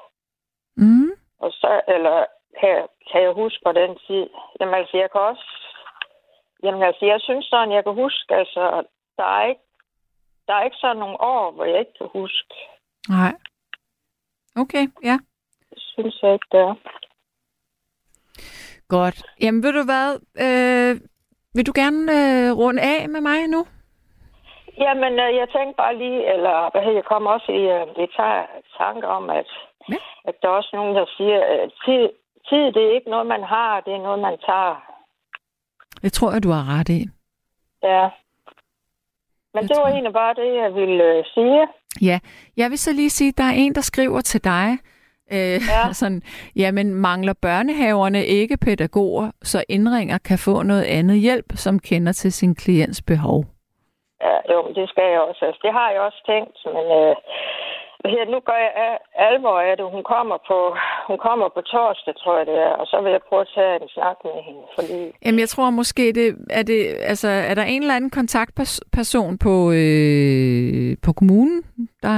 [0.76, 1.10] Mm.
[1.40, 2.24] Og så, eller
[2.60, 4.26] kan, kan jeg huske på den tid.
[4.60, 5.48] Jamen altså, jeg kan også...
[6.62, 8.82] Jamen altså, jeg synes sådan, jeg kan huske, altså,
[9.18, 9.60] der er ikke,
[10.46, 12.54] der er ikke sådan nogle år, hvor jeg ikke kan huske.
[13.08, 13.34] Nej.
[14.62, 15.16] Okay, ja.
[15.70, 16.74] Det synes jeg ikke, det er.
[18.88, 19.22] Godt.
[19.42, 20.08] Jamen, ved du hvad?
[20.46, 21.00] Øh,
[21.54, 23.66] vil du gerne øh, runde af med mig nu?
[24.78, 28.46] Jamen, øh, jeg tænkte bare lige, eller hvad jeg kom også i øh, det tager
[28.78, 29.48] tanker om, at,
[29.92, 29.96] Ja.
[30.24, 32.08] at der er også nogen, der siger, at tid,
[32.48, 34.74] tid, det er ikke noget, man har, det er noget, man tager.
[36.02, 37.00] Det tror jeg, du har ret i.
[37.82, 38.08] Ja.
[39.54, 41.66] Men Det var egentlig bare det, jeg ville øh, sige.
[42.02, 42.18] Ja,
[42.56, 44.68] jeg vil så lige sige, at der er en, der skriver til dig,
[45.32, 45.92] øh, ja.
[46.00, 46.22] sådan,
[46.56, 52.32] jamen mangler børnehaverne ikke pædagoger, så indringer kan få noget andet hjælp, som kender til
[52.32, 53.44] sin klients behov.
[54.20, 55.44] Ja, jo, det skal jeg også.
[55.44, 57.16] Altså, det har jeg også tænkt, men øh,
[58.00, 59.86] hvad det, nu gør jeg al- alvor af det.
[59.96, 60.58] Hun kommer, på,
[61.08, 63.82] hun kommer på torsdag, tror jeg det er, og så vil jeg prøve at tage
[63.82, 66.78] en snak med hende, fordi Jamen, jeg tror måske, det, er, det,
[67.12, 71.62] altså, er der en eller anden kontaktperson på, øh, på kommunen,
[72.02, 72.16] der...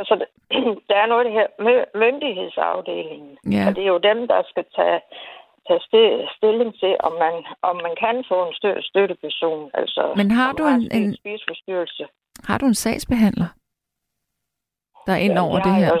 [0.00, 0.14] altså,
[0.90, 1.46] der er noget det her
[2.04, 3.64] myndighedsafdelingen, Ja.
[3.68, 5.00] og det er jo dem, der skal tage,
[5.68, 9.70] tage sti- stilling til, om man, om man kan få en stø- støtteperson.
[9.74, 12.04] Altså, Men har du en- en- spiseforstyrrelse.
[12.48, 13.46] Har du en sagsbehandler,
[15.06, 15.94] der er ind over Jamen, det jeg her?
[15.94, 16.00] Jo,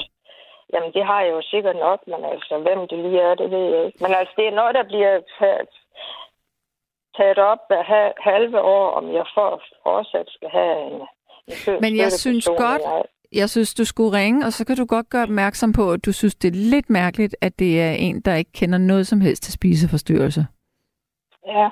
[0.74, 3.64] jamen, det har jeg jo sikkert nok, men altså, hvem det lige er, det ved
[3.74, 3.98] jeg ikke.
[4.04, 5.68] Men altså, det er noget, der bliver taget,
[7.16, 12.12] taget op ha- halve år, om jeg for, fortsat skal have en, en Men jeg
[12.12, 13.02] synes godt- ej.
[13.34, 16.12] Jeg synes, du skulle ringe, og så kan du godt gøre opmærksom på, at du
[16.12, 19.42] synes, det er lidt mærkeligt, at det er en, der ikke kender noget som helst
[19.42, 20.46] til spiseforstyrrelse.
[21.46, 21.68] Ja,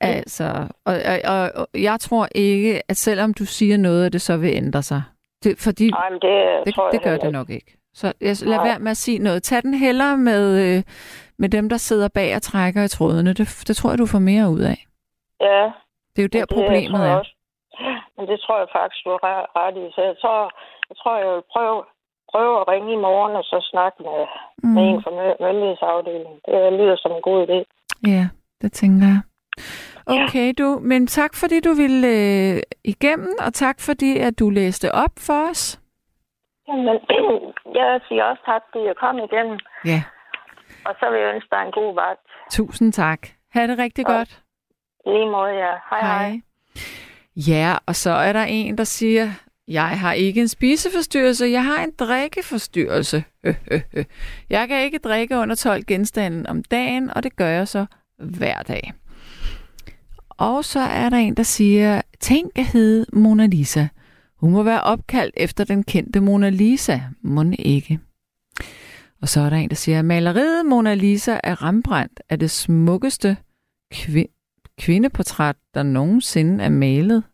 [0.00, 0.44] Altså,
[0.84, 4.36] og, og, og, og jeg tror ikke, at selvom du siger noget, at det så
[4.36, 5.02] vil ændre sig.
[5.44, 6.34] Det, fordi Nej, men det,
[6.66, 7.76] det, tror jeg det gør det nok ikke.
[7.94, 8.66] Så jeg, lad Nej.
[8.66, 9.42] være med at sige noget.
[9.42, 10.82] Tag den hellere med, øh,
[11.38, 13.32] med dem, der sidder bag og trækker i trådene.
[13.32, 14.78] Det, det tror jeg, du får mere ud af.
[15.40, 15.62] Ja,
[16.12, 17.14] Det er jo der, det problemet er.
[17.16, 17.34] Også.
[18.16, 19.84] Men det tror jeg faktisk, du har re- ret i.
[19.94, 20.38] Så jeg tror,
[20.90, 21.76] jeg, tror, jeg vil prøve,
[22.32, 24.20] prøve at ringe i morgen og så snakke med,
[24.62, 24.68] mm.
[24.74, 25.10] med en fra
[25.46, 26.36] myndighedsafdelingen.
[26.46, 27.58] Det lyder som en god idé.
[28.12, 28.24] Ja,
[28.62, 29.20] det tænker jeg.
[30.10, 30.78] Okay, du.
[30.82, 35.50] Men tak, fordi du ville øh, igennem, og tak, fordi at du læste op for
[35.50, 35.80] os.
[36.68, 36.98] Jamen,
[37.74, 39.58] jeg siger også tak, fordi jeg kom igennem.
[39.84, 40.02] Ja.
[40.84, 42.26] Og så vil jeg ønske dig en god vagt.
[42.50, 43.28] Tusind tak.
[43.52, 44.40] Ha' det rigtig Og- godt.
[45.06, 45.72] Lige måde, ja.
[45.90, 46.28] Hej, hej.
[46.28, 46.40] hej.
[47.36, 49.28] Ja, og så er der en, der siger,
[49.68, 53.24] jeg har ikke en spiseforstyrrelse, jeg har en drikkeforstyrrelse.
[54.56, 57.86] jeg kan ikke drikke under 12 genstande om dagen, og det gør jeg så
[58.38, 58.92] hver dag.
[60.40, 63.86] Og så er der en, der siger, tænk at hedde Mona Lisa.
[64.36, 67.00] Hun må være opkaldt efter den kendte Mona Lisa.
[67.22, 67.98] Må ikke.
[69.22, 73.36] Og så er der en, der siger, maleriet Mona Lisa af Rembrandt er det smukkeste
[73.94, 77.24] kvi- kvindeportræt, der nogensinde er malet.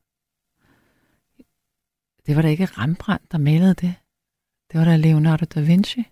[2.26, 3.94] Det var da ikke Rembrandt, der malede det.
[4.72, 6.04] Det var da Leonardo da Vinci.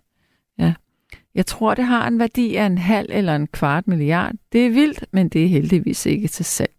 [0.57, 0.73] Ja.
[1.35, 4.33] Jeg tror, det har en værdi af en halv eller en kvart milliard.
[4.51, 6.74] Det er vildt, men det er heldigvis ikke til salg.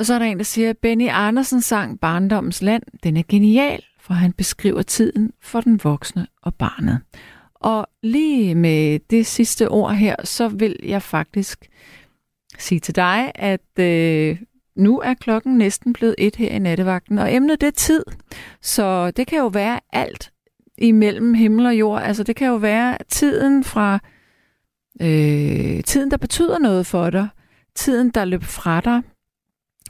[0.00, 2.82] Og så er der en, der siger, at Benny Andersen sang Barndommens Land.
[3.02, 7.00] Den er genial, for han beskriver tiden for den voksne og barnet.
[7.54, 11.68] Og lige med det sidste ord her, så vil jeg faktisk
[12.58, 14.38] sige til dig, at øh,
[14.76, 18.04] nu er klokken næsten blevet et her i nattevagten, og emnet det er tid.
[18.62, 20.32] Så det kan jo være alt
[20.78, 22.02] imellem himmel og jord.
[22.02, 23.98] Altså det kan jo være tiden fra
[25.02, 27.28] øh, tiden, der betyder noget for dig.
[27.74, 29.02] Tiden, der løb fra dig.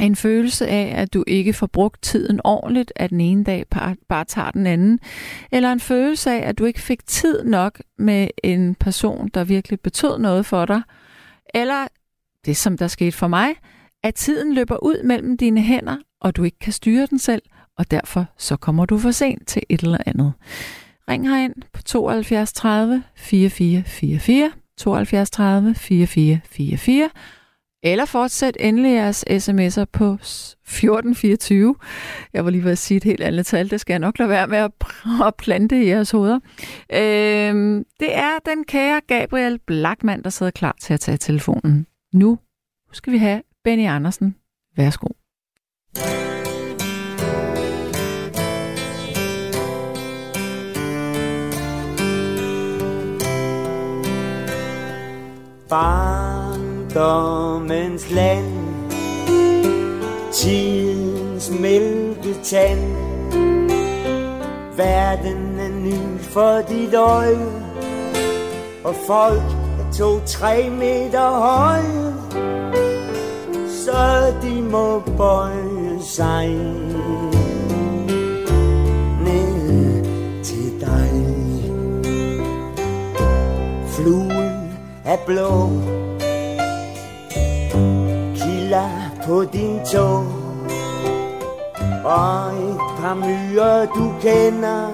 [0.01, 3.97] En følelse af, at du ikke får brugt tiden ordentligt, at den ene dag bare,
[4.09, 5.01] bare tager den anden.
[5.53, 9.81] Eller en følelse af, at du ikke fik tid nok med en person, der virkelig
[9.81, 10.83] betød noget for dig.
[11.55, 11.87] Eller
[12.45, 13.55] det, som der skete for mig,
[14.03, 17.43] at tiden løber ud mellem dine hænder, og du ikke kan styre den selv,
[17.79, 20.33] og derfor så kommer du for sent til et eller andet.
[21.09, 27.11] Ring herind på 72 30 4444, 72 30 4444,
[27.83, 31.75] eller fortsæt endelig jeres sms'er på 1424.
[32.33, 34.29] Jeg var lige ved at sige et helt andet tal, det skal jeg nok lade
[34.29, 34.71] være med at,
[35.27, 36.41] at plante i jeres hoveder.
[36.93, 41.87] Øhm, det er den kære Gabriel Blackman, der sidder klar til at tage telefonen.
[42.15, 42.39] Nu
[42.93, 44.37] skal vi have Benny Andersen.
[44.77, 45.09] Værsgo.
[56.95, 58.45] Barndommens land.
[60.33, 62.79] Tidens mælketand
[64.77, 67.47] Verden er ny for dit øje.
[68.85, 69.43] Og folk
[69.81, 72.15] er to-tre meter høje.
[73.69, 76.49] Så de må bøje sig
[79.25, 80.05] Ned
[80.43, 81.11] til dig.
[83.87, 84.73] Fluen
[85.05, 85.71] er blå.
[88.71, 90.25] Kilder på din tog.
[92.05, 94.89] Og et par myrer du kender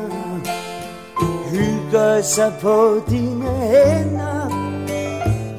[1.50, 4.46] Hygger sig på dine hænder.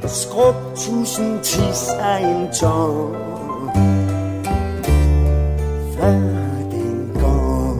[0.03, 3.15] Og skrub tusind tis af en tår
[5.97, 6.11] Før
[6.71, 7.77] den går.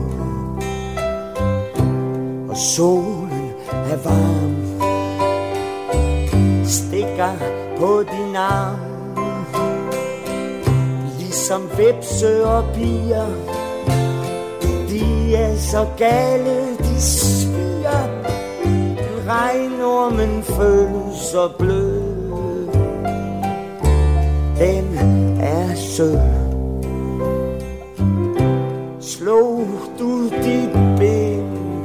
[2.48, 4.54] Og solen er varm
[6.64, 7.32] stikker
[7.78, 8.87] på din arm.
[11.28, 13.26] Ligesom vepse og bier.
[14.88, 18.08] De er så gale, de spiger
[19.26, 22.68] Regnormen føles så blød.
[24.58, 24.98] Den
[25.40, 26.18] er sød.
[29.00, 29.66] Slog
[29.98, 31.84] du dit ben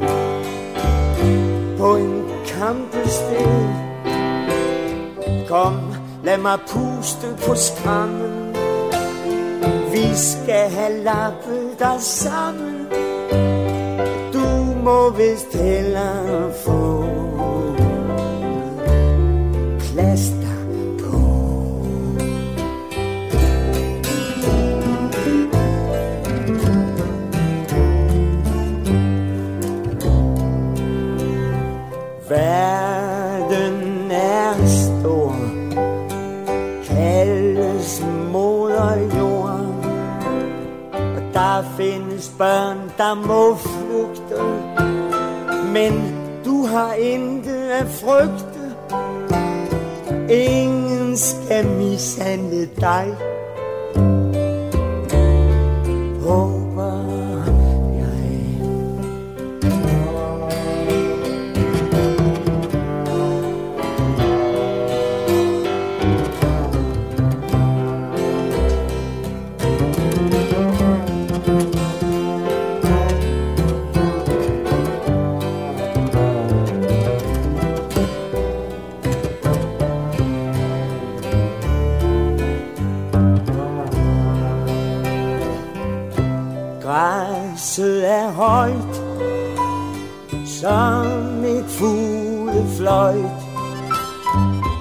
[1.78, 3.68] På en kampested?
[5.48, 5.80] Kom,
[6.24, 8.43] lad mig puste på skrammen
[9.94, 12.88] vi skal have lappet dig sammen.
[14.34, 14.48] Du
[14.84, 17.06] må vist hellere få
[19.80, 20.43] Plast
[42.44, 44.44] børn der må flygte
[45.74, 45.94] Men
[46.46, 48.66] du har intet at frygte.
[50.30, 53.16] Ingen skal mishandle dig.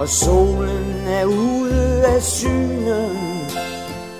[0.03, 3.09] Og solen er ude af syne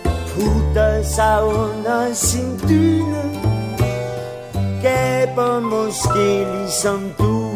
[0.05, 3.23] Putter sig under sin dyne
[4.81, 7.49] Gaber måske ligesom du.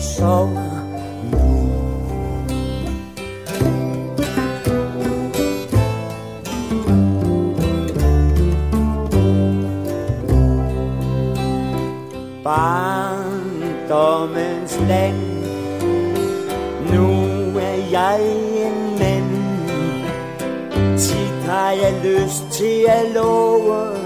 [0.00, 0.61] Sover
[14.88, 15.16] land.
[16.92, 17.08] Nu
[17.58, 18.20] er jeg
[18.66, 19.30] en mand.
[20.98, 23.96] Tit har jeg lyst til at love.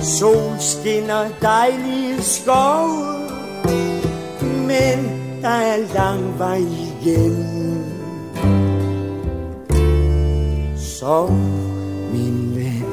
[0.00, 3.18] Sol skinner dejlige skove
[4.66, 4.98] Men
[5.42, 7.58] der er lang vej igen.
[10.76, 11.26] Så
[12.12, 12.84] min ven.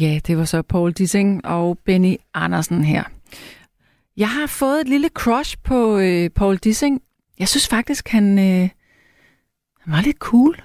[0.00, 3.15] Ja, det var så Paul Dissing og Benny Andersen her.
[4.16, 7.02] Jeg har fået et lille crush på øh, Paul Dissing.
[7.38, 8.68] Jeg synes faktisk, han, øh,
[9.80, 10.62] han var lidt cool.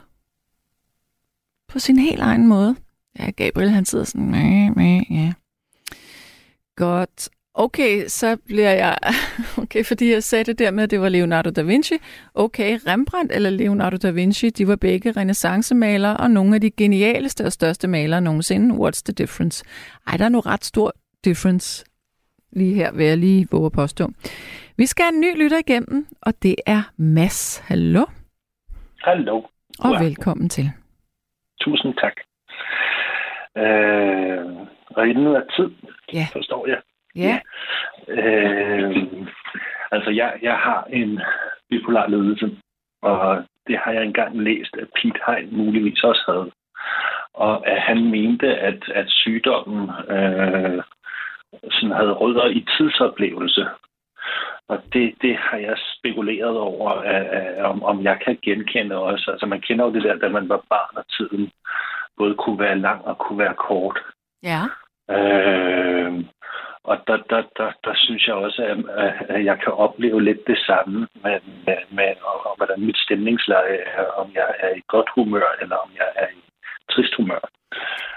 [1.67, 2.75] På sin helt egen måde.
[3.19, 5.33] Ja, Gabriel han sidder sådan, mæh, mæh, ja.
[6.75, 7.29] Godt.
[7.53, 8.97] Okay, så bliver jeg...
[9.63, 11.93] Okay, fordi jeg sagde det der med, at det var Leonardo da Vinci.
[12.33, 17.45] Okay, Rembrandt eller Leonardo da Vinci, de var begge renaissancemalere og nogle af de genialeste
[17.45, 18.75] og største malere nogensinde.
[18.75, 19.63] What's the difference?
[20.07, 20.93] Ej, der er nu ret stor
[21.25, 21.85] difference
[22.53, 24.05] lige her, vil jeg lige våge at påstå.
[24.77, 27.59] Vi skal have en ny lytter igennem, og det er Mads.
[27.67, 28.05] Hallo,
[29.03, 29.37] Hallo.
[29.79, 30.03] og Ja.
[30.03, 30.65] velkommen til.
[31.61, 32.13] Tusind tak.
[33.57, 34.45] Øh,
[34.97, 35.69] og i nu er tid,
[36.13, 36.27] Ja.
[36.33, 36.81] forstår jeg.
[37.15, 37.39] Ja,
[38.07, 38.95] Øh,
[39.91, 41.19] altså, jeg, jeg har en
[41.69, 42.57] bipolar lidelse,
[43.01, 46.51] og det har jeg engang læst, at Pete Hein muligvis også havde.
[47.33, 50.83] Og at han mente, at, at sygdommen øh,
[51.71, 53.65] sådan havde rødder i tidsoplevelse.
[54.67, 59.31] Og det, det har jeg spekuleret over, at, om, om jeg kan genkende også.
[59.31, 61.51] Altså man kender jo det der, da man var barn, og tiden
[62.17, 63.99] både kunne være lang og kunne være kort.
[64.43, 64.61] ja.
[65.09, 66.23] Øh,
[66.83, 68.77] og der, der, der, der synes jeg også, at,
[69.29, 73.77] at jeg kan opleve lidt det samme med, med, med og, og, hvordan mit stemningsleje
[73.77, 76.41] er, om jeg er i godt humør, eller om jeg er i
[76.91, 77.49] trist humør.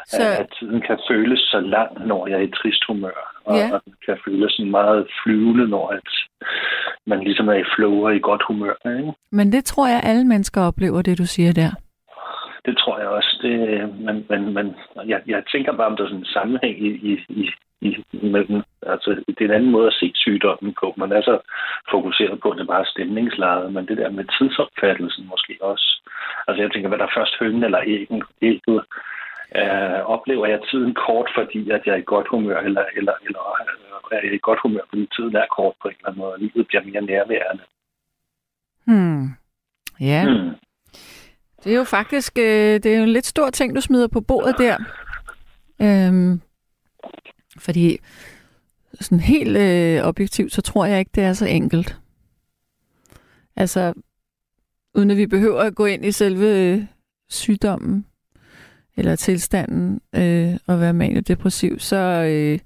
[0.07, 3.66] Så- At, tiden kan føles så lang, når jeg er i trist humør, og, Ja.
[3.84, 6.09] den kan føles sådan meget flyvende, når at
[7.07, 8.74] man ligesom er i flow og i godt humør.
[8.98, 9.12] Ikke?
[9.32, 11.70] Men det tror jeg, alle mennesker oplever, det du siger der.
[12.66, 13.38] Det tror jeg også.
[13.42, 13.55] Det,
[14.07, 14.74] men men, men
[15.07, 17.50] jeg, jeg tænker bare, om der er sådan en sammenhæng i, i, i,
[17.80, 17.96] i
[18.28, 18.62] mellem.
[18.86, 20.94] Altså, det er en anden måde at se sygdommen på.
[20.96, 21.38] Man er så
[21.90, 25.88] fokuseret på, at det bare er stemningslejet, men det der med tidsopfattelsen måske også.
[26.48, 28.82] Altså, jeg tænker, hvad der er først hønnen eller æggen, ægget.
[29.61, 33.40] Øh, oplever jeg tiden kort, fordi at jeg er i godt humør, eller, eller, eller
[34.12, 36.38] er jeg i godt humør, fordi tiden er kort på en eller anden måde, og
[36.38, 37.62] livet bliver mere nærværende.
[38.86, 39.28] Hmm.
[40.00, 40.24] Ja.
[40.24, 40.55] Hmm.
[41.64, 44.20] Det er jo faktisk øh, det er jo en lidt stor ting, du smider på
[44.20, 44.76] bordet der.
[45.82, 46.40] Øhm,
[47.59, 47.98] fordi
[49.00, 51.98] sådan helt øh, objektivt, så tror jeg ikke, det er så enkelt.
[53.57, 53.94] Altså,
[54.94, 56.82] uden at vi behøver at gå ind i selve øh,
[57.28, 58.07] sygdommen
[58.97, 62.59] eller tilstanden øh, og være maniodepressiv, så, øh,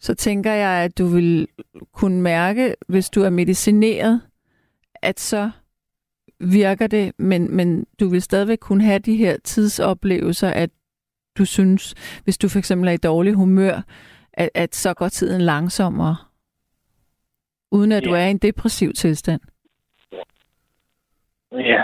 [0.00, 1.48] så tænker jeg, at du vil
[1.92, 4.20] kunne mærke, hvis du er medicineret,
[5.02, 5.50] at så
[6.40, 10.70] virker det, men, men du vil stadigvæk kunne have de her tidsoplevelser, at
[11.38, 11.94] du synes,
[12.24, 13.82] hvis du for eksempel er i dårlig humør,
[14.32, 16.16] at, at så går tiden langsommere,
[17.70, 18.20] uden at du Ja.
[18.22, 19.40] er i en depressiv tilstand.
[21.52, 21.82] Ja.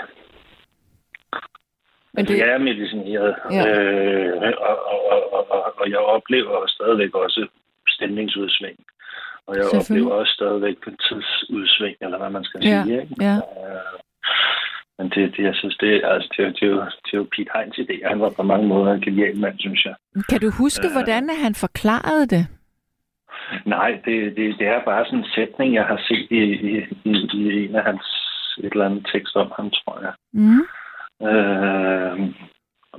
[2.19, 3.63] Men det- jeg er medicineret, Ja.
[3.69, 4.99] øh, og, og,
[5.33, 7.47] og, og, og jeg oplever stadigvæk også
[7.87, 8.77] stemningsudsving.
[9.47, 13.01] Og jeg oplever også stadigvæk tidsudsving, eller hvad man skal Ja, sige.
[13.01, 13.15] Ikke?
[13.21, 13.35] ja.
[13.35, 13.99] Øh,
[14.97, 17.17] Men det, det, jeg synes, det, er- altså, det, er det, er jo, det er
[17.17, 18.07] jo Pete Heinz idé.
[18.09, 19.95] Han var på mange måder en genial mand, synes jeg.
[20.29, 20.93] Kan du huske, Øh.
[20.93, 22.47] hvordan han forklarede det?
[23.65, 27.11] Nej, det, det, det er bare sådan en sætning, jeg har set i, i, i,
[27.33, 28.05] i en af hans
[28.63, 30.13] et eller andet tekst om ham, tror jeg.
[30.33, 30.63] Mm.
[31.21, 32.19] Øh,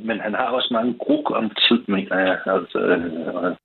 [0.07, 2.39] men han har også mange gruk om tid, mener jeg.
[2.47, 3.57] Altså, øh,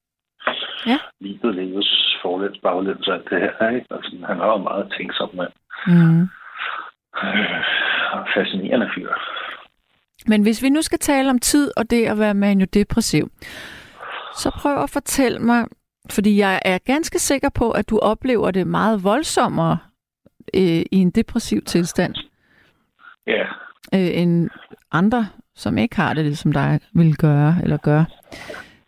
[0.88, 1.00] Ja.
[1.20, 3.70] Livet leves forlæns, baglæns og alt det her.
[3.70, 3.88] Ikke?
[3.92, 5.52] Altså, han har jo meget tænksom mand.
[5.88, 6.22] Mm.
[7.24, 7.64] Øh,
[8.36, 9.10] fascinerende fyr.
[10.28, 13.30] Men hvis vi nu skal tale om tid og det at være maniodepressiv,
[14.36, 15.66] så prøv at fortælle mig,
[16.12, 19.78] fordi jeg er ganske sikker på, at du oplever det meget voldsommere
[20.56, 22.16] øh, i en depressiv tilstand,
[23.28, 23.46] Ja,
[23.94, 24.50] øh, end
[24.92, 28.04] andre, som ikke har det, som dig vil gøre eller gør.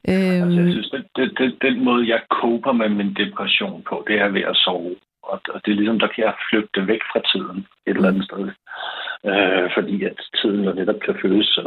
[0.04, 4.06] altså, Øhm, jeg synes, det, det, det, den måde, jeg koper med min depression på,
[4.08, 4.96] det er ved at sove.
[5.24, 8.26] Og, og det er ligesom, der kan jeg flygte væk fra tiden et eller andet
[8.30, 8.44] sted.
[9.30, 11.64] Øh, fordi at tiden jo netop kan føles så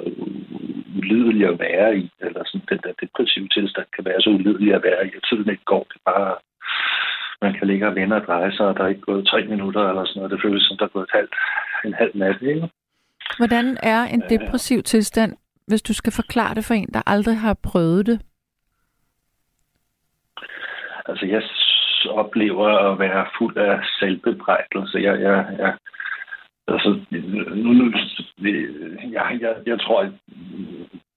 [0.98, 4.82] ulidelig at være i, eller sådan den der depressive tilstand kan være så ulidelig at
[4.82, 5.84] være i, at tiden ikke går.
[5.90, 6.34] Det er bare,
[7.42, 9.88] man kan ligge og vende og dreje sig, og der er ikke gået tre minutter
[9.88, 10.32] eller sådan noget.
[10.32, 11.34] Det føles som, der er gået et halvt,
[11.84, 12.68] en halv nat, ikke?
[13.38, 17.54] Hvordan er en depressiv tilstand, hvis du skal forklare det for en, der aldrig har
[17.54, 18.20] prøvet det?
[21.06, 21.42] Altså, jeg
[22.10, 24.98] oplever at være fuld af selvbebrejdelse.
[24.98, 25.74] Jeg, jeg, jeg,
[26.70, 27.00] altså,
[27.54, 27.92] nu, nu,
[29.16, 30.12] jeg, jeg, jeg tror, at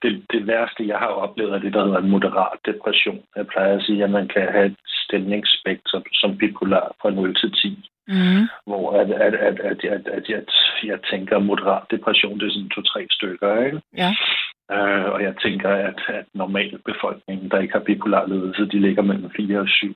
[0.02, 3.22] det, det værste, jeg har oplevet, er det, der hedder en moderat depression.
[3.36, 7.52] Jeg plejer at sige, at man kan have et stemningsspektrum som bipolar fra 0 til
[7.52, 8.48] 10 Mm.
[8.66, 10.44] hvor at, at, at, at, at, at jeg,
[10.84, 13.82] jeg tænker, at moderat depression, det er sådan to-tre stykker, ikke?
[13.98, 14.12] Ja.
[14.72, 19.02] Øh, og jeg tænker, at, at normal befolkningen, der ikke har bipolar lidelse, de ligger
[19.02, 19.96] mellem 4 og 7.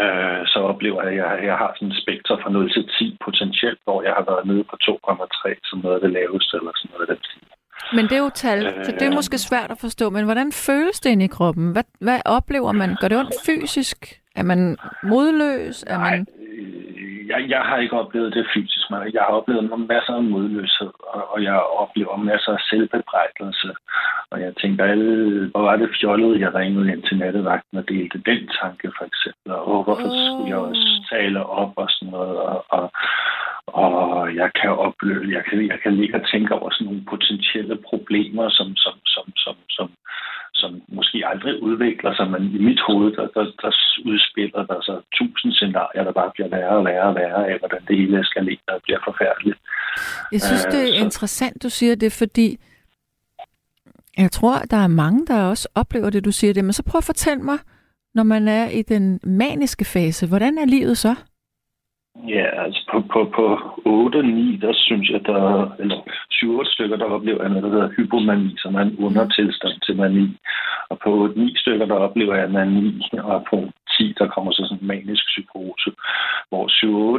[0.00, 3.80] Øh, så oplever jeg, at jeg, har sådan en spektrum fra 0 til 10 potentielt,
[3.84, 7.08] hvor jeg har været nede på 2,3 som noget af det laveste, eller sådan noget
[7.08, 7.42] af den stil.
[7.96, 9.14] Men det er jo tal, så det er Øh.
[9.14, 10.10] måske svært at forstå.
[10.10, 11.72] Men hvordan føles det inde i kroppen?
[11.72, 12.96] Hvad, hvad oplever man?
[13.00, 14.21] Gør det ondt fysisk?
[14.34, 15.82] Er man modløs?
[15.82, 16.26] Er man...
[17.28, 21.32] Jeg, jeg har ikke oplevet det fysisk, men jeg har oplevet masser af modløshed, og,
[21.32, 23.70] og jeg oplever masser af selvbebrejdelse.
[24.30, 28.18] Og jeg tænker, alle, hvor var det fjollet, jeg ringede ind til nattevagten og delte
[28.30, 29.52] den tanke, for eksempel.
[29.52, 32.36] Og hvorfor skulle jeg også tale op og sådan noget.
[32.38, 32.92] Og, og,
[33.66, 37.76] og jeg kan opleve, jeg kan, jeg kan ligge og tænke over sådan nogle potentielle
[37.90, 39.88] problemer, som, som, som, som, som,
[40.62, 43.70] som måske aldrig udvikler sig, men i mit hoved, der, der, der
[44.10, 47.82] udspiller der sig tusind scenarier, der bare bliver værre og værre og værre af, hvordan
[47.88, 49.58] det hele eskalerer og bliver forfærdeligt.
[50.32, 52.48] Jeg synes, Øh, det er så- interessant, du siger det, fordi
[54.18, 56.64] jeg tror, der er mange, der også oplever det, du siger det.
[56.64, 57.58] Men så prøv at fortælle mig,
[58.14, 61.14] når man er i den maniske fase, hvordan er livet så?
[62.16, 63.46] Ja, altså på, på, på
[63.86, 66.00] 8-9, der synes jeg, der eller
[66.30, 70.36] 7 stykker, der oplever jeg noget, der hedder hypomani, som er en undertilstand til mani.
[70.88, 73.56] Og på 8-9 stykker, der oplever jeg mani, og på
[73.98, 75.90] 10, der kommer så sådan en manisk psykose.
[76.48, 76.64] Hvor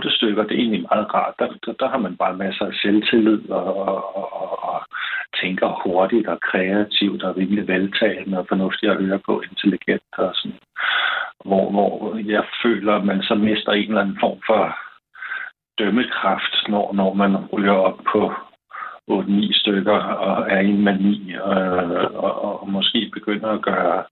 [0.05, 1.33] 7-8 stykker, det er egentlig meget rart.
[1.39, 4.81] Der, der, der har man bare masser af selvtillid og, og, og, og
[5.41, 10.57] tænker hurtigt og kreativt og rimelig veltalende og fornuftigt at høre på, intelligent og sådan
[11.45, 14.77] hvor, hvor jeg føler, at man så mister en eller anden form for
[15.79, 18.33] dømmekraft, når, når man ryger op på
[19.11, 19.97] 8-9 stykker
[20.27, 24.03] og er i en mani, øh, og, og måske begynder at gøre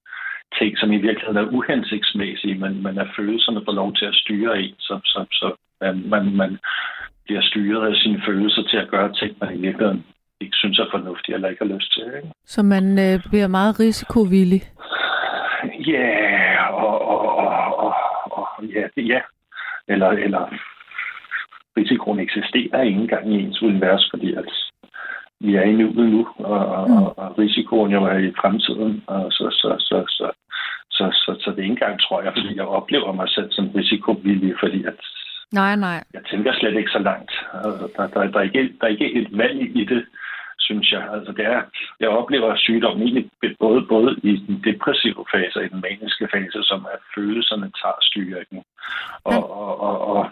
[0.59, 4.61] ting, som i virkeligheden er uhensigtsmæssige, men, men at følelserne får lov til at styre
[4.61, 6.60] en, så, så, så man, man, man
[7.26, 10.06] bliver styret af sine følelser til at gøre ting, man i virkeligheden
[10.41, 12.06] ikke synes er fornuftige eller ikke har lyst til.
[12.06, 12.31] Ikke?
[12.45, 14.61] Så man øh, bliver meget risikovillig.
[15.88, 17.95] Ja, og, og, og, og,
[18.31, 19.19] og ja, det, ja.
[19.88, 20.53] Eller, eller
[21.77, 24.49] risikoen eksisterer ikke engang i ens univers, fordi at
[25.39, 26.95] vi er i nuet nu, og, og, Mm.
[26.98, 29.03] og, og risikoen jo er i fremtiden.
[29.07, 30.31] Og så, så, så, så,
[30.91, 33.69] så, så, så det er ikke engang, tror jeg, fordi jeg oplever mig selv som
[33.76, 34.99] risikovillig, fordi at
[35.53, 36.03] Nej, nej.
[36.14, 37.31] jeg tænker slet ikke så langt.
[37.53, 40.06] Altså, Der, der, der, er ikke, der er ikke et valg i det,
[40.60, 41.03] synes jeg.
[41.14, 41.61] Altså, det er,
[41.99, 46.60] jeg oplever sygdommen egentlig både, både i den depressive fase og i den maniske fase,
[46.64, 48.64] som at følelserne tager styringen.
[49.23, 50.30] Og, og, og, og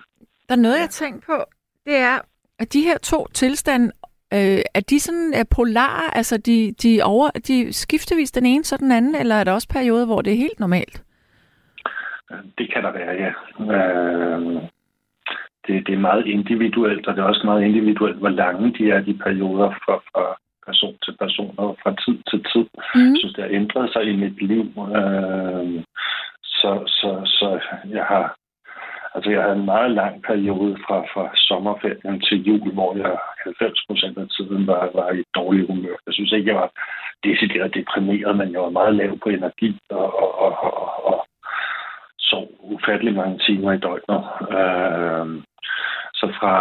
[0.49, 1.43] Der er noget, jeg har tænkt på.
[1.85, 2.19] Det er,
[2.59, 3.91] at de her to tilstande,
[4.33, 6.17] øh, er de sådan er polare?
[6.17, 9.67] Altså, de, de, over, de skiftevis den ene så den anden, eller er der også
[9.69, 11.03] perioder, hvor det er helt normalt?
[12.57, 13.31] det kan der være, ja.
[13.73, 14.61] Øh,
[15.67, 19.01] det, det er meget individuelt, og det er også meget individuelt, hvor lange de er,
[19.01, 22.65] de perioder fra, fra person til person og fra tid til tid.
[22.95, 23.01] Mm.
[23.01, 24.65] Jeg synes, det har ændret sig i mit liv.
[24.99, 25.83] Øh,
[26.43, 27.59] så, så, så
[27.89, 28.35] jeg har
[29.15, 33.85] altså jeg har en meget lang periode fra, fra sommerferien til jul, hvor jeg 90
[33.87, 35.95] procent af tiden var, var i dårlig humør.
[36.05, 36.71] Jeg synes ikke, jeg var
[37.23, 41.25] decideret deprimeret, men jeg var meget lav på energi og, og, og, og, og
[42.19, 44.21] sov ufattelig mange timer i døgnet.
[44.57, 45.43] Øh,
[46.13, 46.55] så fra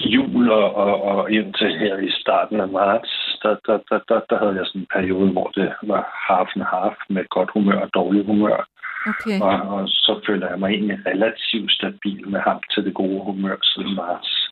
[0.00, 4.38] jul og, og, og indtil her i starten af marts, der, der, der, der, der
[4.38, 7.90] havde jeg sådan en periode, hvor det var half and half med godt humør og
[7.94, 8.66] dårlig humør.
[9.06, 9.40] Okay.
[9.40, 13.56] Og, og så føler jeg mig egentlig relativt stabil med ham til det gode humør
[13.62, 14.50] siden marts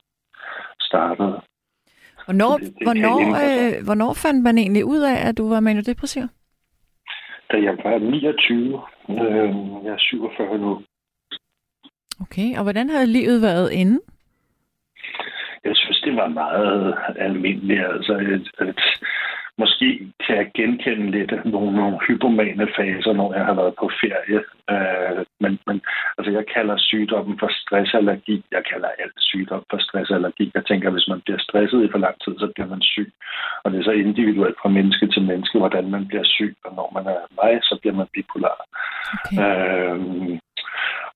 [0.80, 1.40] startede.
[2.24, 6.22] Hvornår, Det- det hvornår, øh, hvornår fandt man egentlig ud af, at du var manodepressiv?
[7.52, 10.82] Da jeg var 29, øh, jeg er 47 nu,
[12.20, 14.00] Okay, og hvordan havde livet været inden?
[15.68, 16.94] Jeg synes, det var meget
[17.26, 17.84] almindeligt.
[17.94, 18.80] Altså, at, at
[19.58, 19.88] måske
[20.26, 24.40] kan jeg genkende lidt nogle, nogle hypomane faser, når jeg har været på ferie.
[24.72, 25.80] Øh, men, men
[26.18, 28.44] altså, jeg kalder sygdommen for stressallergi.
[28.50, 30.52] Jeg kalder alt sygdom for stressallergi.
[30.54, 33.12] Jeg tænker, hvis man bliver stresset i for lang tid, så bliver man syg.
[33.64, 36.56] Og det er så individuelt fra menneske til menneske, hvordan man bliver syg.
[36.64, 38.58] Og når man er mig, så bliver man bipolar.
[39.14, 39.36] Okay.
[39.42, 40.40] Øhm,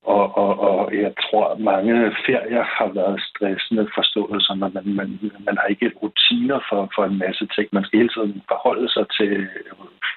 [0.03, 1.95] og, og, og jeg tror, at mange
[2.27, 5.09] ferier har været stressende forstået, som at man, man,
[5.47, 7.69] man har ikke rutiner for, for en masse ting.
[7.73, 9.49] Man skal hele tiden forholde sig til,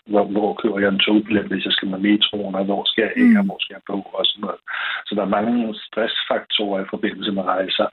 [0.06, 3.14] hvor, hvor køber jeg en togbillet, hvis jeg skal med metroen, og hvor skal jeg
[3.24, 4.62] af, og hvor skal jeg på, og sådan noget.
[5.06, 7.88] Så der er mange stressfaktorer i forbindelse med rejser.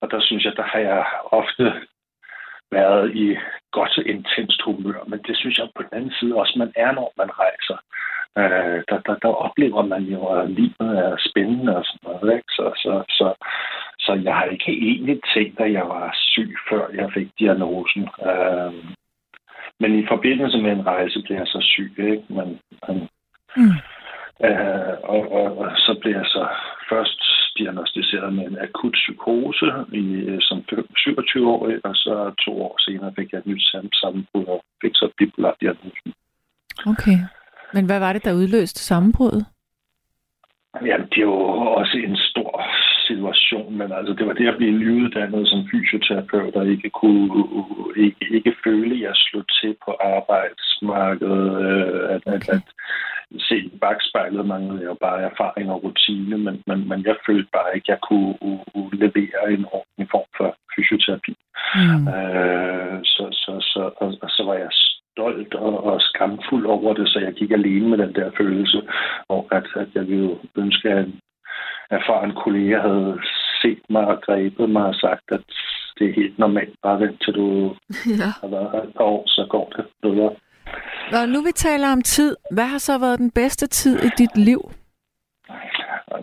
[0.00, 1.04] Og der synes jeg, der har jeg
[1.40, 1.64] ofte
[2.72, 3.36] været i
[3.72, 7.12] godt intenst humør, men det synes jeg på den anden side også, man er, når
[7.16, 7.78] man rejser.
[8.38, 12.36] Øh, der, der, der oplever man jo, at livet er spændende og sådan noget.
[12.36, 12.50] Ikke?
[12.58, 13.26] Så, så, så,
[13.98, 18.08] så jeg har ikke egentlig tænkt, at jeg var syg, før jeg fik diagnosen.
[18.28, 18.72] Øh,
[19.80, 22.24] men i forbindelse med en rejse blev jeg så syg, ikke?
[22.28, 23.08] Men, men,
[23.56, 23.76] Mm.
[24.46, 26.48] øh, og, og, og så blev jeg så
[26.88, 27.22] først
[27.60, 29.68] diagnostiseret med en akut psykose
[30.02, 30.58] i, øh, som
[31.04, 32.14] 27-årig, og så
[32.44, 36.10] to år senere fik jeg et nyt sam- sammenbrud og fik så bipolar diagnosen.
[36.92, 37.18] Okay.
[37.74, 39.44] Men hvad var det, der udløste sammenbruddet?
[40.74, 41.38] Jamen, det er jo
[41.80, 42.39] også en stor
[43.10, 47.28] situation, men altså, det var det at blive nyuddannet som fysioterapeut, og ikke kunne
[47.96, 52.66] ikke, ikke føle, at jeg slog til på arbejdsmarkedet, øh, at, at, at
[53.38, 57.74] se i bagspejlet manglede jeg bare erfaring og rutine, men, men, men jeg følte bare
[57.74, 61.34] ikke, at jeg kunne uh, uh, levere en ordentlig form for fysioterapi.
[61.74, 62.08] Mm.
[62.14, 67.08] Øh, så, så, så, og, og så var jeg stolt og, og skamfuld over det,
[67.08, 68.82] så jeg gik alene med den der følelse,
[69.28, 71.06] og at, at jeg ville ønske, at
[71.90, 73.20] erfaren kollega havde
[73.62, 75.40] set mig og grebet mig og sagt, at
[75.98, 77.46] det er helt normalt, bare vent til du
[78.20, 78.30] Ja.
[78.40, 80.30] har været her et par år, så går det bedre.
[81.12, 84.36] Når nu vi taler om tid, hvad har så været den bedste tid i dit
[84.36, 84.60] liv?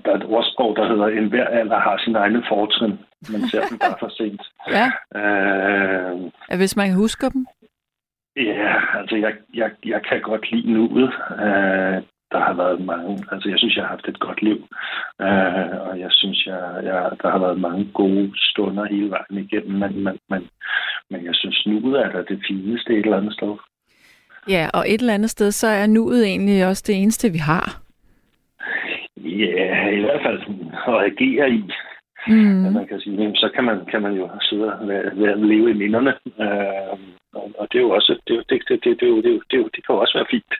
[0.05, 2.99] Der er et ordsprog, der hedder, en hver alder har sin egne fortrin.
[3.31, 4.41] Man ser dem bare for sent.
[4.77, 4.87] Ja.
[5.19, 7.45] Øh, hvis man husker dem?
[8.35, 11.11] Ja, altså jeg, jeg, jeg kan godt lide nuet.
[11.31, 14.57] Uh, der har været mange, altså jeg synes, jeg har haft et godt liv.
[15.25, 19.79] Uh, og jeg synes, jeg, jeg, der har været mange gode stunder hele vejen igennem,
[19.79, 20.49] men, men, men,
[21.09, 23.53] men jeg synes, nuet er da det fineste et eller andet sted.
[24.49, 27.81] Ja, og et eller andet sted, så er nuet egentlig også det eneste, vi har.
[29.17, 30.41] Ja, i hvert fald
[30.87, 31.71] at agere i.
[32.27, 32.73] Mm.
[32.73, 34.87] man kan sige, så kan man, kan man jo sidde og
[35.37, 36.13] leve i minderne.
[36.39, 39.43] Øh, og, det er jo også, det, jo- det, det, det, det, jo- det, jo-
[39.51, 40.53] det, jo- det kan jo også være fint.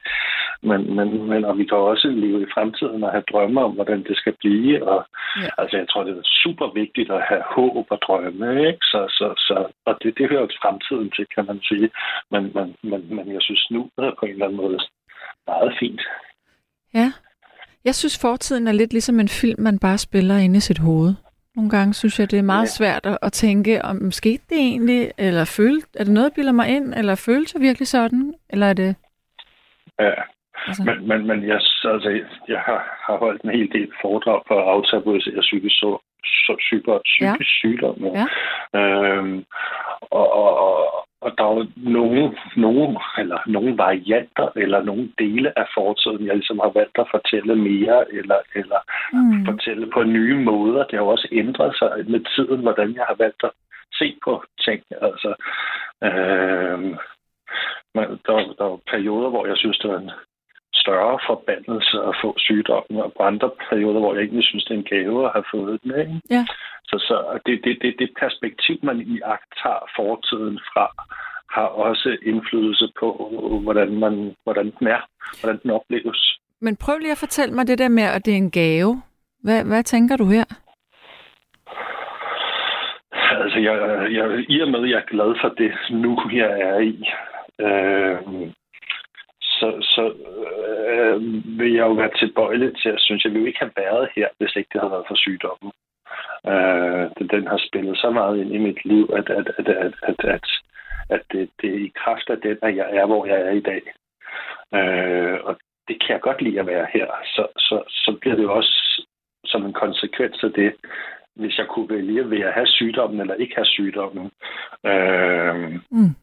[0.62, 3.72] Men, men, men, og vi kan jo også leve i fremtiden og have drømme om,
[3.72, 4.88] hvordan det skal blive.
[4.88, 5.06] Og,
[5.42, 5.48] Ja.
[5.58, 8.66] Altså, jeg tror, det er super vigtigt at have håb og drømme.
[8.68, 8.78] Ikke?
[8.92, 11.90] Så, så, så, og det, det hører til fremtiden til, kan man sige.
[12.30, 14.78] Men, men, men, men jeg synes nu er på en eller anden måde
[15.46, 16.00] meget fint.
[16.94, 17.12] Ja.
[17.84, 21.14] Jeg synes, fortiden er lidt ligesom en film, man bare spiller inde i sit hoved.
[21.58, 22.76] Nogle gange synes jeg, det er meget Ja.
[22.78, 26.68] svært at, tænke, om skete det egentlig, eller følte, er det noget, jeg bilder mig
[26.76, 28.96] ind, eller følte jeg virkelig sådan, eller er det...
[30.00, 30.14] Ja.
[30.66, 31.60] Altså, Men, men, men jeg,
[31.94, 32.10] altså,
[32.48, 35.90] jeg har, har holdt en hel del foredrag på at aftabuisere psykisk, så,
[36.24, 37.58] så, psykisk, psykisk ja.
[37.60, 37.96] sygdom.
[38.18, 38.26] Ja.
[38.80, 39.44] Øhm,
[40.00, 45.58] og, og, og, og der er jo nogle, nogle, eller nogle varianter, eller nogle dele
[45.58, 48.80] af fortiden, jeg ligesom har valgt at fortælle mere, eller, eller
[49.12, 50.84] mm, fortælle på nye måder.
[50.84, 53.50] Det har jo også ændret sig med tiden, hvordan jeg har valgt at
[53.98, 54.82] se på ting.
[55.02, 55.30] Altså,
[56.04, 56.96] øhm,
[57.94, 60.10] men der, der er jo perioder, hvor jeg synes, det var en
[60.88, 64.78] større forbandelse at få sygdommen, og på andre perioder, hvor jeg egentlig synes, det er
[64.78, 65.90] en gave at have fået den.
[66.00, 66.20] Ikke?
[66.30, 66.42] Ja.
[66.90, 67.16] Så, så
[67.46, 70.86] det, det, det, det perspektiv, man i akt tager fortiden fra,
[71.56, 73.08] har også indflydelse på,
[73.64, 75.02] hvordan, man, hvordan den er,
[75.40, 76.20] hvordan den opleves.
[76.60, 79.02] men prøv lige at fortælle mig det der med, at det er en gave.
[79.44, 80.44] Hvad, hvad tænker du her?
[83.42, 83.74] altså, jeg,
[84.12, 86.96] jeg, i og med, at jeg er glad for det nu, jeg er i,
[87.66, 88.18] øh,
[89.60, 90.04] så, så
[90.90, 91.22] øh,
[91.58, 94.56] vil jeg jo være tilbøjelig til at synes, jeg ville ikke have været her, hvis
[94.56, 95.72] ikke det havde været for sygdommen.
[96.52, 97.04] Øh,
[97.34, 100.46] den har spillet så meget ind i mit liv, at, at, at, at, at, at,
[101.08, 103.60] at det, det er i kraft af den, at jeg er, hvor jeg er i
[103.70, 103.82] dag.
[104.78, 105.58] Øh, og
[105.88, 107.06] det kan jeg godt lide at være her.
[107.24, 109.04] Så, så, så bliver det jo også
[109.44, 110.74] som en konsekvens af det,
[111.36, 114.30] hvis jeg kunne vælge, vil jeg have sygdommen eller ikke have sygdommen.
[114.86, 116.14] Øh, mm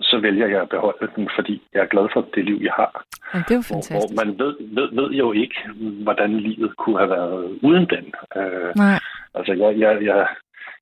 [0.00, 3.04] så vælger jeg at beholde den, fordi jeg er glad for det liv, jeg har.
[3.34, 3.92] Ja, det er jo fantastisk.
[3.92, 5.56] Hvor, hvor man ved, ved, ved jo ikke,
[6.02, 8.14] hvordan livet kunne have været uden den.
[8.36, 8.98] Øh, Nej.
[9.34, 10.26] Altså, jeg, jeg, jeg,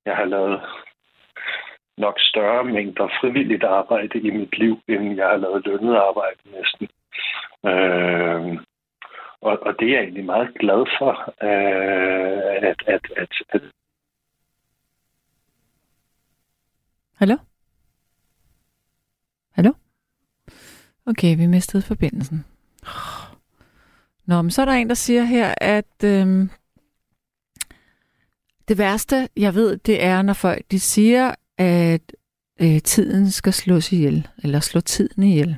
[0.05, 0.61] jeg har lavet
[1.97, 6.87] nok større mængder frivilligt arbejde i mit liv, end jeg har lavet lønnet arbejde næsten.
[7.65, 8.59] Øh,
[9.41, 13.61] og, og det er jeg egentlig meget glad for, øh, at, at, at, at...
[17.15, 17.35] Hallo?
[19.59, 19.73] Hallo?
[21.05, 22.45] Okay, vi mistede forbindelsen.
[24.25, 26.49] Nå, men så er der en, der siger her, at øhm,
[28.67, 32.13] det værste, jeg ved, det er, når folk de siger, at
[32.61, 35.57] øh, tiden skal slås ihjel, eller slå tiden ihjel.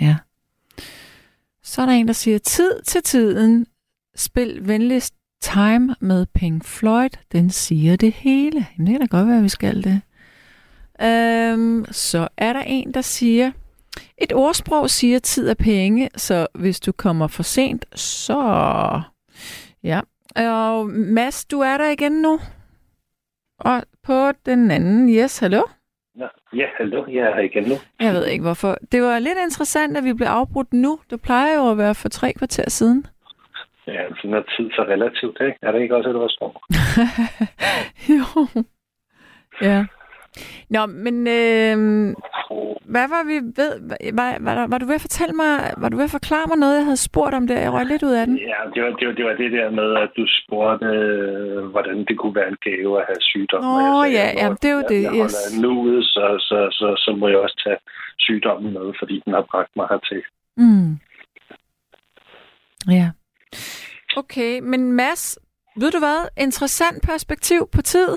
[0.00, 0.16] Ja.
[1.62, 3.66] Så er der en, der siger, tid til tiden,
[4.14, 8.66] spil venligst Time med Pink Floyd, den siger det hele.
[8.78, 10.00] Jamen, det kan da godt være, at vi skal det.
[11.02, 13.50] Øhm, så er der en, der siger,
[14.18, 18.40] et ordsprog siger tid er penge, så hvis du kommer for sent, så...
[19.82, 20.00] Ja.
[20.36, 22.38] Og Mads, du er der igen nu.
[23.60, 25.62] Og på den anden, yes, hallo?
[26.56, 27.74] Ja, hallo, jeg er her igen nu.
[28.00, 28.76] Jeg ved ikke hvorfor.
[28.92, 30.98] Det var lidt interessant, at vi blev afbrudt nu.
[31.10, 33.06] Det plejer jo at være for tre kvarter siden.
[33.86, 35.58] Ja, sådan er tid så relativt, ikke?
[35.62, 36.62] Er det ikke også et ordsprog?
[38.16, 38.46] jo.
[39.62, 39.86] Ja.
[40.70, 41.76] Nå, men øh,
[42.94, 43.72] hvad var vi ved?
[43.90, 45.52] Var, var, var, var du ved at fortælle mig,
[45.82, 47.54] var du ved at forklare mig noget, jeg havde spurgt om det?
[47.54, 48.36] Jeg røg lidt ud af den.
[48.38, 52.04] Ja, det var det, var, det, var det der med, at du spurgte, øh, hvordan
[52.08, 53.64] det kunne være en gave at have sygdom.
[53.64, 55.02] Åh, oh, ja, ja, det er jo det.
[55.02, 55.60] Jeg holder yes.
[55.62, 57.78] nu ud, så, så, så, så må jeg også tage
[58.18, 60.22] sygdommen med, fordi den har bragt mig hertil.
[60.56, 60.90] Mm.
[62.98, 63.08] Ja.
[64.16, 65.38] Okay, men Mads,
[65.80, 66.28] ved du hvad?
[66.36, 68.10] Interessant perspektiv på tid.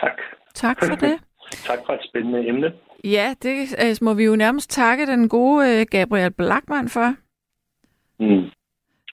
[0.00, 0.18] Tak.
[0.54, 1.18] Tak for det.
[1.68, 2.72] tak for et spændende emne.
[3.04, 7.14] Ja, det øh, må vi jo nærmest takke den gode øh, Gabriel Blackman for.
[8.20, 8.50] Mm.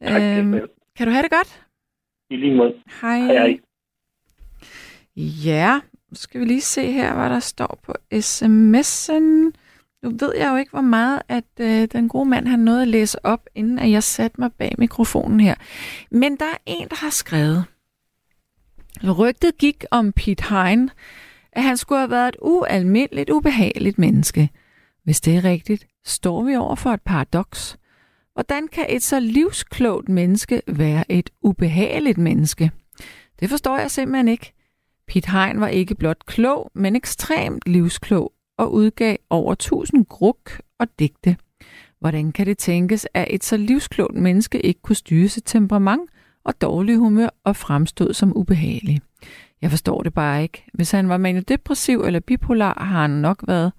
[0.02, 0.52] Tak, øhm,
[0.98, 1.66] kan du have det godt?
[2.30, 2.74] I lige måde.
[3.02, 3.20] Hej.
[3.20, 3.60] Hej, hej.
[5.46, 9.52] Ja, nu skal vi lige se her, hvad der står på sms'en.
[10.04, 12.88] Nu ved jeg jo ikke, hvor meget, at øh, den gode mand han nåede at
[12.88, 15.56] læse op, inden at jeg satte mig bag mikrofonen her.
[16.12, 17.66] Men der er en, der har skrevet.
[19.20, 20.90] Rygtet gik om Pete Hein,
[21.54, 24.50] at han skulle have været et ualmindeligt ubehageligt menneske.
[25.04, 27.78] Hvis det er rigtigt, står vi over for et paradoks.
[28.34, 32.72] Hvordan kan et så livsklogt menneske være et ubehageligt menneske?
[33.40, 34.54] Det forstår jeg simpelthen ikke.
[35.08, 40.88] Pete Hein var ikke blot klog, men ekstremt livsklog og udgav over tusind gruk og
[41.00, 41.38] digte.
[42.00, 46.10] Hvordan kan det tænkes, at et så livsklogt menneske ikke kunne styre sit temperament
[46.44, 49.02] og dårlig humør og fremstod som ubehagelig?
[49.62, 50.64] Jeg forstår det bare ikke.
[50.74, 53.72] Hvis han var maniodepressiv eller bipolar, har han nok været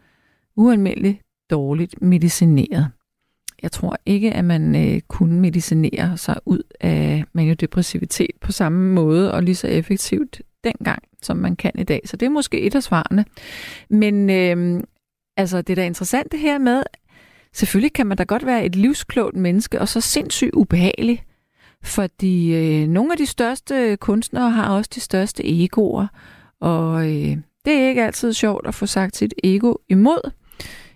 [0.57, 1.19] ualmindeligt
[1.51, 2.91] dårligt medicineret.
[3.63, 9.35] Jeg tror ikke, at man øh, kunne medicinere sig ud af maniodepressivitet på samme måde
[9.35, 12.01] og lige så effektivt dengang, som man kan i dag.
[12.05, 13.25] Så det er måske et af svarene.
[13.91, 14.83] Men øh,
[15.37, 16.83] altså, det er da interessant det her med,
[17.53, 21.25] selvfølgelig kan man da godt være et livsklogt menneske, og så sindssygt ubehagelig.
[21.83, 26.07] Fordi øh, nogle af de største kunstnere har også de største egoer,
[26.61, 30.31] og øh, det er ikke altid sjovt at få sagt sit ego imod.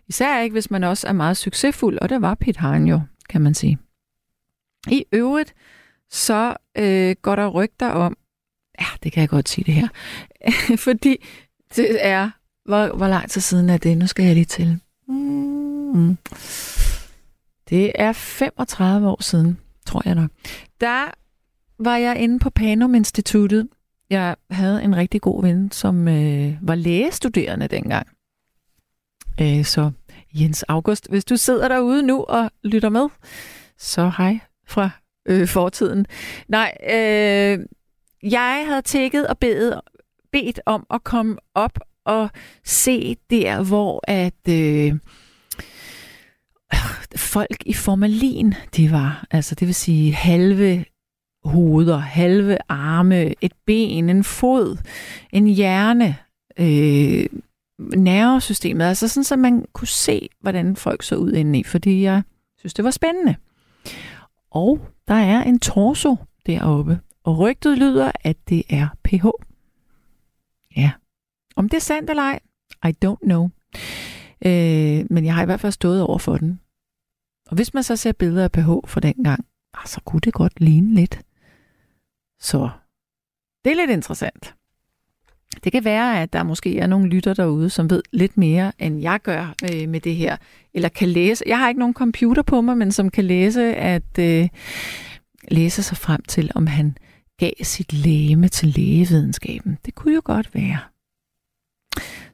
[0.09, 3.41] Især ikke, hvis man også er meget succesfuld, og det var Pete Hein jo, kan
[3.41, 3.79] man sige.
[4.91, 5.55] I øvrigt,
[6.11, 8.17] så øh, går der rygter om,
[8.81, 9.89] ja, det kan jeg godt sige det her,
[10.87, 11.17] fordi
[11.77, 12.31] det er,
[12.65, 13.99] hvor, hvor lang tid siden er det?
[13.99, 14.81] Nu skal jeg lige til.
[15.09, 16.17] Mm.
[17.69, 20.31] Det er 35 år siden, tror jeg nok.
[20.81, 21.11] Der
[21.79, 23.69] var jeg inde på Panum Instituttet.
[24.11, 28.07] Jeg havde en rigtig god ven, som øh, var lægestuderende dengang.
[29.41, 29.91] Øh, så
[30.35, 33.09] Jens August, hvis du sidder derude nu og lytter med,
[33.79, 34.91] så hej fra
[35.27, 36.07] øh, fortiden.
[36.49, 37.59] Nej, øh,
[38.23, 39.81] jeg havde tækket og bedt,
[40.33, 42.31] bedt om at komme op og
[42.65, 44.95] se der, hvor at øh,
[47.17, 49.27] folk i formalin, de var.
[49.31, 50.85] Altså det vil sige halve
[51.45, 54.77] hoveder, halve arme, et ben, en fod,
[55.33, 56.17] en hjerne,
[56.59, 57.27] øh,
[57.79, 62.23] nervesystemet, altså sådan, så man kunne se, hvordan folk så ud indeni, fordi jeg
[62.59, 63.35] synes, det var spændende.
[64.51, 66.17] Og der er en torso
[66.47, 69.27] deroppe, og rygtet lyder, at det er pH.
[70.77, 70.91] Ja.
[71.57, 72.39] Om det er sandt eller ej,
[72.89, 73.49] I don't know.
[74.45, 76.61] Øh, men jeg har i hvert fald stået over for den.
[77.47, 79.45] Og hvis man så ser billeder af pH fra dengang,
[79.75, 81.21] ah, så kunne det godt ligne lidt.
[82.41, 82.69] Så
[83.65, 84.55] det er lidt interessant.
[85.65, 89.01] Det kan være, at der måske er nogle lytter derude, som ved lidt mere, end
[89.01, 90.37] jeg gør øh, med det her.
[90.75, 91.45] Eller kan læse.
[91.47, 94.49] Jeg har ikke nogen computer på mig, men som kan læse, at øh,
[95.49, 96.97] læse sig frem til, om han
[97.39, 99.79] gav sit læme til lægevidenskaben.
[99.87, 100.79] Det kunne jo godt være.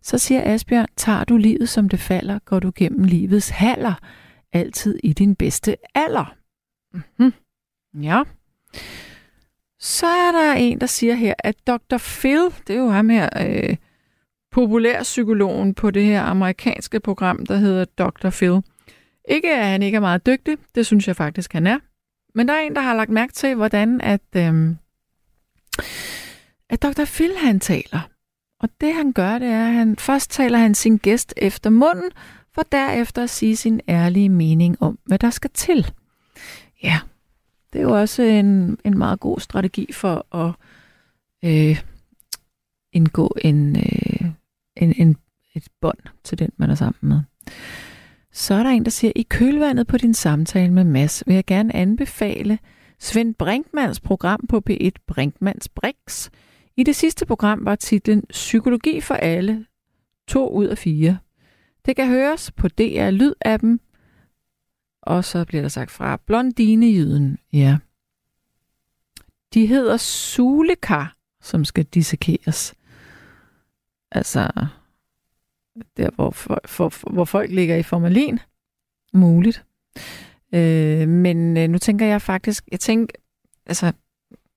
[0.03, 3.95] Så siger Asbjørn, tager du livet som det falder, går du gennem livets haller,
[4.53, 6.35] altid i din bedste alder.
[6.95, 7.33] Mm-hmm.
[8.03, 8.23] Ja.
[9.79, 11.99] Så er der en, der siger her, at Dr.
[11.99, 13.77] Phil, det er jo ham her, øh,
[14.53, 18.31] populærpsykologen på det her amerikanske program, der hedder Dr.
[18.31, 18.63] Phil.
[19.29, 21.79] Ikke at han ikke er meget dygtig, det synes jeg faktisk, han er.
[22.35, 24.75] Men der er en, der har lagt mærke til, hvordan at, øh,
[26.71, 27.05] at Dr.
[27.05, 28.12] Phil han taler.
[28.63, 32.11] Og det han gør, det er, at han først taler han sin gæst efter munden,
[32.55, 35.93] for derefter at sige sin ærlige mening om, hvad der skal til.
[36.83, 37.01] Ja,
[37.73, 40.55] det er jo også en, en meget god strategi for at
[41.45, 41.83] øh,
[42.93, 44.31] indgå en, øh,
[44.77, 45.17] en, en,
[45.55, 47.21] et bånd til den, man er sammen med.
[48.33, 51.45] Så er der en, der siger, i kølvandet på din samtale med Mads vil jeg
[51.45, 52.59] gerne anbefale
[52.99, 56.31] Svend Brinkmans program på P1 Brinkmans Brix.
[56.77, 59.67] I det sidste program var titlen Psykologi for alle,
[60.29, 61.19] to ud af fire.
[61.87, 63.79] Det kan høres på DR Lyd-appen,
[65.03, 67.79] og så bliver der sagt fra Blondinejyden, ja.
[69.55, 72.75] De hedder sulekar, som skal dissekeres.
[74.11, 74.51] Altså,
[75.97, 78.39] der hvor, for, for, hvor folk ligger i formalin.
[79.13, 79.65] Muligt.
[80.55, 83.15] Øh, men øh, nu tænker jeg faktisk, jeg tænker,
[83.67, 83.93] altså,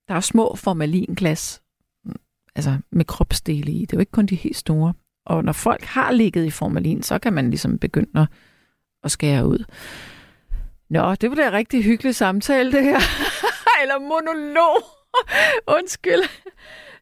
[0.07, 1.61] der er små formalinglas,
[2.55, 3.81] altså med kropsdele i.
[3.81, 4.93] Det er jo ikke kun de helt store.
[5.25, 8.27] Og når folk har ligget i formalin, så kan man ligesom begynde at,
[9.03, 9.63] at skære ud.
[10.89, 12.99] Nå, det var en rigtig hyggelig samtale, det her.
[13.81, 14.83] Eller monolog.
[15.77, 16.23] Undskyld.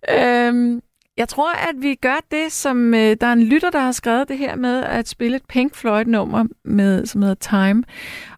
[0.09, 0.81] Øhm,
[1.17, 4.27] jeg tror, at vi gør det, som øh, der er en lytter, der har skrevet
[4.29, 7.83] det her med at spille et Pink Floyd-nummer, med, som hedder Time.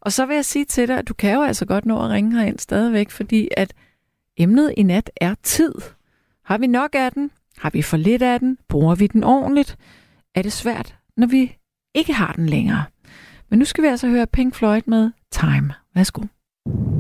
[0.02, 2.10] Og så vil jeg sige til dig, at du kan jo altså godt nå at
[2.10, 3.74] ringe herind stadigvæk, fordi at
[4.38, 5.74] emnet i nat er tid.
[6.45, 7.31] Har vi nok af den?
[7.57, 8.57] Har vi for lidt af den?
[8.69, 9.77] Bruger vi den ordentligt?
[10.35, 11.57] Er det svært, når vi
[11.95, 12.84] ikke har den længere?
[13.49, 15.73] Men nu skal vi altså høre Pink Floyd med Time.
[15.95, 16.22] Værsgo.
[16.22, 16.94] time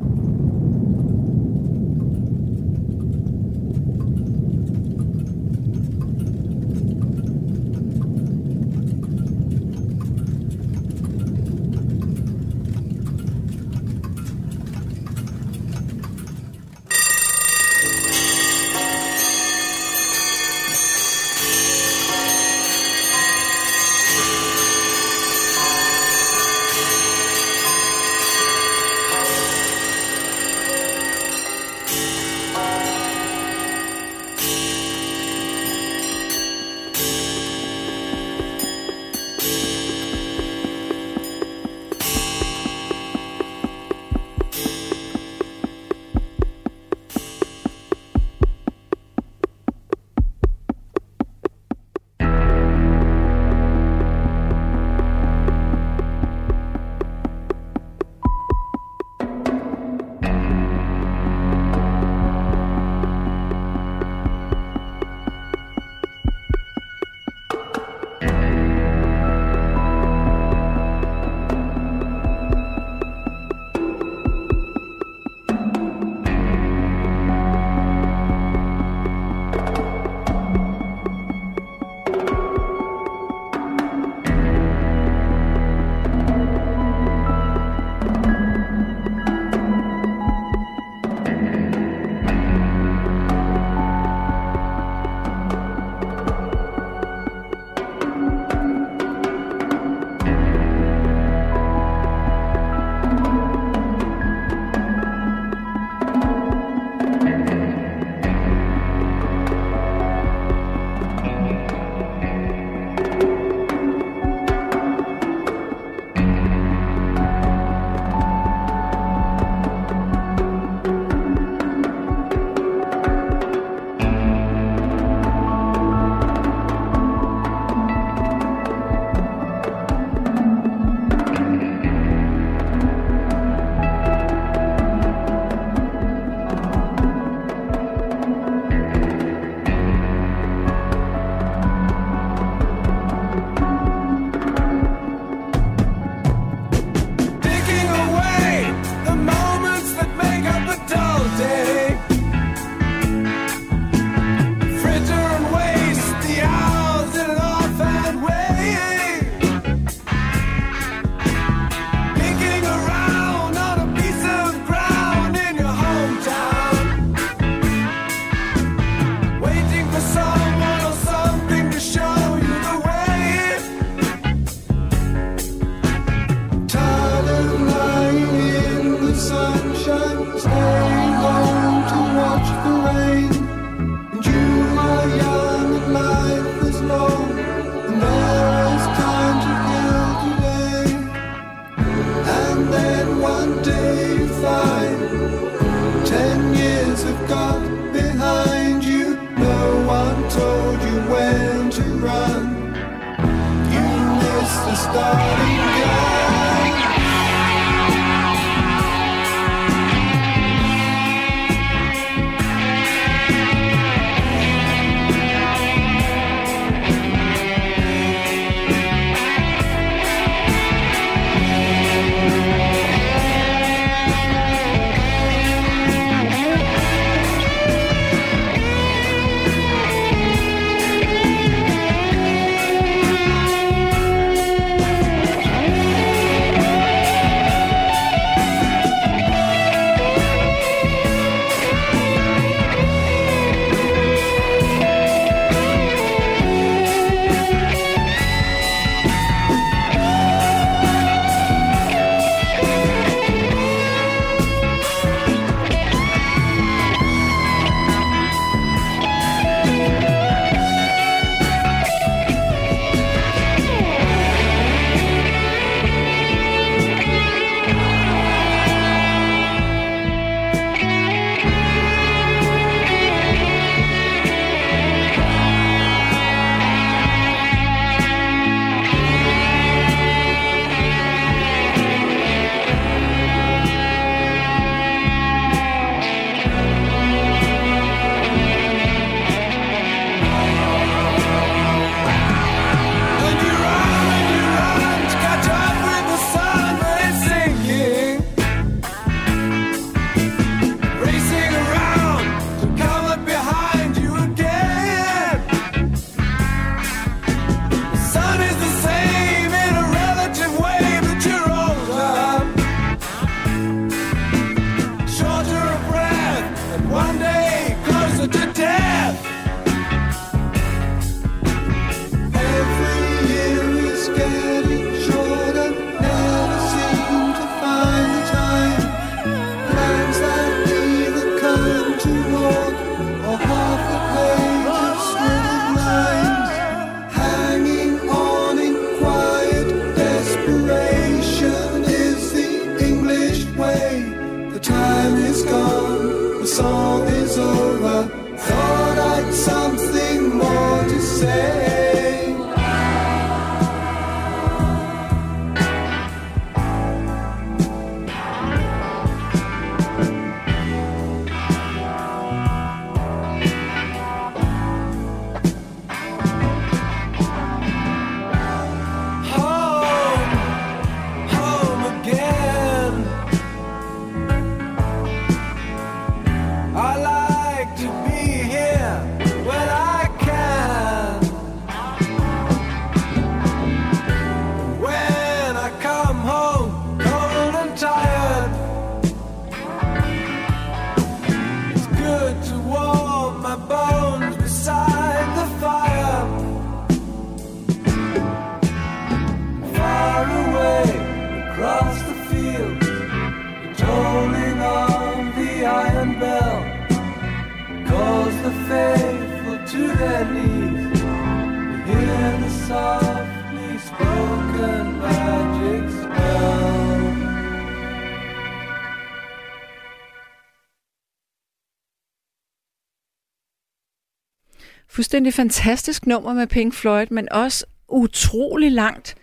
[425.15, 429.15] Fuldstændig fantastisk nummer med Pink Floyd, men også utrolig langt.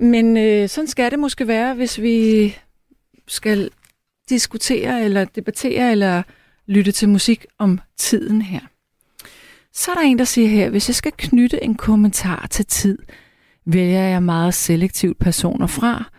[0.00, 2.56] Men øh, sådan skal det måske være, hvis vi
[3.28, 3.70] skal
[4.28, 6.22] diskutere eller debattere eller
[6.66, 8.60] lytte til musik om tiden her.
[9.72, 12.98] Så er der en, der siger her, hvis jeg skal knytte en kommentar til tid,
[13.66, 16.10] vælger jeg meget selektivt personer fra,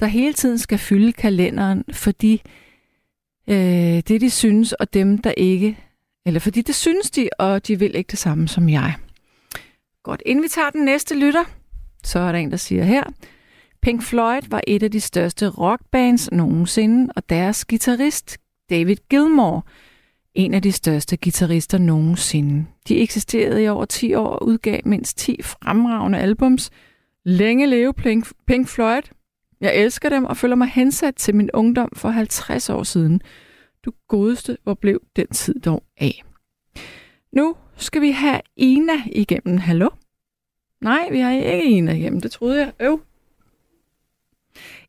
[0.00, 2.42] der hele tiden skal fylde kalenderen, fordi
[3.48, 3.56] øh,
[4.08, 5.78] det de synes, og dem der ikke,
[6.30, 8.94] eller fordi det synes de, og de vil ikke det samme som jeg.
[10.02, 11.44] Godt, inden vi tager den næste lytter,
[12.04, 13.02] så er der en, der siger her,
[13.82, 18.38] Pink Floyd var et af de største rockbands nogensinde, og deres guitarist,
[18.70, 19.66] David Gilmour,
[20.34, 22.66] en af de største guitarister nogensinde.
[22.88, 26.70] De eksisterede i over 10 år og udgav mindst 10 fremragende albums.
[27.24, 29.02] Længe leve Pink, Pink Floyd.
[29.60, 33.22] Jeg elsker dem og føler mig hensat til min ungdom for 50 år siden.
[33.84, 36.22] Du godeste, hvor blev den tid dog af.
[37.32, 39.58] Nu skal vi have Ina igennem.
[39.58, 39.88] Hallo?
[40.80, 42.20] Nej, vi har ikke Ina igennem.
[42.20, 42.72] Det troede jeg.
[42.80, 43.00] Øv.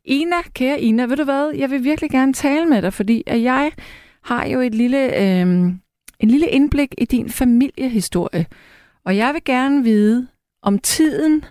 [0.04, 1.52] Ina, kære Ina, ved du hvad?
[1.54, 3.72] Jeg vil virkelig gerne tale med dig, fordi at jeg
[4.22, 5.46] har jo et lille, øh,
[6.20, 8.46] en lille indblik i din familiehistorie.
[9.04, 10.28] Og jeg vil gerne vide,
[10.62, 11.44] om tiden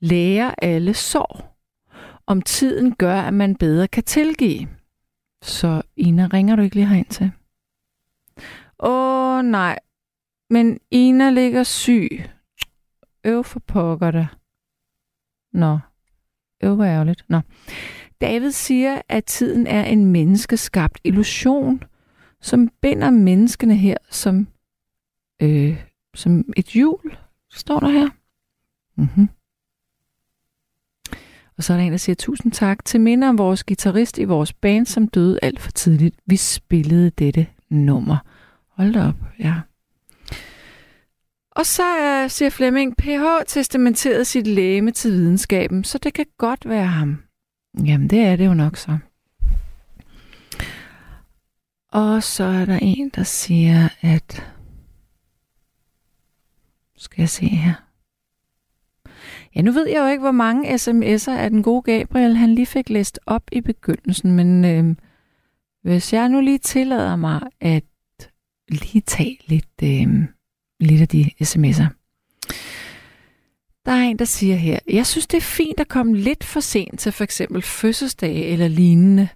[0.00, 1.58] lærer alle sår.
[2.26, 4.68] Om tiden gør, at man bedre kan tilgive.
[5.42, 7.32] Så Ina, ringer du ikke lige herind til?
[8.78, 9.78] Åh nej,
[10.50, 12.24] men Ina ligger syg.
[13.24, 14.28] Øv for pokker det.
[15.52, 15.78] Nå,
[16.62, 17.24] øv hvor ærgerligt.
[17.28, 17.40] Nå.
[18.20, 21.82] David siger, at tiden er en menneskeskabt illusion,
[22.40, 24.48] som binder menneskene her som,
[25.42, 25.84] øh,
[26.14, 27.16] som et hjul,
[27.50, 28.08] står der her.
[28.96, 29.28] Mm-hmm.
[31.58, 34.24] Og så er der en, der siger, tusind tak til minder om vores guitarist i
[34.24, 36.16] vores band, som døde alt for tidligt.
[36.26, 38.16] Vi spillede dette nummer.
[38.68, 39.54] Hold da op, ja.
[41.50, 41.82] Og så
[42.24, 47.22] uh, siger Flemming, PH testamenterede sit læme til videnskaben, så det kan godt være ham.
[47.84, 48.98] Jamen, det er det jo nok så.
[51.92, 54.52] Og så er der en, der siger, at...
[56.96, 57.87] Skal jeg se her.
[59.58, 62.66] Ja, nu ved jeg jo ikke, hvor mange sms'er af den gode Gabriel, han lige
[62.66, 64.96] fik læst op i begyndelsen, men øh,
[65.82, 67.84] hvis jeg nu lige tillader mig at
[68.68, 70.24] lige tage lidt, øh,
[70.80, 71.86] lidt af de sms'er.
[73.86, 76.60] Der er en, der siger her, jeg synes, det er fint at komme lidt for
[76.60, 79.28] sent til for eksempel fødselsdage eller lignende.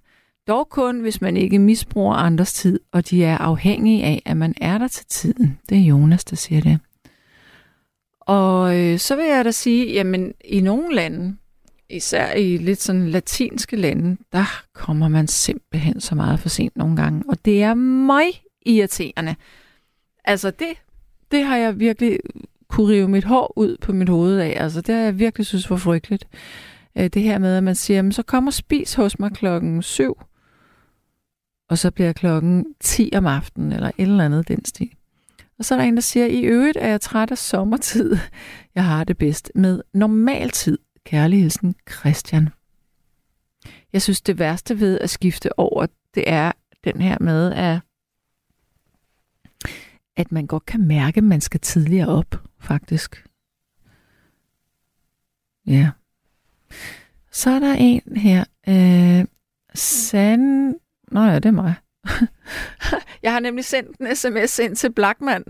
[0.48, 4.54] Dog kun, hvis man ikke misbruger andres tid, og de er afhængige af, at man
[4.60, 5.58] er der til tiden.
[5.68, 6.78] Det er Jonas, der siger det.
[8.26, 11.36] Og øh, så vil jeg da sige, jamen i nogle lande,
[11.90, 16.96] især i lidt sådan latinske lande, der kommer man simpelthen så meget for sent nogle
[16.96, 17.22] gange.
[17.28, 19.34] Og det er meget irriterende.
[20.24, 20.68] Altså det,
[21.30, 22.18] det har jeg virkelig
[22.68, 24.54] kunne rive mit hår ud på mit hoved af.
[24.56, 26.28] Altså det har jeg virkelig synes var frygteligt.
[26.98, 30.20] Øh, det her med, at man siger, så kommer spis hos mig klokken 7,
[31.70, 34.90] og så bliver klokken 10 om aftenen, eller et eller andet den stil.
[35.58, 38.16] Og så er der en, der siger, i øvrigt er jeg træt af sommertid.
[38.74, 40.78] Jeg har det bedst med normaltid.
[41.04, 42.48] Kærligheden Christian.
[43.92, 46.52] Jeg synes, det værste ved at skifte over, det er
[46.84, 47.80] den her med, at,
[50.16, 53.26] at man godt kan mærke, at man skal tidligere op, faktisk.
[55.66, 55.90] Ja.
[57.30, 58.44] Så er der en her.
[58.68, 59.26] Øh,
[59.74, 60.74] San
[61.12, 61.74] Nå ja, det er mig.
[63.22, 65.44] jeg har nemlig sendt en sms ind til Blackman,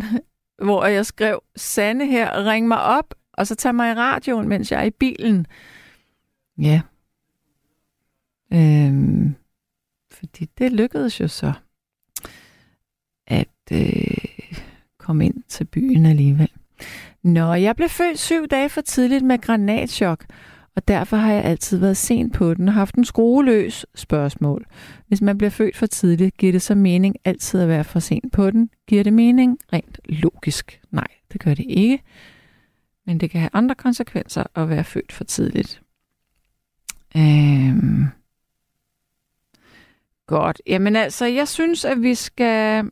[0.63, 4.73] hvor jeg skrev, Sanne her, ring mig op, og så tag mig i radioen, mens
[4.73, 5.47] jeg er i bilen.
[6.59, 6.81] Ja.
[8.53, 9.35] Øhm,
[10.11, 11.53] fordi det lykkedes jo så,
[13.27, 14.53] at øh,
[14.99, 16.51] komme ind til byen alligevel.
[17.23, 20.25] Nå, jeg blev født syv dage for tidligt med granatschok,
[20.77, 24.67] og derfor har jeg altid været sent på den og haft en skrueløs spørgsmål.
[25.07, 28.33] Hvis man bliver født for tidligt, giver det så mening altid at være for sent
[28.33, 28.71] på den?
[28.87, 30.81] Giver det mening rent logisk?
[30.91, 32.03] Nej, det gør det ikke.
[33.07, 35.83] Men det kan have andre konsekvenser at være født for tidligt.
[37.17, 38.07] Øhm.
[40.27, 40.63] Godt.
[40.67, 42.85] Jamen altså, jeg synes, at vi skal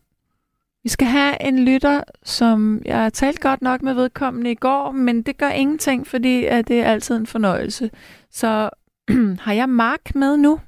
[0.83, 4.91] vi skal have en lytter, som jeg har talt godt nok med vedkommende i går,
[4.91, 7.91] men det gør ingenting, fordi at det er altid en fornøjelse.
[8.31, 8.71] Så
[9.45, 10.61] har jeg Mark med nu?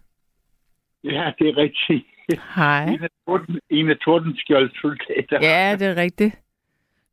[1.05, 2.07] Ja, det er rigtigt.
[2.55, 2.85] Hej.
[2.85, 5.39] En af, torden, en af Tordenskjolds soldater.
[5.43, 6.39] Ja, det er rigtigt.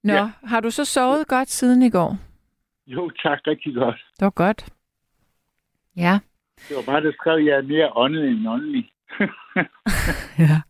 [0.04, 0.32] Nå, ja.
[0.44, 2.18] har du så sovet godt siden i går?
[2.88, 3.40] Jo, tak.
[3.48, 3.96] Rigtig godt.
[3.96, 4.70] Det var godt.
[5.98, 6.20] Ja.
[6.70, 8.92] Det var bare, der skrev, at jeg er mere åndet end åndelig.
[10.40, 10.62] ja.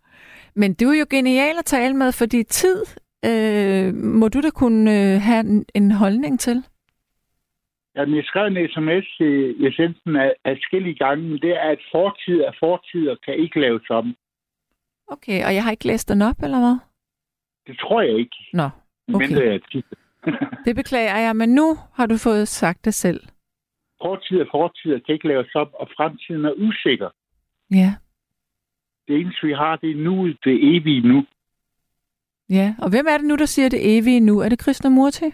[0.55, 2.85] Men du er jo genial at tale med, fordi tid
[3.25, 6.63] øh, må du da kunne øh, have en, en holdning til.
[7.95, 12.39] Jamen, jeg skrev en sms til essensen af forskellige gange, men det er, at fortid
[12.41, 14.15] er fortid og kan ikke laves om.
[15.07, 16.77] Okay, og jeg har ikke læst den op, eller hvad?
[17.67, 18.37] Det tror jeg ikke.
[18.53, 18.69] Nå,
[19.13, 19.27] okay.
[19.27, 19.81] Men det, er
[20.65, 23.21] det beklager jeg, men nu har du fået sagt det selv.
[24.01, 27.09] Fortid er fortid og kan ikke laves op, og fremtiden er usikker.
[27.71, 27.93] Ja.
[29.09, 31.25] Det eneste, vi har, det er nu, det evige nu.
[32.49, 34.39] Ja, og hvem er det nu, der siger det evige nu?
[34.39, 35.25] Er det Krishnamurti?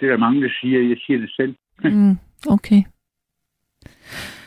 [0.00, 0.88] Det er der mange, der siger.
[0.88, 1.56] Jeg siger det selv.
[1.94, 2.16] Mm,
[2.48, 2.82] okay.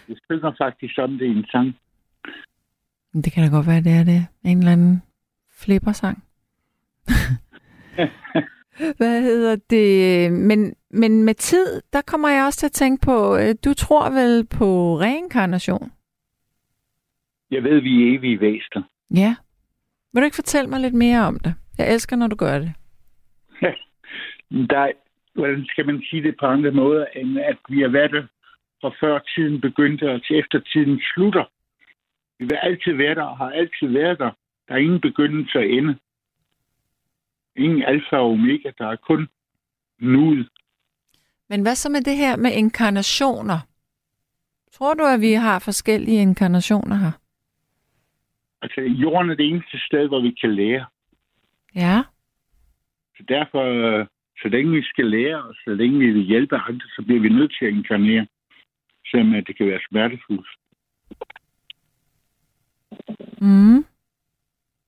[0.09, 1.75] Jeg synger faktisk om det i en sang.
[3.13, 4.27] Det kan da godt være, det er det.
[4.43, 5.01] En eller anden
[5.59, 6.23] flippersang.
[8.97, 10.31] Hvad hedder det?
[10.31, 14.09] Men, men med tid, der kommer jeg også til at tænke på, øh, du tror
[14.09, 15.91] vel på reinkarnation?
[17.51, 18.81] Jeg ved, vi er evige væster.
[19.15, 19.35] Ja.
[20.13, 21.55] Vil du ikke fortælle mig lidt mere om det?
[21.77, 22.73] Jeg elsker, når du gør det.
[24.71, 24.91] der, er,
[25.33, 28.23] hvordan skal man sige det på andre måder, end at vi har været der
[28.81, 31.45] fra før tiden begyndte og til efter tiden slutter.
[32.39, 34.31] Vi vil altid være der og har altid været der.
[34.67, 35.97] Der er ingen begyndelse og ende.
[37.55, 38.71] Ingen alfa og omega.
[38.77, 39.27] Der er kun
[39.99, 40.49] nuet.
[41.49, 43.59] Men hvad så med det her med inkarnationer?
[44.71, 47.11] Tror du, at vi har forskellige inkarnationer her?
[48.61, 50.85] Altså, jorden er det eneste sted, hvor vi kan lære.
[51.75, 52.03] Ja.
[53.17, 53.63] Så derfor,
[54.41, 57.29] så længe vi skal lære, og så længe vi vil hjælpe andre, så bliver vi
[57.29, 58.27] nødt til at inkarnere,
[59.11, 60.49] selvom det kan være smertefuldt.
[63.41, 63.85] Mm.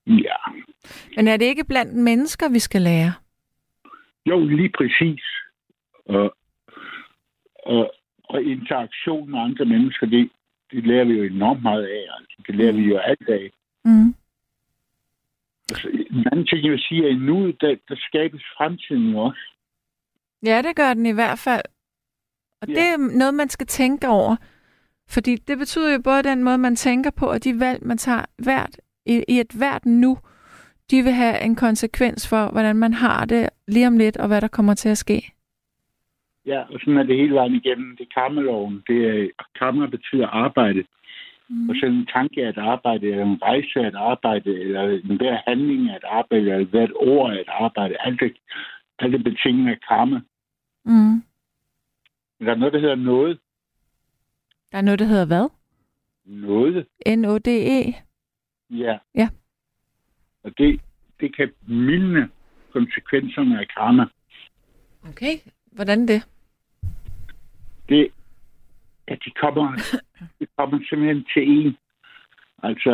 [0.07, 0.35] Ja.
[1.15, 3.13] Men er det ikke blandt mennesker, vi skal lære?
[4.25, 5.23] Jo, lige præcis.
[6.05, 6.35] Og,
[7.65, 7.93] og,
[8.23, 10.29] og interaktion med andre mennesker, det,
[10.71, 12.05] det lærer vi jo enormt meget af.
[12.19, 12.43] Altså.
[12.47, 13.51] Det lærer vi jo alt af.
[13.85, 14.15] Mm.
[15.69, 19.17] Altså, en anden ting, jeg vil sige, er, at nu der, der skabes fremtiden jo
[19.17, 19.41] også.
[20.45, 21.65] Ja, det gør den i hvert fald.
[22.61, 22.73] Og ja.
[22.73, 24.35] det er noget, man skal tænke over.
[25.09, 28.25] Fordi det betyder jo både den måde, man tænker på, og de valg, man tager
[28.37, 30.17] hvert, i, i et hvert nu,
[30.91, 34.41] de vil have en konsekvens for, hvordan man har det lige om lidt, og hvad
[34.41, 35.31] der kommer til at ske.
[36.45, 37.97] Ja, og sådan er det hele vejen igennem.
[37.97, 38.83] Det er karmeloven.
[38.87, 39.29] Det er,
[39.59, 40.83] karma betyder arbejde.
[41.51, 41.69] Mm.
[41.69, 45.17] Og så en tanke af et arbejde, eller en rejse af et arbejde, eller en
[45.17, 47.95] hver handling af et arbejde, eller hvert ord af et arbejde.
[47.99, 48.37] Alt det,
[48.99, 50.21] alt det betinget af karma.
[50.85, 51.23] Mm.
[52.39, 53.39] Men der er noget, der hedder noget.
[54.71, 55.49] Der er noget, der hedder hvad?
[56.25, 56.87] Noget.
[57.07, 57.95] N-O-D-E?
[58.69, 58.97] Ja.
[59.15, 59.29] Ja.
[60.43, 60.81] Og det,
[61.19, 62.29] det kan mildne
[62.73, 64.05] konsekvenserne af karma.
[65.09, 65.33] Okay.
[65.71, 66.27] Hvordan det?
[67.89, 68.11] Det,
[69.11, 69.67] at de kommer,
[70.39, 71.77] de kommer simpelthen til en.
[72.63, 72.93] Altså,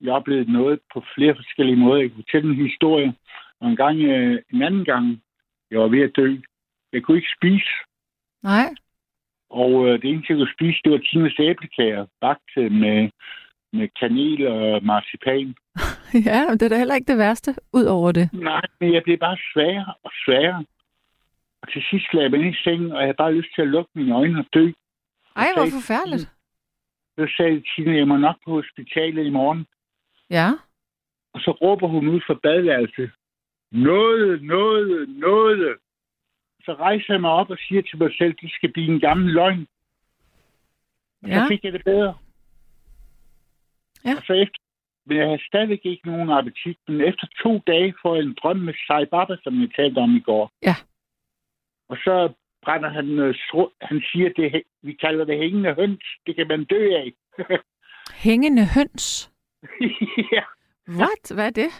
[0.00, 2.00] jeg oplevede noget på flere forskellige måder.
[2.00, 3.14] Jeg kan fortælle en historie.
[3.60, 5.22] Og en gang, øh, en anden gang,
[5.70, 6.36] jeg var ved at dø.
[6.92, 7.72] Jeg kunne ikke spise.
[8.42, 8.68] Nej.
[9.50, 13.10] Og øh, det eneste, jeg kunne spise, det var Tines æblekager, bagt med,
[13.72, 15.54] med kanel og marcipan.
[16.28, 18.26] ja, men det er da heller ikke det værste, ud over det.
[18.32, 20.64] Nej, men jeg blev bare sværere og sværere.
[21.62, 23.68] Og til sidst lagde jeg mig i sengen, og jeg havde bare lyst til at
[23.68, 24.70] lukke mine øjne og dø.
[25.36, 26.30] Ej, hvor forfærdeligt.
[27.18, 29.66] Så sagde Tine, jeg må nok på hospitalet i morgen.
[30.30, 30.48] Ja.
[31.32, 33.10] Og så råber hun ud fra badeværelset.
[33.72, 35.76] Noget, noget, noget.
[36.64, 39.32] Så rejser jeg mig op og siger til mig selv, det skal blive en gammel
[39.34, 39.66] løgn.
[41.22, 41.34] Og Ja.
[41.34, 42.14] så fik jeg det bedre.
[44.04, 44.14] Ja.
[44.16, 44.58] Og så efter,
[45.06, 46.78] men jeg har stadigvæk ikke nogen appetit.
[46.88, 50.16] Men efter to dage får jeg en drøm med Sai Baba, som jeg talte om
[50.16, 50.50] i går.
[50.62, 50.74] Ja.
[51.88, 52.32] Og så
[52.64, 53.34] brænder han, øh,
[53.80, 56.04] han siger, det, vi kalder det hængende høns.
[56.26, 57.12] Det kan man dø af.
[58.24, 59.32] Hængende høns.
[60.32, 60.42] ja.
[60.88, 61.24] What?
[61.34, 61.70] Hvad er det?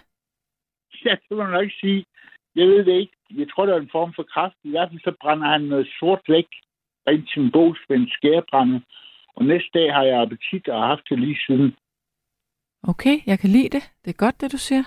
[1.04, 2.04] ja, det må man nok sige.
[2.54, 3.12] Jeg ved det ikke.
[3.30, 4.56] Jeg tror, det er en form for kraft.
[4.64, 6.46] I hvert fald så brænder han noget sort væk.
[7.08, 8.82] Rent symbolsk med en skærebrænde.
[9.36, 11.76] Og næste dag har jeg appetit og har haft det lige siden.
[12.88, 13.84] Okay, jeg kan lide det.
[14.04, 14.84] Det er godt, det du siger.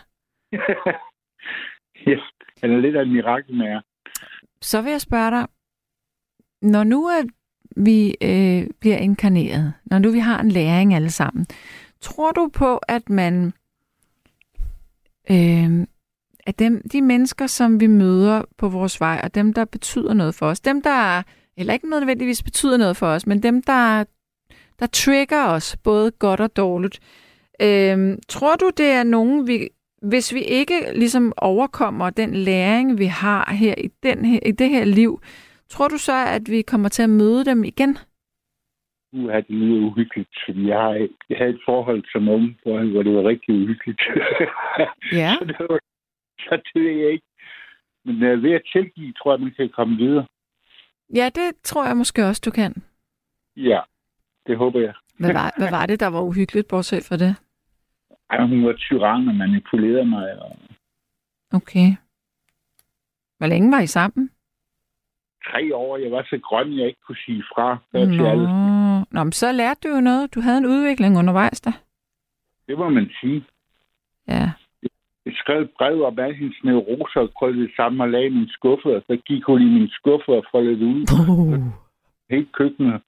[2.08, 2.20] ja,
[2.62, 3.82] han er lidt af en mirakelmager.
[4.62, 5.48] Så vil jeg spørge dig,
[6.62, 7.24] når nu er
[7.76, 11.46] vi øh, bliver inkarneret, når nu vi har en læring alle sammen,
[12.02, 13.54] tror du på, at man,
[15.32, 15.88] øh,
[16.46, 20.36] at dem, de mennesker, som vi møder på vores vej, og dem, der betyder noget
[20.36, 21.24] for os, dem, der,
[21.58, 24.04] eller ikke nødvendigvis betyder noget for os, men dem, der,
[24.80, 27.00] der trigger os, både godt og dårligt,
[27.62, 29.70] øh, tror du, det er nogen, vi,
[30.02, 34.70] hvis vi ikke ligesom overkommer den læring, vi har her i, den her, i det
[34.70, 35.22] her liv,
[35.70, 37.98] tror du så, at vi kommer til at møde dem igen?
[39.14, 43.14] Nu er det lige uhyggeligt, jeg, har, jeg havde et forhold som ung, hvor, det
[43.16, 44.02] var rigtig uhyggeligt.
[45.22, 45.32] Ja.
[45.40, 45.80] så, det var,
[46.40, 47.26] så det ved jeg ikke.
[48.06, 50.26] Men uh, ved at tilgive, tror jeg, man kan komme videre.
[51.16, 52.84] Ja, det tror jeg måske også, du kan.
[53.56, 53.80] Ja,
[54.48, 54.94] det håber jeg.
[55.20, 57.36] Hvad var, hvad var det, der var uhyggeligt, bortset fra det?
[58.30, 60.42] Ej, hun var tyran og manipulerede mig.
[60.42, 60.58] Og
[61.54, 61.90] Okay.
[63.38, 64.30] Hvor længe var I sammen?
[65.50, 67.78] Tre år, jeg var så grøn, jeg ikke kunne sige fra.
[67.92, 68.30] før til Nå.
[68.30, 68.48] alle.
[69.12, 70.36] Nå, men så lærte du jo noget.
[70.36, 71.72] Du havde en udvikling undervejs der.
[72.68, 73.44] Det må man sige.
[74.28, 74.52] Ja.
[75.26, 78.30] Jeg skrev et brev om alle hendes neuroser og krøllede det sammen og lagde i
[78.30, 81.04] min skuffe, og så gik hun i min skuffe og foldede det ud.
[81.30, 81.64] Uh.
[82.30, 83.02] Helt køkkenet.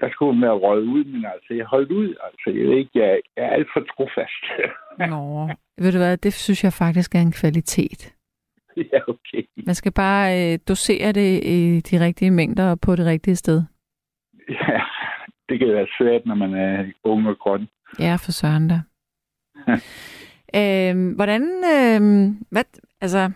[0.00, 2.08] Der skulle hun være røget ud, men altså, jeg holdt ud.
[2.26, 4.42] Altså, jeg ved ikke, jeg, jeg er alt for trofast.
[5.12, 5.48] Nå.
[5.78, 8.14] Ved du hvad, det synes jeg faktisk er en kvalitet.
[8.92, 9.42] ja, okay.
[9.66, 13.62] Man skal bare øh, dosere det i de rigtige mængder og på det rigtige sted.
[14.48, 14.80] Ja,
[15.48, 17.68] det kan være svært, når man er ung og grøn.
[17.98, 18.80] Ja, for søren da.
[20.60, 21.42] øhm, hvordan,
[21.74, 22.64] øhm, hvad,
[23.00, 23.30] altså,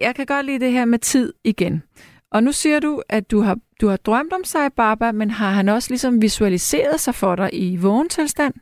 [0.00, 1.82] jeg kan godt lide det her med tid igen.
[2.30, 5.50] Og nu siger du, at du har, du har drømt om Sai Baba, men har
[5.50, 8.54] han også ligesom visualiseret sig for dig i vågen tilstand?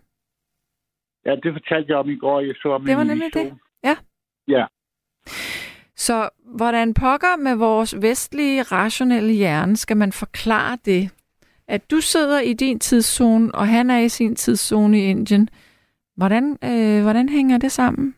[1.27, 2.41] Ja, det fortalte jeg om i går.
[2.41, 3.51] Jeg så om Det var nemlig vision.
[3.51, 3.59] det.
[3.85, 3.97] Ja.
[4.49, 4.65] Ja.
[5.97, 11.11] Så hvordan pokker med vores vestlige, rationelle hjerne skal man forklare det?
[11.69, 15.49] At du sidder i din tidszone, og han er i sin tidszone i Indien.
[16.17, 18.17] Hvordan, øh, hvordan hænger det sammen?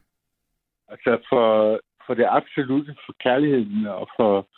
[0.89, 4.49] Altså for, for det absolute, for kærligheden og for,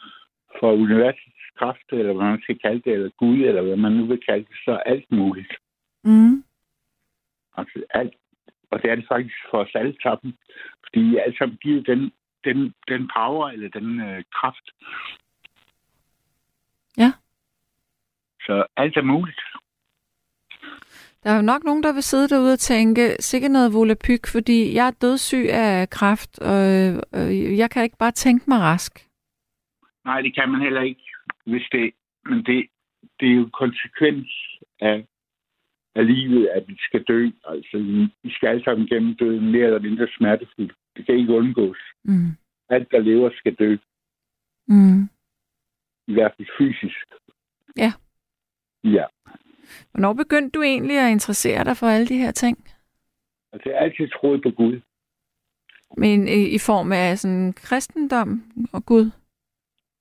[0.61, 4.07] for universets kraft, eller hvad man skal kalde det, eller Gud, eller hvad man nu
[4.07, 5.53] vil kalde det, så er alt muligt.
[6.05, 6.45] Mm.
[7.57, 8.15] Altså alt.
[8.71, 10.35] Og det er det faktisk for os alle sammen.
[10.85, 12.13] Fordi vi er alle sammen givet den,
[12.49, 14.67] den, den power, eller den øh, kraft.
[16.99, 17.11] Ja.
[18.47, 19.41] Så alt er muligt.
[21.23, 24.75] Der er jo nok nogen, der vil sidde derude og tænke, sikkert noget volapyk, fordi
[24.75, 26.63] jeg er dødssyg af kræft, og
[27.19, 28.93] øh, jeg kan ikke bare tænke mig rask.
[30.05, 31.03] Nej, det kan man heller ikke,
[31.47, 31.91] hvis det...
[32.25, 32.67] Men det,
[33.21, 34.29] det er jo en konsekvens
[34.81, 35.07] af,
[35.95, 37.31] af livet, at vi skal dø.
[37.45, 40.73] Altså, vi- vi skal alle sammen gennem døden mere eller mindre smertefuldt.
[40.97, 41.79] Det kan ikke undgås.
[42.05, 42.31] Mm.
[42.69, 43.77] Alt, der lever, skal dø.
[44.69, 45.03] Mm.
[46.07, 47.07] I hvert fald fysisk.
[47.77, 47.93] Ja.
[48.85, 49.05] Ja.
[49.91, 52.59] Hvornår begyndte du egentlig at interessere dig for alle de her ting?
[53.53, 54.81] Altså, jeg har altid troet på Gud.
[55.97, 58.43] Men i, i form af sådan kristendom
[58.73, 59.11] og Gud?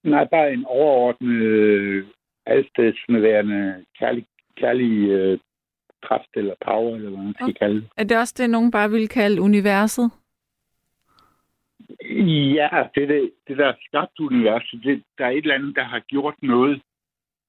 [0.03, 2.07] Nej, bare en overordnet, øh,
[2.45, 4.25] altstedsnærværende, kærlig,
[4.57, 5.39] kærlig øh,
[6.03, 7.53] kraft eller power, eller hvad man skal okay.
[7.53, 7.89] kalde det.
[7.97, 10.11] Er det også det, nogen bare ville kalde universet?
[12.55, 15.83] Ja, det, er det, det der skabt universet, det, der er et eller andet, der
[15.83, 16.81] har gjort noget.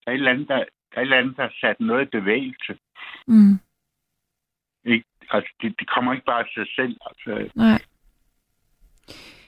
[0.04, 2.06] Der er et eller andet, der, der, er et eller andet, der har sat noget
[2.06, 2.78] i bevægelse.
[3.26, 3.58] Mm.
[4.84, 5.04] Ikke?
[5.30, 6.96] Altså, det, det kommer ikke bare af sig selv.
[7.06, 7.80] Altså, Nej.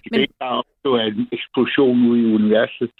[0.04, 2.90] det kan ikke bare opstå af en eksplosion ude i universet,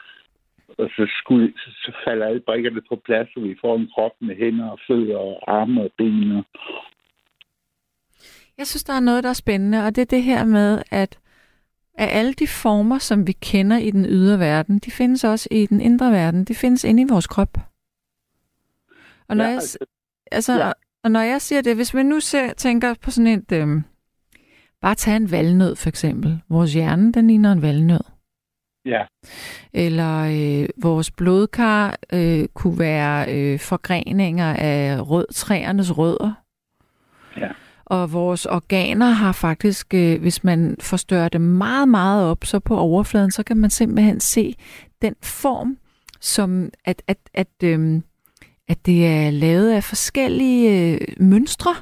[0.78, 4.12] og så, skulle, så, så falder alle brikkerne på plads, og vi får en krop
[4.20, 6.32] med hænder og fødder og arme og ben.
[6.32, 6.44] Og,
[8.58, 11.18] Jeg synes, der er noget, der er spændende, og det er det her med, at
[11.98, 15.66] af alle de former, som vi kender i den ydre verden, de findes også i
[15.66, 16.44] den indre verden.
[16.44, 17.58] De findes inde i vores krop.
[19.28, 19.78] Og når, Ja, jeg, altså,
[20.32, 20.72] altså, ja.
[21.04, 23.52] og når jeg siger det, hvis vi nu ser, tænker på sådan et...
[23.52, 23.84] Øhm,
[24.80, 26.40] bare tage en valnød, for eksempel.
[26.48, 28.00] Vores hjerne, den ligner en valnød.
[28.84, 29.06] ja,
[29.72, 36.32] Eller øh, vores blodkar øh, kunne være øh, forgreninger af rød, træernes rødder.
[37.36, 37.48] Ja.
[37.90, 42.76] Og vores organer har faktisk, øh, hvis man forstørrer det meget, meget op, så på
[42.76, 44.54] overfladen, så kan man simpelthen se
[45.02, 45.78] den form,
[46.20, 48.02] som at, at, at, øhm,
[48.68, 51.74] at det er lavet af forskellige øh, mønstre,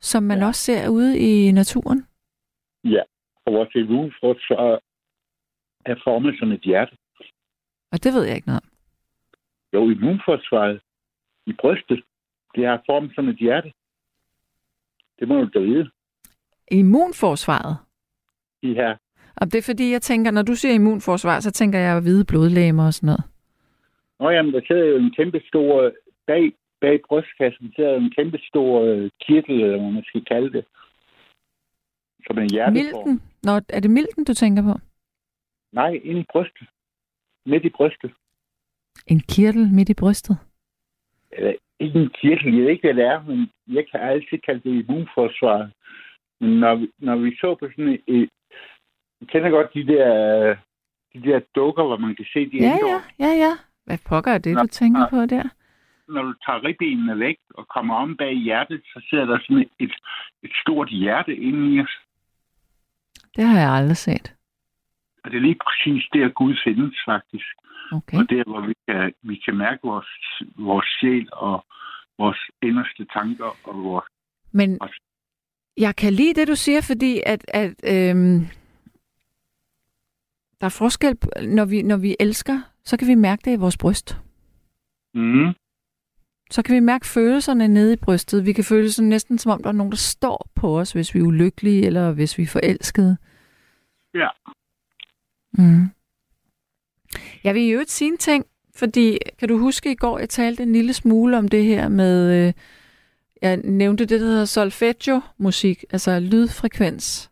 [0.00, 0.46] som man ja.
[0.46, 2.06] også ser ude i naturen.
[2.84, 3.02] Ja,
[3.46, 4.80] og vores immunforsvar
[5.84, 6.96] er formet som et hjerte.
[7.92, 8.70] Og det ved jeg ikke noget om.
[9.74, 10.80] Jo, immunforsvaret
[11.46, 12.02] i brystet,
[12.54, 13.72] det er formet som et hjerte.
[15.20, 15.90] Det må du vide.
[16.70, 17.76] Immunforsvaret?
[18.62, 18.94] Ja.
[19.36, 22.86] Og det er fordi, jeg tænker, når du siger immunforsvar, så tænker jeg hvide blodlægemer
[22.86, 23.24] og sådan noget.
[24.20, 25.92] Nå jamen, der sidder jo en kæmpe stor,
[26.26, 30.64] bag, bag brystkassen, sidder en kæmpe stor øh, kirtel, eller hvad man skal kalde det.
[32.26, 33.08] Som en hjerteform.
[33.08, 33.22] Milten?
[33.42, 34.80] Nå, er det milten, du tænker på?
[35.72, 36.68] Nej, inde i brystet.
[37.46, 38.12] Midt i brystet.
[39.06, 40.36] En kirtel midt i brystet?
[41.32, 44.60] Eller ikke en kirtel, jeg ved ikke, hvad det er, men jeg kan altid kalde
[44.60, 45.70] det immunforsvar.
[46.40, 48.28] Men når vi, når vi så på sådan et...
[49.20, 50.56] jeg kender godt de der,
[51.14, 53.52] de der dukker, hvor man kan se de Ja, ja, ja, ja.
[53.84, 55.06] Hvad pokker er det, Nå, du tænker nå.
[55.10, 55.48] på der?
[56.14, 59.70] når du tager ribbenene væk og kommer om bag hjertet, så sidder der sådan et,
[59.78, 59.94] et,
[60.42, 61.94] et stort hjerte inde i os.
[63.36, 64.34] Det har jeg aldrig set.
[65.24, 67.50] Og det er lige præcis der, Gud findes faktisk.
[67.92, 68.18] Okay.
[68.18, 70.06] Og der, hvor vi kan, vi kan mærke vores,
[70.58, 71.64] vores sjæl og
[72.18, 74.04] vores inderste tanker og vores...
[74.52, 74.78] Men
[75.76, 78.46] jeg kan lide det, du siger, fordi at, at øhm,
[80.60, 81.16] der er forskel,
[81.48, 84.18] når vi, når vi elsker, så kan vi mærke det i vores bryst.
[85.14, 85.54] Mm.
[86.50, 88.46] Så kan vi mærke følelserne nede i brystet.
[88.46, 91.14] Vi kan føle sådan næsten som om, der er nogen, der står på os, hvis
[91.14, 93.16] vi er ulykkelige, eller hvis vi er forelskede.
[94.14, 94.28] Ja.
[95.52, 95.99] Mm.
[97.44, 98.44] Jeg vil jo ikke sige en ting,
[98.76, 102.46] fordi kan du huske i går, jeg talte en lille smule om det her med,
[102.46, 102.52] øh,
[103.42, 107.30] jeg nævnte det, der hedder solfeggio-musik, altså lydfrekvens.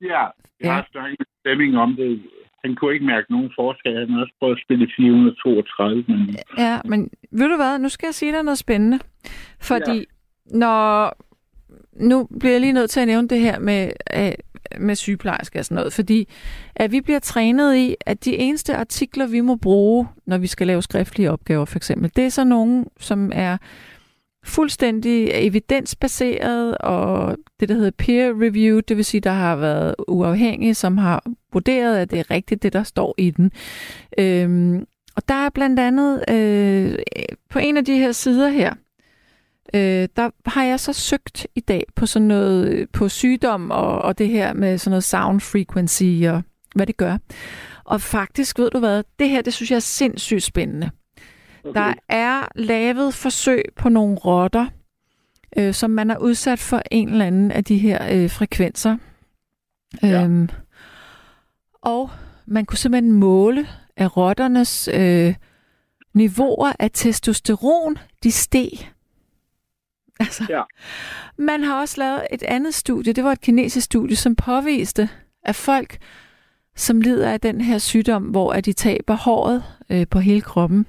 [0.00, 0.30] Ja, jeg
[0.64, 0.72] Ja.
[0.72, 2.22] har snakket med Flemming om det.
[2.64, 3.98] Han kunne ikke mærke nogen forskel.
[3.98, 8.06] Han har også prøvet at spille 432, men Ja, men ved du hvad, nu skal
[8.06, 8.98] jeg sige dig noget spændende.
[9.60, 10.04] Fordi ja.
[10.58, 11.16] når...
[11.96, 14.32] Nu bliver jeg lige nødt til at nævne det her med, øh,
[14.80, 16.28] med sygeplejersker og sådan noget, fordi
[16.76, 20.66] at vi bliver trænet i, at de eneste artikler, vi må bruge, når vi skal
[20.66, 23.56] lave skriftlige opgaver for eksempel, det er så nogen, som er
[24.44, 30.74] fuldstændig evidensbaseret og det, der hedder peer review, det vil sige, der har været uafhængige,
[30.74, 33.52] som har vurderet, at det er rigtigt, det der står i den.
[34.18, 34.86] Øhm,
[35.16, 36.98] og der er blandt andet øh,
[37.50, 38.74] på en af de her sider her,
[39.74, 44.02] øh, der har jeg så søgt i dag på sådan noget øh, på sygdom og,
[44.02, 46.42] og det her med sådan noget sound frequency og
[46.74, 47.18] hvad det gør.
[47.84, 50.90] Og faktisk, ved du hvad, det her, det synes jeg er sindssygt spændende.
[51.64, 51.80] Okay.
[51.80, 54.66] Der er lavet forsøg på nogle rotter,
[55.56, 58.96] øh, som man er udsat for en eller anden af de her øh, frekvenser.
[60.02, 60.24] Ja.
[60.24, 60.48] Øhm,
[61.82, 62.10] og
[62.46, 63.66] man kunne simpelthen måle,
[63.96, 65.34] at rotternes øh,
[66.14, 68.70] niveauer af testosteron, de steg.
[70.24, 70.62] Altså, ja.
[71.38, 75.08] man har også lavet et andet studie, det var et kinesisk studie, som påviste,
[75.44, 75.98] at folk,
[76.76, 80.86] som lider af den her sygdom, hvor at de taber håret øh, på hele kroppen,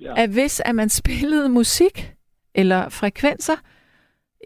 [0.00, 0.14] ja.
[0.16, 2.14] at hvis at man spillede musik
[2.54, 3.56] eller frekvenser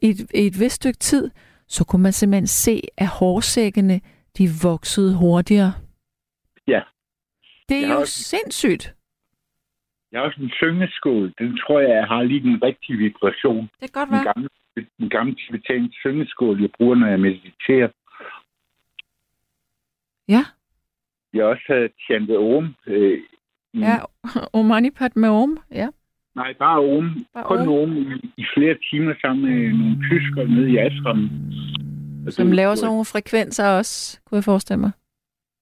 [0.03, 1.31] i et, i et vist stykke tid,
[1.69, 4.01] så kunne man simpelthen se, at hårsækkene
[4.39, 5.73] de voksede hurtigere.
[6.67, 6.81] Ja.
[7.69, 8.95] Det er jo også- sindssygt.
[10.13, 11.33] Jeg har også en syngeskål.
[11.39, 13.71] Den tror jeg, jeg har lige den rigtige vibration.
[13.81, 14.25] Det kan godt En være.
[14.25, 14.49] gammel,
[14.99, 17.89] en gammel tibetansk syngeskål, jeg bruger, når jeg mediterer.
[20.29, 20.43] Ja.
[21.33, 22.75] Jeg har også havde chantet om.
[22.87, 23.19] Øh,
[23.73, 23.97] i- Ja,
[24.53, 25.59] Omanipat med om.
[25.71, 25.89] Ja.
[26.35, 27.17] Nej, bare om.
[27.35, 27.97] Bare Kun om.
[27.97, 31.31] i, i flere timer sammen med nogle tyskere nede i Ashram.
[32.27, 34.91] Og Som laver sådan nogle frekvenser også, kunne jeg forestille mig.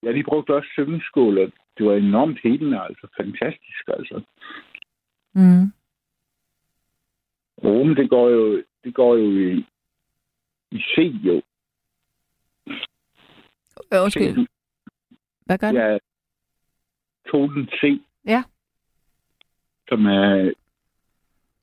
[0.03, 4.23] Ja, de brugte også syngeskål, og det var enormt helende, altså fantastisk, altså.
[5.35, 5.73] Mm.
[7.65, 9.67] Rom, det går jo, det går jo i,
[10.71, 11.43] i C, jo.
[13.93, 14.47] Øh, undskyld.
[15.47, 15.79] Hvad gør det?
[15.79, 15.99] Ja,
[17.31, 18.43] tonen C, Ja.
[19.89, 20.53] som er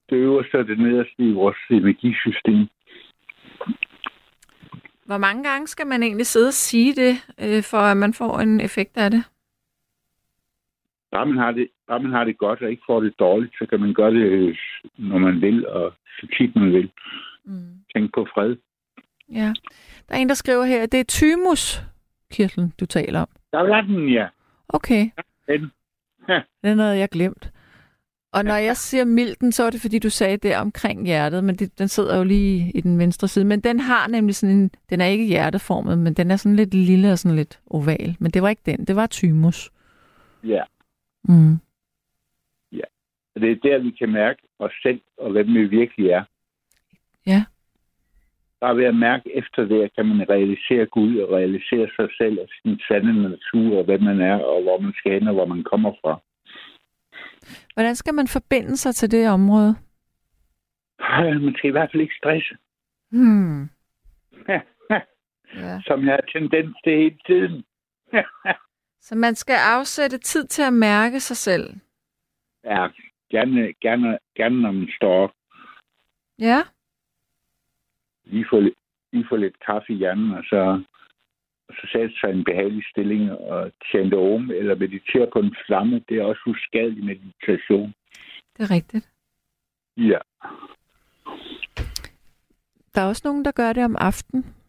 [0.09, 2.67] det øverste og det nederste i vores energisystem.
[5.05, 8.39] Hvor mange gange skal man egentlig sidde og sige det, øh, for at man får
[8.39, 9.23] en effekt af det?
[11.13, 13.65] Bare man, har det, bare man har det godt og ikke får det dårligt, så
[13.69, 14.57] kan man gøre det, øh,
[14.97, 16.91] når man vil, og så tit man vil.
[17.45, 17.77] Mm.
[17.95, 18.55] Tænk på fred.
[19.31, 19.53] Ja.
[20.09, 23.27] Der er en, der skriver her, at det er thymuskirtlen, du taler om.
[23.51, 24.27] Der var den, ja.
[24.69, 25.09] Okay.
[25.47, 25.71] Den.
[26.29, 26.41] Ja.
[26.63, 27.51] Den havde jeg glemt.
[28.33, 31.55] Og når jeg siger milten, så er det fordi, du sagde det omkring hjertet, men
[31.55, 33.45] det, den sidder jo lige i den venstre side.
[33.45, 36.73] Men den har nemlig sådan en, den er ikke hjerteformet, men den er sådan lidt
[36.73, 38.15] lille og sådan lidt oval.
[38.19, 39.71] Men det var ikke den, det var thymus.
[40.43, 40.61] Ja.
[41.23, 41.59] Mm.
[43.35, 46.23] Og det er der, vi kan mærke os selv, og hvem vi virkelig er.
[47.25, 47.45] Ja.
[48.59, 52.47] Bare ved at mærke efter det, kan man realisere Gud og realisere sig selv og
[52.61, 55.63] sin sande natur, og hvem man er, og hvor man skal hen, og hvor man
[55.63, 56.19] kommer fra.
[57.73, 59.75] Hvordan skal man forbinde sig til det område?
[60.99, 62.55] Man skal i hvert fald ikke stresse,
[63.11, 63.69] Hmm.
[65.55, 65.81] Ja.
[65.85, 67.63] som jeg har tendens til hele tiden.
[69.03, 71.75] Så man skal afsætte tid til at mærke sig selv.
[72.63, 72.87] ja,
[73.29, 75.33] gerne, gerne, gerne når man står.
[76.39, 76.59] Ja.
[78.23, 78.59] Lige få,
[79.11, 80.83] lige få lidt kaffe i hjernen, og så,
[81.69, 86.03] så sætte sig i en behagelig stilling og tjente om, eller meditere på en flamme.
[86.09, 87.93] Det er også uskadelig meditation.
[88.57, 89.09] Det er rigtigt.
[89.97, 90.19] Ja.
[92.95, 94.62] Der er også nogen, der gør det om aftenen.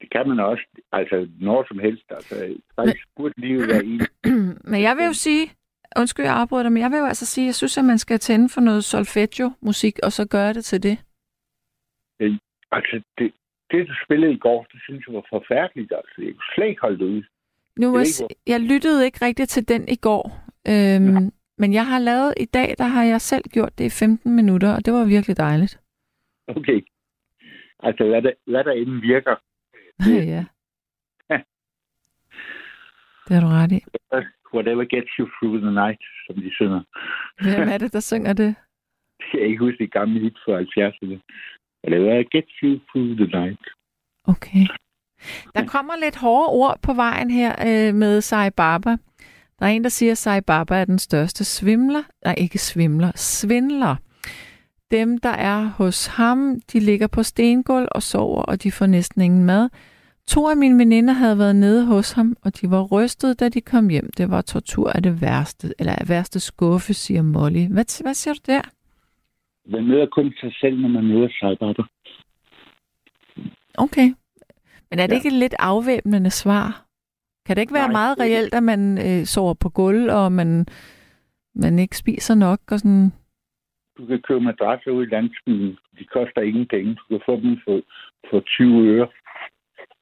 [0.00, 2.04] Det kan man også, altså når som helst.
[2.10, 4.00] Altså, faktisk burde livet være en.
[4.72, 5.50] men jeg vil jo sige,
[5.98, 8.18] undskyld, jeg afbryder dig, men jeg vil jo altså sige, jeg synes, at man skal
[8.18, 10.98] tænde for noget solfeggio-musik, og så gøre det til det.
[12.72, 13.32] Altså, det,
[13.70, 15.92] det, du spillede i går, det synes jeg var forfærdeligt.
[15.92, 17.22] Altså, jeg kunne slet ikke holde det ud.
[17.76, 20.24] Nu Jeg ikke, s- jeg lyttede ikke rigtigt til den i går,
[20.68, 24.36] øhm, men jeg har lavet i dag, der har jeg selv gjort det i 15
[24.36, 25.80] minutter, og det var virkelig dejligt.
[26.48, 26.80] Okay.
[27.82, 29.36] Altså, hvad der, hvad der end virker.
[30.06, 30.44] Ja.
[33.28, 33.80] Det har du ret i.
[34.54, 36.82] Whatever gets you through the night, som de synger.
[37.42, 38.54] Hvem er det, der synger det?
[39.20, 41.16] Jeg kan ikke huske det gamle hit fra 70'erne.
[41.84, 43.64] Whatever gets you through the night.
[44.24, 44.64] Okay.
[45.54, 48.90] Der kommer lidt hårde ord på vejen her øh, med Sai Baba.
[49.58, 52.02] Der er en, der siger, at Sai Baba er den største svimler.
[52.24, 53.96] Nej, ikke svimler, svindler.
[54.90, 59.20] Dem, der er hos ham, de ligger på stengulv og sover, og de får næsten
[59.22, 59.68] ingen mad.
[60.26, 63.60] To af mine veninder havde været nede hos ham, og de var rystet, da de
[63.60, 64.10] kom hjem.
[64.16, 67.66] Det var tortur af det værste, eller af værste skuffe, siger Molly.
[67.66, 68.60] Hvad, hvad siger du der?
[69.70, 71.86] Man møder kun sig selv, når man møder sig,
[73.78, 74.14] Okay.
[74.90, 75.16] Men er det Ja.
[75.16, 76.84] ikke et lidt afvæbnende svar?
[77.46, 80.66] Kan det ikke være Nej, meget reelt, at man øh, sover på gulv, og man,
[81.54, 82.60] man ikke spiser nok?
[82.70, 83.12] Og sådan?
[83.98, 85.78] Du kan købe madrasser ud i landsbyen.
[85.98, 86.94] De koster ingen penge.
[86.94, 87.80] Du kan få dem for,
[88.30, 89.08] for 20 øre.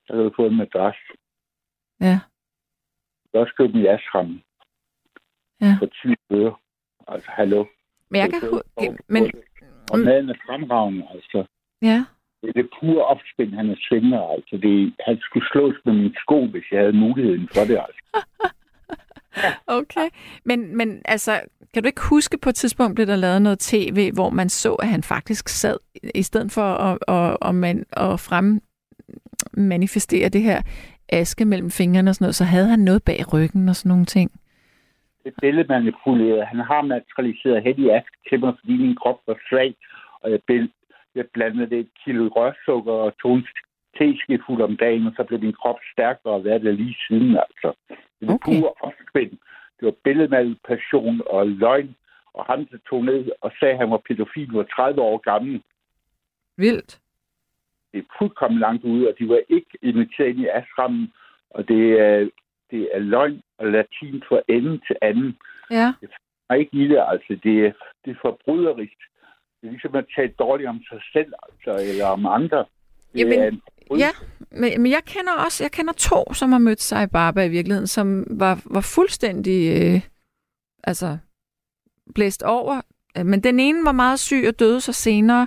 [0.06, 0.96] Så kan du få en madras.
[2.00, 2.18] Ja.
[3.22, 4.40] Du kan også købe dem i ashram.
[5.60, 5.76] Ja.
[5.80, 6.54] For 20 øre.
[7.08, 7.64] Altså, hallo.
[8.10, 8.62] Men jeg kan på
[9.08, 9.24] men.
[9.92, 11.44] Og maden er fremragende, altså.
[11.82, 12.04] ja.
[12.42, 14.56] Det er det pure opspind, han er svindler, altså.
[14.56, 18.02] Det, han skulle slås med min sko, hvis jeg havde muligheden for det, altså.
[19.80, 20.08] Okay.
[20.44, 21.40] Men, men altså,
[21.74, 24.74] kan du ikke huske på et tidspunkt, blev der lavet noget tv, hvor man så,
[24.74, 25.76] at han faktisk sad,
[26.14, 28.60] i stedet for at, at, at, man, at frem
[29.52, 30.62] manifestere det her
[31.08, 34.04] aske mellem fingrene og sådan noget, så havde han noget bag ryggen og sådan nogle
[34.04, 34.30] ting.
[35.24, 36.46] Det billede manipuleret.
[36.46, 39.74] Han har materialiseret hen i ask til mig, fordi min krop var svag,
[40.22, 40.72] og jeg, bil-
[41.14, 43.46] jeg blandede det et kilo rørsukker og tog en
[43.98, 47.72] teskefuld om dagen, og så blev min krop stærkere og været der lige siden, altså.
[48.20, 48.60] Det var Okay.
[48.60, 49.30] pure opspind.
[49.78, 51.94] Det var billedmanipulation og løgn,
[52.34, 55.62] og han tog ned og sagde, at han var pædofil, var 30 år gammel.
[56.56, 57.00] Vildt.
[57.92, 61.12] Det er fuldkommen langt ude, og de var ikke inviteret i ashrammen,
[61.50, 62.28] og det er,
[62.70, 65.38] det er løgn og latin fra ende til anden.
[65.70, 65.92] Ja.
[66.50, 67.38] er ikke i det, altså.
[67.42, 67.72] Det er,
[68.04, 68.98] det er forbryderisk.
[69.60, 72.58] Det er ligesom at tale dårligt om sig selv, altså, eller om andre.
[72.58, 74.06] Det Jamen, er en forbrydelse.
[74.06, 74.12] Ja,
[74.60, 77.48] men, men jeg kender også jeg kender to, som har mødt sig i Barba i
[77.48, 80.00] virkeligheden, som var, var fuldstændig øh,
[80.84, 81.18] altså
[82.14, 82.80] blæst over.
[83.18, 85.46] Øh, men den ene var meget syg og døde så senere,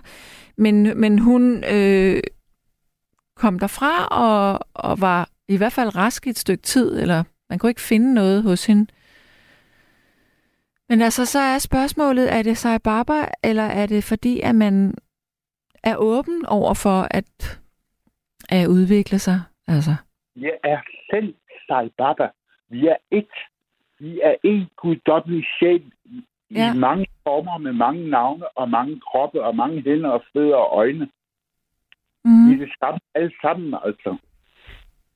[0.57, 2.21] men, men hun øh,
[3.35, 7.59] kom derfra og, og var i hvert fald rask i et stykke tid, eller man
[7.59, 8.91] kunne ikke finde noget hos hende.
[10.89, 14.93] Men altså, så er spørgsmålet, er det Sai Baba, eller er det fordi, at man
[15.83, 17.59] er åben over for at,
[18.51, 19.39] at udvikle sig?
[19.67, 19.91] Altså,
[20.35, 20.79] Jeg er
[21.11, 21.33] selv
[21.67, 22.27] Sai Baba.
[22.69, 23.27] Vi er et.
[23.99, 26.73] Vi er en guddommelig sjæl i Ja.
[26.73, 31.09] mange former med mange navne og mange kroppe og mange hænder og fødder og øjne.
[32.23, 34.17] Vi mm, er det samme alle sammen, altså.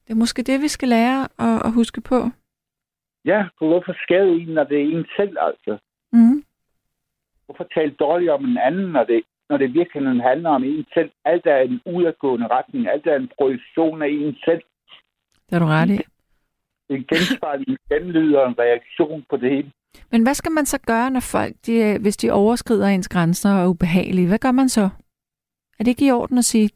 [0.08, 2.16] det er måske det, vi skal lære at, at huske på.
[3.26, 5.78] Ja, for hvorfor skade en, når det er en selv, altså?
[6.12, 6.44] Mm.
[7.46, 11.12] Hvorfor tale dårligt om en anden, når det, når det virkelig handler om en selv?
[11.26, 12.88] Alt er en udadgående retning.
[12.88, 14.62] Alt er en projektion af en selv.
[15.46, 16.00] Det har du ret i.
[16.90, 19.72] En genspejling, en genlyd og en reaktion på det hele.
[20.12, 23.62] Men hvad skal man så gøre, når folk, de, hvis de overskrider ens grænser og
[23.64, 24.28] er ubehagelige?
[24.28, 24.90] Hvad gør man så?
[25.80, 26.70] Er det ikke i orden at sige,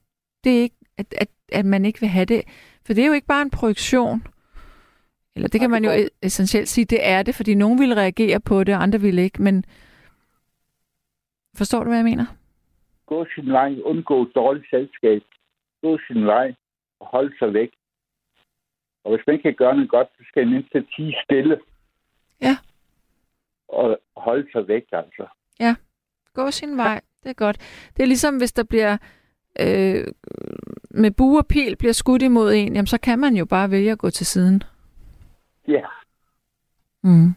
[0.44, 2.42] det er ikke, at, at, at man ikke vil have det?
[2.86, 4.24] For det er jo ikke bare en projektion.
[5.36, 5.92] Eller det kan man jo
[6.22, 9.42] essentielt sige, det er det, fordi nogen vil reagere på det, og andre vil ikke.
[9.42, 9.66] Men
[11.58, 12.26] forstår du, hvad jeg mener?
[13.08, 15.22] Gå sin vej, undgå dårligt selskab.
[15.82, 16.56] Gå sin vej
[17.00, 17.72] og holde sig væk.
[19.04, 21.60] Og hvis man ikke kan gøre noget godt, så skal man mindst tige stille.
[22.42, 22.58] Ja.
[23.68, 25.28] Og holde sig væk, altså.
[25.60, 25.76] Ja,
[26.34, 27.02] gå sin vej.
[27.24, 27.58] Det er godt.
[27.98, 28.98] Det er ligesom, hvis der bliver
[29.60, 30.08] øh,
[30.92, 33.92] med bue og pil bliver skudt imod en, jamen så kan man jo bare vælge
[33.92, 34.64] at gå til siden.
[35.68, 35.86] Ja.
[37.04, 37.34] Mm.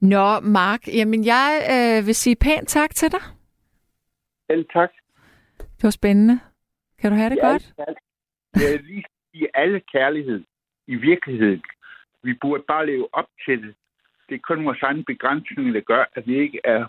[0.00, 3.35] Nå, Mark, jamen jeg øh, vil sige pænt tak til dig.
[4.50, 4.90] Selv tak.
[5.58, 6.40] Det var spændende.
[6.98, 7.74] Kan du have det Ja, godt?
[8.54, 10.44] Jeg vil lige sige alle kærlighed
[10.86, 11.62] i virkeligheden.
[12.22, 13.74] Vi burde bare leve op til det.
[14.28, 16.80] Det er kun vores egen begrænsning, der gør, at vi ikke er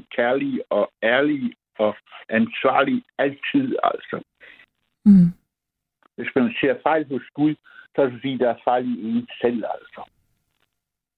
[0.00, 1.96] 100% kærlige og ærlige og
[2.28, 4.22] ansvarlige altid, altså.
[5.04, 5.28] Mm.
[6.16, 7.54] Hvis man ser fejl hos Gud,
[7.94, 10.10] så er det fordi, der er fejl i en selv, altså.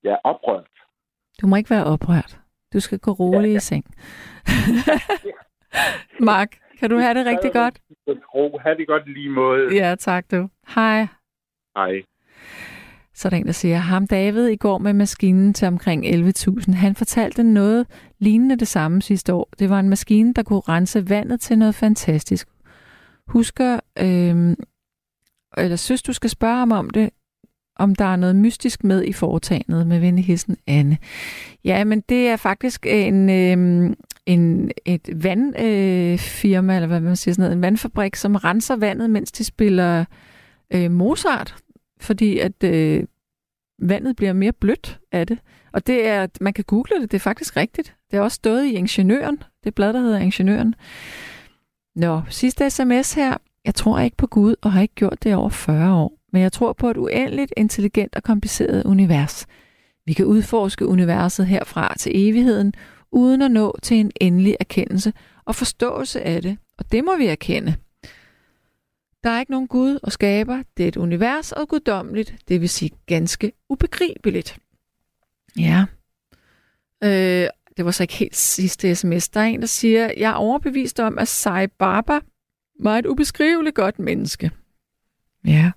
[0.03, 0.67] Jeg er oprørt.
[1.41, 2.41] Du må ikke være oprørt.
[2.73, 3.57] Du skal gå roligt ja, ja.
[3.57, 3.85] i seng.
[6.31, 6.49] Mark,
[6.81, 7.81] kan du have det rigtig godt?
[8.35, 9.75] Ro, ha' det godt lige måde.
[9.75, 10.49] Ja, tak du.
[10.75, 11.07] Hej.
[11.77, 12.03] Hej.
[13.15, 16.73] Så er der en, der siger, ham David i går med maskinen til omkring 11.000,
[16.75, 17.87] han fortalte noget
[18.19, 19.49] lignende det samme sidste år.
[19.59, 22.49] Det var en maskine, der kunne rense vandet til noget fantastisk.
[23.27, 24.57] Husker, øh,
[25.57, 27.11] eller synes du skal spørge ham om det,
[27.77, 30.99] om der er noget mystisk med i foretagendet med venligheden Anne.
[31.65, 33.97] Ja, men det er faktisk en, øh,
[34.27, 38.77] en, et vandfirma, øh, firma, eller hvad man siger sådan noget, en vandfabrik, som renser
[38.77, 40.05] vandet, mens de spiller
[40.75, 41.57] øh, Mozart,
[42.01, 43.05] fordi at øh,
[43.79, 45.39] vandet bliver mere blødt af det.
[45.73, 47.97] Og det er, man kan google det, det er faktisk rigtigt.
[48.11, 50.75] Det er også stået i Ingeniøren, det blad, der hedder Ingeniøren.
[51.97, 53.37] Nå, sidste sms her.
[53.65, 56.19] Jeg tror ikke på Gud, og har ikke gjort det i over 40 år.
[56.33, 59.47] Men jeg tror på et uendeligt, intelligent og kompliceret univers.
[60.07, 62.75] Vi kan udforske universet herfra til evigheden,
[63.15, 65.13] uden at nå til en endelig erkendelse
[65.45, 66.59] og forståelse af det.
[66.79, 67.77] Og det må vi erkende.
[69.25, 70.63] Der er ikke nogen Gud og skaber.
[70.77, 74.59] Det er et univers og guddommeligt, det vil sige ganske ubegribeligt.
[75.59, 75.85] Ja.
[77.05, 79.29] Øh, det var så ikke helt sidste sms.
[79.29, 82.21] Der er en, der siger, jeg er overbevist om, at Sai Baba
[82.81, 84.51] var et ubeskriveligt godt menneske.
[85.47, 85.73] Ja.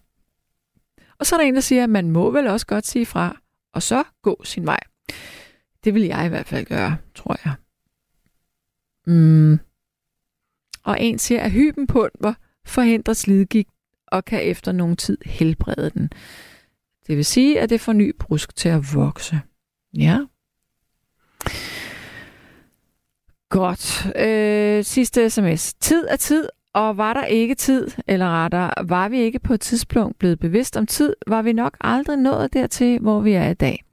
[1.20, 3.38] Og så er der en, der siger, at man må vel også godt sige fra,
[3.74, 4.80] og så gå sin vej.
[5.88, 7.54] Det vil jeg i hvert fald gøre, tror jeg.
[9.06, 9.60] Mm.
[10.84, 12.34] Og en siger, at hybenpulver
[12.66, 13.70] forhindrer slidgigt
[14.08, 16.10] og kan efter nogen tid helbrede den.
[17.08, 19.42] Det vil sige, at det får ny brusk til at vokse.
[19.94, 20.20] Ja.
[23.50, 24.08] Godt.
[24.16, 25.74] Øh, sidste sms.
[25.74, 29.62] Tid er tid, og var der ikke tid, eller rettere, var vi ikke på et
[29.62, 33.54] tidspunkt blevet bevidst om tid, var vi nok aldrig nået dertil, hvor vi er i
[33.54, 33.87] dag.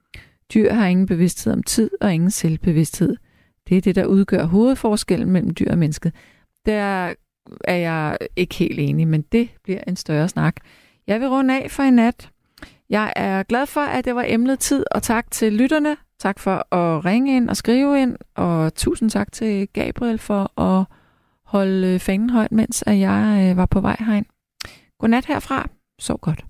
[0.54, 3.16] Dyr har ingen bevidsthed om tid og ingen selvbevidsthed.
[3.68, 6.12] Det er det, der udgør hovedforskellen mellem dyr og mennesket.
[6.66, 7.14] Der
[7.64, 10.56] er jeg ikke helt enig, men det bliver en større snak.
[11.06, 12.30] Jeg vil runde af for i nat.
[12.90, 15.96] Jeg er glad for, at det var emnet tid, og tak til lytterne.
[16.18, 20.84] Tak for at ringe ind og skrive ind, og tusind tak til Gabriel for at
[21.44, 24.26] holde fanen højt, mens jeg øh, var på vej herind.
[24.98, 25.68] Godnat herfra.
[25.98, 26.44] Sov godt.